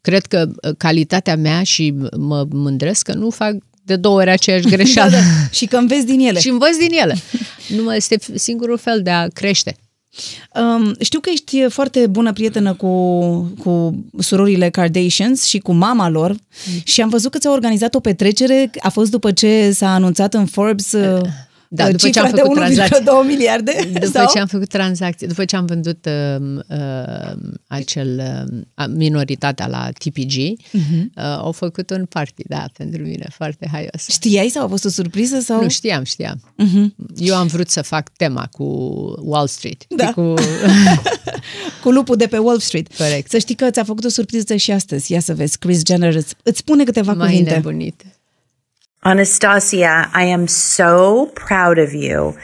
[0.00, 4.66] Cred că uh, calitatea mea și mă mândresc că nu fac de două ori aceeași
[4.76, 5.10] greșeală.
[5.10, 5.48] da, da.
[5.50, 6.40] Și că înveți din ele.
[6.40, 7.16] și învăț din ele.
[7.68, 9.76] Nu este singurul fel de a crește.
[10.54, 12.88] Um, știu că ești foarte bună prietenă cu,
[13.62, 16.80] cu surorile Kardashians și cu mama lor mm.
[16.84, 20.46] și am văzut că ți-au organizat o petrecere, a fost după ce s-a anunțat în
[20.46, 21.20] Forbes uh,
[21.68, 23.04] da, după ce am făcut tranzacții.
[23.04, 23.88] 2 miliarde?
[23.92, 24.26] După sau?
[24.32, 27.36] ce am făcut tranzacții, după ce am vândut uh, uh,
[27.66, 28.22] acel
[28.76, 31.04] uh, minoritatea la TPG, uh-huh.
[31.14, 34.06] uh, au făcut un party, da, pentru mine, foarte haios.
[34.08, 35.40] Știai sau a fost o surpriză?
[35.40, 35.62] sau?
[35.62, 36.40] Nu știam, știam.
[36.62, 37.16] Uh-huh.
[37.16, 38.64] Eu am vrut să fac tema cu
[39.22, 39.84] Wall Street.
[39.88, 40.12] Da.
[40.12, 40.34] Cu...
[41.82, 42.96] cu lupul de pe Wall Street.
[42.96, 43.30] Corect.
[43.30, 45.12] Să știi că ți-a făcut o surpriză și astăzi.
[45.12, 47.50] Ia să vezi, Chris Jenner îți, îți spune câteva Mai cuvinte.
[47.50, 48.17] Mai nebunite.
[49.04, 52.36] Anastasia, I am so proud of you.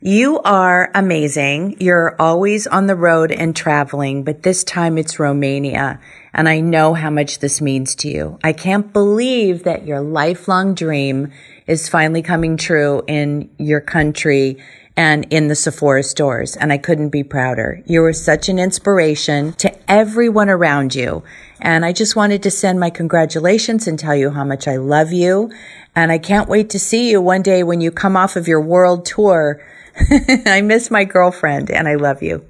[0.00, 1.76] You are amazing.
[1.78, 6.00] You're always on the road and traveling, but this time it's Romania.
[6.32, 8.38] And I know how much this means to you.
[8.42, 11.32] I can't believe that your lifelong dream
[11.66, 14.56] is finally coming true in your country
[14.96, 16.56] and in the Sephora stores.
[16.56, 17.82] And I couldn't be prouder.
[17.86, 21.22] You were such an inspiration to everyone around you.
[21.60, 25.12] And I just wanted to send my congratulations and tell you how much I love
[25.12, 25.50] you
[25.94, 28.60] and I can't wait to see you one day when you come off of your
[28.60, 29.62] world tour.
[30.46, 32.49] I miss my girlfriend and I love you.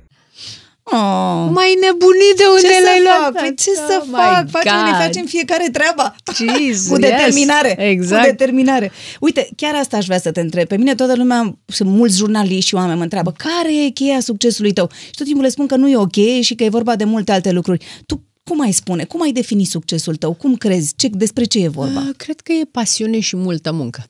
[0.92, 1.48] Oh.
[1.58, 3.32] Mai nebunit de unde ce l-ai luat?
[3.40, 4.50] Păi ce oh să fac?
[4.50, 6.14] Facem, ne facem fiecare treaba.
[6.34, 7.68] Jesus, cu determinare.
[7.68, 8.22] Yes, exact.
[8.22, 8.92] Cu determinare.
[9.20, 10.66] Uite, chiar asta aș vrea să te întreb.
[10.66, 14.72] Pe mine toată lumea, sunt mulți jurnaliști și oameni mă întreabă care e cheia succesului
[14.72, 14.90] tău?
[15.04, 17.04] Și tot timpul le spun că nu e o cheie și că e vorba de
[17.04, 17.84] multe alte lucruri.
[18.06, 19.04] Tu cum ai spune?
[19.04, 20.32] Cum ai defini succesul tău?
[20.32, 20.92] Cum crezi?
[20.96, 22.00] Ce, despre ce e vorba?
[22.00, 24.04] Uh, cred că e pasiune și multă muncă.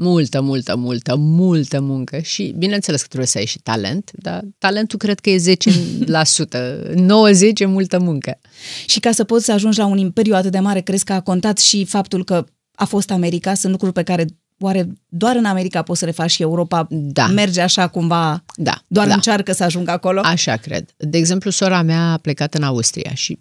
[0.00, 4.98] Multă, multă, multă, multă muncă și bineînțeles că trebuie să ai și talent, dar talentul
[4.98, 5.58] cred că e 10%,
[7.54, 8.38] 90% e multă muncă.
[8.86, 11.20] Și ca să poți să ajungi la un imperiu atât de mare, crezi că a
[11.20, 12.44] contat și faptul că
[12.74, 13.54] a fost America?
[13.54, 14.26] Sunt lucruri pe care
[14.58, 17.26] oare doar în America poți să le faci și Europa da.
[17.26, 18.82] merge așa cumva, da.
[18.86, 19.14] doar da.
[19.14, 20.20] încearcă să ajungă acolo?
[20.24, 20.94] Așa cred.
[20.96, 23.38] De exemplu, sora mea a plecat în Austria și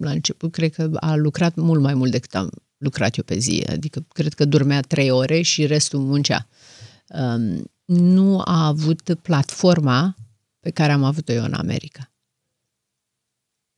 [0.00, 2.50] la început cred că a lucrat mult mai mult decât am
[2.84, 3.64] lucrat eu pe zi.
[3.68, 6.48] Adică cred că dormea trei ore și restul muncea.
[7.08, 10.14] Um, nu a avut platforma
[10.60, 12.12] pe care am avut-o eu în America.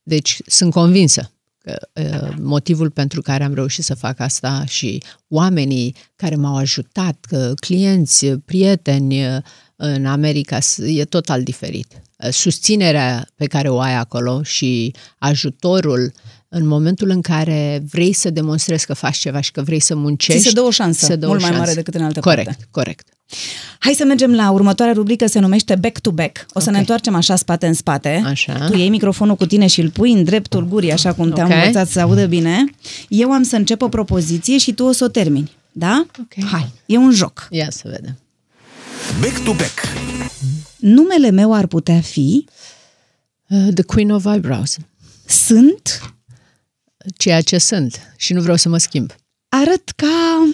[0.03, 1.31] Deci sunt convinsă
[1.67, 7.27] Uh, motivul pentru care am reușit să fac asta și oamenii care m-au ajutat,
[7.59, 9.41] clienți, prieteni uh,
[9.75, 12.01] în America, e total diferit.
[12.17, 16.11] Uh, susținerea pe care o ai acolo și ajutorul
[16.49, 20.41] în momentul în care vrei să demonstrezi că faci ceva și că vrei să muncești...
[20.41, 21.57] Ți se dă o șansă se dă mult o șansă.
[21.57, 22.67] mai mare decât în altă corect, parte.
[22.71, 23.17] Corect, corect.
[23.79, 26.37] Hai să mergem la următoarea rubrică, se numește Back to Back.
[26.37, 26.73] O să okay.
[26.73, 28.23] ne întoarcem așa spate în spate.
[28.25, 28.65] Așa.
[28.65, 31.59] Tu iei microfonul cu tine și îl pui în dreptul gurii, așa cum te-am okay.
[31.59, 32.65] învățat să audă bine.
[33.07, 35.51] Eu am să încep o propoziție și tu o să o termini.
[35.71, 36.05] Da?
[36.21, 36.49] Okay.
[36.51, 37.47] Hai, e un joc.
[37.49, 38.17] Ia să vedem.
[39.21, 39.79] Back to Back.
[40.79, 42.47] Numele meu ar putea fi...
[43.49, 44.77] Uh, the Queen of Eyebrows.
[45.27, 46.01] Sunt...
[47.17, 49.15] Ceea ce sunt și nu vreau să mă schimb.
[49.49, 50.49] Arăt ca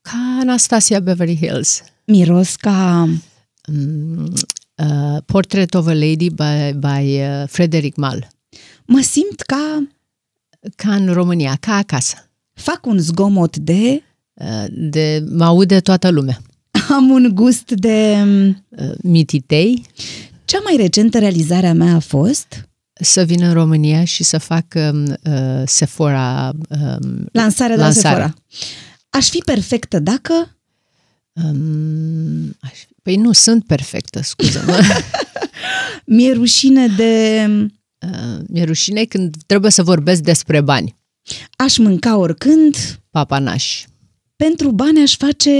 [0.00, 1.82] ca Anastasia Beverly Hills.
[2.04, 3.08] Miros ca...
[3.72, 4.32] Mm,
[4.74, 8.28] uh, Portrait of a Lady by, by uh, Frederick Mal.
[8.84, 9.88] Mă simt ca
[10.76, 12.30] Ca în România, ca acasă.
[12.52, 14.02] Fac un zgomot de...
[14.32, 16.40] Uh, De, mă aude toată lumea.
[16.96, 18.16] Am un gust de...
[18.68, 19.84] Uh, Mititei,
[20.44, 24.64] Cea mai recentă realizare a mea a fost să vin în România și să fac
[24.74, 28.14] um, uh, Sephora um, lansarea de la Lansare.
[28.14, 28.34] Sephora.
[29.10, 30.58] Aș fi perfectă dacă...
[31.32, 34.80] Um, aș fi- păi nu sunt perfectă, scuză-mă.
[36.14, 37.46] Mi-e rușine de...
[38.06, 40.96] Uh, mi-e rușine când trebuie să vorbesc despre bani.
[41.56, 42.76] Aș mânca oricând,
[43.10, 43.84] Papanaș.
[44.36, 45.50] pentru bani aș face...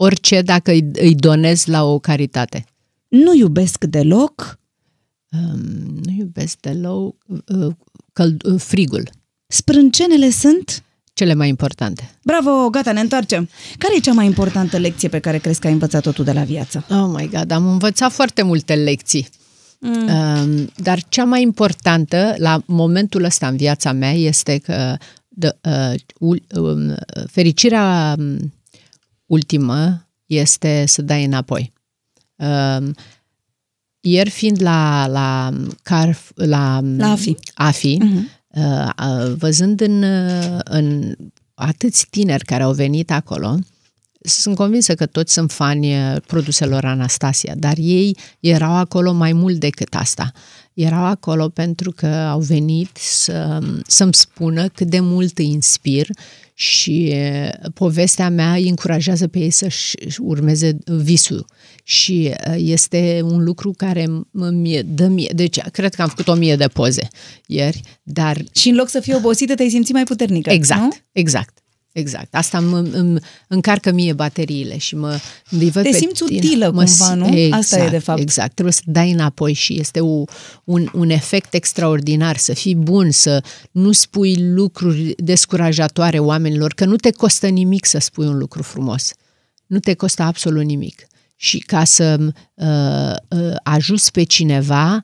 [0.00, 2.64] Orice dacă îi, îi donez la o caritate.
[3.08, 4.58] Nu iubesc deloc,
[5.32, 7.74] Um, nu iubesc deloc uh,
[8.12, 9.10] căld- uh, frigul.
[9.46, 10.82] sprâncenele sunt...
[11.12, 12.10] Cele mai importante.
[12.24, 13.48] Bravo, gata, ne întoarcem.
[13.78, 16.42] Care e cea mai importantă lecție pe care crezi că ai învățat-o tu de la
[16.42, 16.84] viață?
[16.90, 19.28] Oh my God, am învățat foarte multe lecții.
[19.80, 20.08] Mm.
[20.08, 24.96] Um, dar cea mai importantă la momentul ăsta în viața mea este că
[25.28, 26.94] de, uh, ul, um,
[27.26, 28.52] fericirea um,
[29.28, 31.72] ultimă este să dai înapoi.
[32.36, 32.94] Um,
[34.00, 35.52] ieri fiind la, la,
[35.82, 37.34] Carf, la, La AFI.
[37.54, 38.28] AFI Mhm.
[38.48, 41.14] uh, uh, văzând în, uh, în
[41.54, 43.58] atâți tineri care au venit acolo,
[44.20, 49.58] sunt convinsă că toți sunt fani uh, produselor Anastasia, dar ei erau acolo mai mult
[49.58, 50.32] decât asta.
[50.74, 56.06] Erau acolo pentru că au venit să, să-mi spună cât de mult îi inspir
[56.60, 61.46] și uh, povestea mea îi încurajează pe ei să-și urmeze visul.
[61.82, 66.34] Și uh, este un lucru care îmi dă mie, deci cred că am făcut o
[66.34, 67.08] mie de poze
[67.46, 70.88] ieri, dar Și în loc să fii obosită, te-ai simțit mai puternică, Exact, nu?
[71.12, 71.57] exact.
[71.92, 72.34] Exact.
[72.34, 75.18] Asta îmi, îmi încarcă mie bateriile și mă
[75.50, 76.38] îi văd Te pe simți tine.
[76.38, 77.54] utilă Mă cumva, si- nu?
[77.56, 78.20] Asta e de fapt.
[78.20, 78.52] Exact.
[78.52, 80.24] Trebuie să dai înapoi și este o,
[80.64, 86.96] un, un efect extraordinar, să fii bun, să nu spui lucruri descurajatoare oamenilor, că nu
[86.96, 89.12] te costă nimic să spui un lucru frumos.
[89.66, 91.06] Nu te costă absolut nimic.
[91.36, 92.16] Și ca să
[92.54, 95.02] uh, uh, ajuți pe cineva,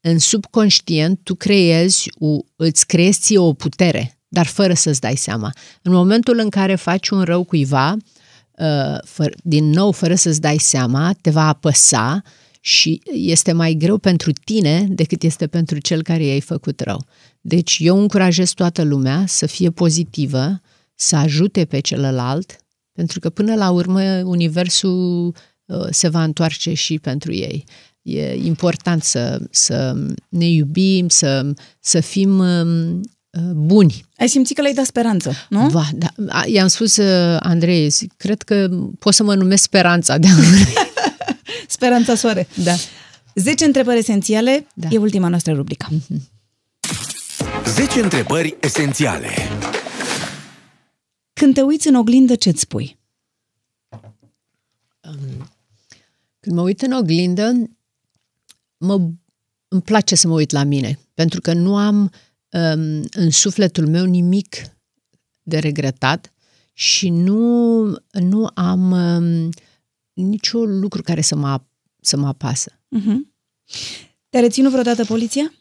[0.00, 5.52] în subconștient tu creezi, o, îți creezi ție o putere, dar fără să-ți dai seama.
[5.82, 10.58] În momentul în care faci un rău cuiva, uh, fă, din nou, fără să-ți dai
[10.58, 12.22] seama, te va apăsa
[12.60, 17.04] și este mai greu pentru tine decât este pentru cel care i-ai făcut rău.
[17.40, 20.60] Deci eu încurajez toată lumea să fie pozitivă,
[20.94, 22.58] să ajute pe celălalt,
[22.92, 25.26] pentru că până la urmă universul
[25.64, 27.64] uh, se va întoarce și pentru ei.
[28.02, 29.94] E important să, să
[30.28, 33.00] ne iubim, să, să fim um, uh,
[33.54, 34.04] buni.
[34.18, 35.68] Ai simțit că le-ai dat speranță, nu?
[35.68, 36.06] Va, da.
[36.28, 40.28] A, I-am spus uh, Andrei, zic, cred că pot să mă numesc Speranța de
[41.68, 42.48] Speranța soare.
[42.62, 42.74] Da.
[43.34, 44.88] 10 întrebări esențiale Da.
[44.90, 45.88] e ultima noastră rubrică.
[47.64, 49.28] 10 întrebări esențiale.
[51.32, 52.98] Când te uiți în oglindă, ce-ți spui?
[56.40, 57.52] Când mă uit în oglindă,
[58.76, 58.94] mă,
[59.68, 62.10] îmi place să mă uit la mine, pentru că nu am um,
[63.10, 64.56] în sufletul meu nimic
[65.42, 66.32] de regretat
[66.72, 67.82] și nu,
[68.12, 69.50] nu am um,
[70.12, 71.60] niciun lucru care să mă,
[72.00, 72.70] să mă apasă.
[72.70, 73.16] Uh-huh.
[74.28, 75.52] Te-a reținut vreodată poliția?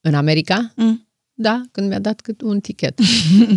[0.00, 0.72] În America?
[0.76, 1.08] Mm.
[1.32, 2.98] Da, când mi-a dat cât un tichet.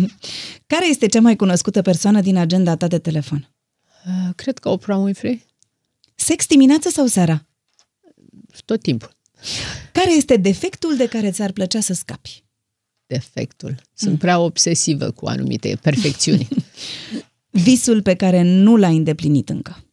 [0.72, 3.50] Care este cea mai cunoscută persoană din agenda ta de telefon?
[4.06, 5.44] Uh, Cred că Oprah Winfrey,
[6.14, 7.46] Sex dimineața sau seara?
[8.64, 9.16] tot timpul.
[9.92, 12.43] Care este defectul de care ți-ar plăcea să scapi?
[13.06, 13.74] Defectul.
[13.94, 16.48] Sunt prea obsesivă cu anumite perfecțiuni.
[17.66, 19.84] Visul pe care nu l-ai îndeplinit încă.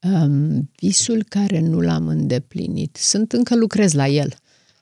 [0.00, 2.96] Um, visul care nu l-am îndeplinit.
[2.96, 4.34] Sunt încă lucrez la el.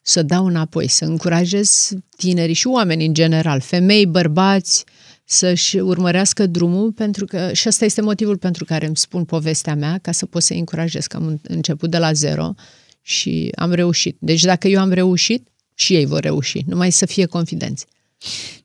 [0.02, 4.84] Să dau înapoi, să încurajez tinerii și oamenii în general, femei, bărbați,
[5.24, 9.98] să-și urmărească drumul, pentru că și ăsta este motivul pentru care îmi spun povestea mea,
[9.98, 12.54] ca să pot să-i încurajez, că am început de la zero
[13.02, 14.16] și am reușit.
[14.20, 17.86] Deci dacă eu am reușit, și ei vor reuși, numai să fie confidenți.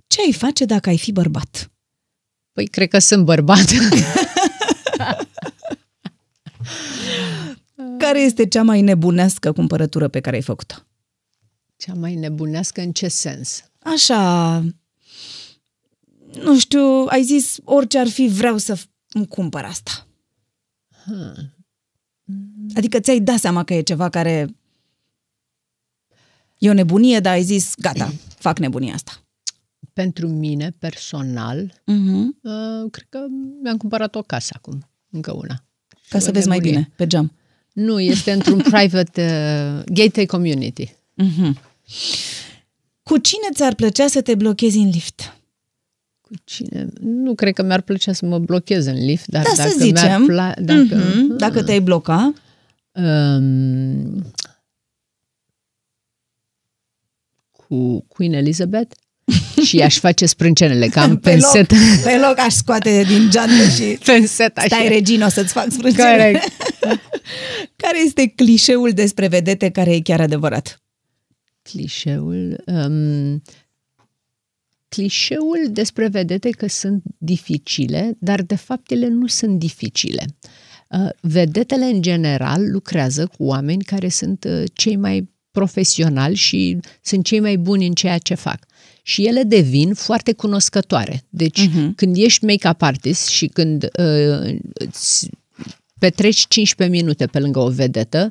[0.08, 1.72] Ce ai face dacă ai fi bărbat?
[2.54, 3.66] Păi, cred că sunt bărbat.
[7.98, 10.76] Care este cea mai nebunească cumpărătură pe care ai făcut-o?
[11.78, 13.64] Cea mai nebunească în ce sens?
[13.80, 14.60] Așa,
[16.34, 18.78] nu știu, ai zis orice ar fi, vreau să
[19.12, 20.08] îmi cumpăr asta.
[21.04, 21.56] Hmm.
[22.76, 24.57] Adică ți-ai dat seama că e ceva care
[26.58, 29.22] e o nebunie, dar ai zis, gata, fac nebunia asta.
[29.94, 32.26] Pentru mine, personal, Uh-huh.
[32.42, 33.20] uh, cred că
[33.64, 35.64] mi-am cumpărat o casă acum, încă una.
[36.10, 36.78] Ca O să vezi mai nebunie.
[36.80, 37.32] bine, pe geam.
[37.74, 40.86] Nu, este într-un private uh, gateway community.
[41.24, 41.52] Uh-huh.
[43.04, 45.38] Cu cine ți-ar plăcea să te blochezi în lift?
[46.22, 46.88] Cu cine?
[47.02, 50.26] Nu cred că mi-ar plăcea să mă blochez în lift, dar Da, dacă să zicem.
[50.26, 52.34] mi-ar pla- dacă, Mhm, Dacă te-ai bloca,
[52.92, 54.26] um,
[57.68, 58.96] cu Queen Elizabeth
[59.66, 61.68] și aș face sprâncenele, că am pe loc, penset,
[62.04, 64.68] pe loc aș scoate din geantă și penset așa.
[64.68, 66.10] stai regină o să-ți fac sprâncene.
[66.10, 66.44] Corect.
[67.84, 70.82] Care este clișeul despre vedete care e chiar adevărat?
[71.70, 73.42] clișeul um,
[74.88, 80.26] clișeul despre vedete că sunt dificile, dar de fapt ele nu sunt dificile.
[80.90, 87.26] Uh, vedetele în general lucrează cu oameni care sunt uh, cei mai profesionali și sunt
[87.26, 88.60] cei mai buni în ceea ce fac.
[89.02, 91.24] Și ele devin foarte cunoscătoare.
[91.30, 91.90] Deci, uh-huh.
[91.96, 95.30] când ești make-up artist și când uh, îți
[96.00, 98.30] petreci 15 minute pe lângă o vedetă,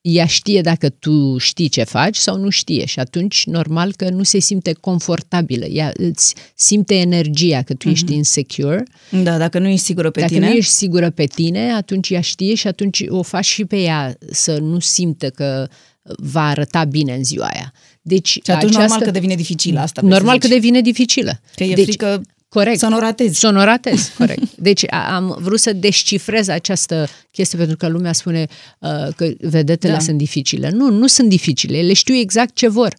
[0.00, 4.22] ea știe dacă tu știi ce faci sau nu știe și atunci normal că nu
[4.22, 5.64] se simte confortabilă.
[5.66, 8.84] Ea îți simte energia că tu ești insecure.
[9.22, 10.48] Da, dacă nu ești sigură pe dacă tine.
[10.48, 14.18] nu ești sigură pe tine, atunci ea știe și atunci o faci și pe ea
[14.30, 15.68] să nu simtă că
[16.16, 17.72] va arăta bine în ziua aia.
[18.02, 20.00] Deci, Și atunci normal că devine dificilă asta.
[20.00, 20.56] vrei să Normal că zici.
[20.56, 21.40] devine dificilă.
[21.54, 22.78] Că e deci, frică corect.
[22.78, 23.38] să nu ratezi.
[23.38, 24.42] Să nu ratez, corect.
[24.56, 28.46] Deci a- am vrut să descifrez această chestie pentru că lumea spune
[28.80, 29.98] uh, că vedetele Da.
[29.98, 30.04] da.
[30.04, 30.70] sunt dificile.
[30.70, 31.78] Nu, nu sunt dificile.
[31.78, 32.94] Ele știu exact ce vor.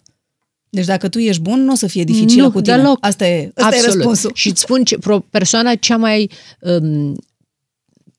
[0.70, 2.76] Deci dacă tu ești bun, nu o să fie dificilă nu, cu tine.
[2.76, 2.98] Deloc.
[3.00, 4.30] Asta e, asta e răspunsul.
[4.34, 6.30] Și îți spun ce, pro, persoana cea mai
[6.60, 7.16] um,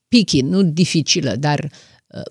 [0.07, 1.69] picky, nu dificilă, dar uh,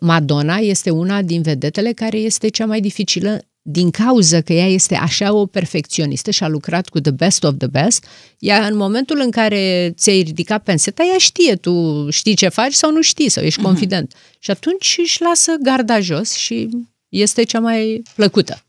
[0.00, 4.94] Madonna este una din vedetele care este cea mai dificilă din cauza că ea este
[4.94, 8.04] așa o perfecționistă și a lucrat cu the best of the best,
[8.38, 12.92] ea în momentul în care ți-ai ridicat penseta, ea știe, tu știi ce faci sau
[12.92, 14.14] nu știi, sau ești confident.
[14.38, 16.68] Și atunci își lasă garda jos și
[17.08, 18.64] este cea mai plăcută.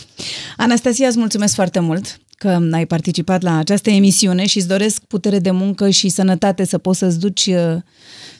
[0.56, 5.38] Anastasia, îți mulțumesc foarte mult că ai participat la această emisiune și îți doresc putere
[5.38, 7.76] de muncă și sănătate să poți să-ți duci uh,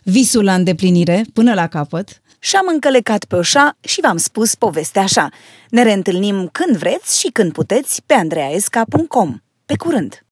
[0.03, 2.23] visul la îndeplinire până la capăt.
[2.39, 5.29] Și-am încălecat pe oșa și v-am spus povestea așa.
[5.71, 9.37] Ne reîntâlnim când vreți și când puteți pe andreaesca.com.
[9.67, 10.21] Pe curând!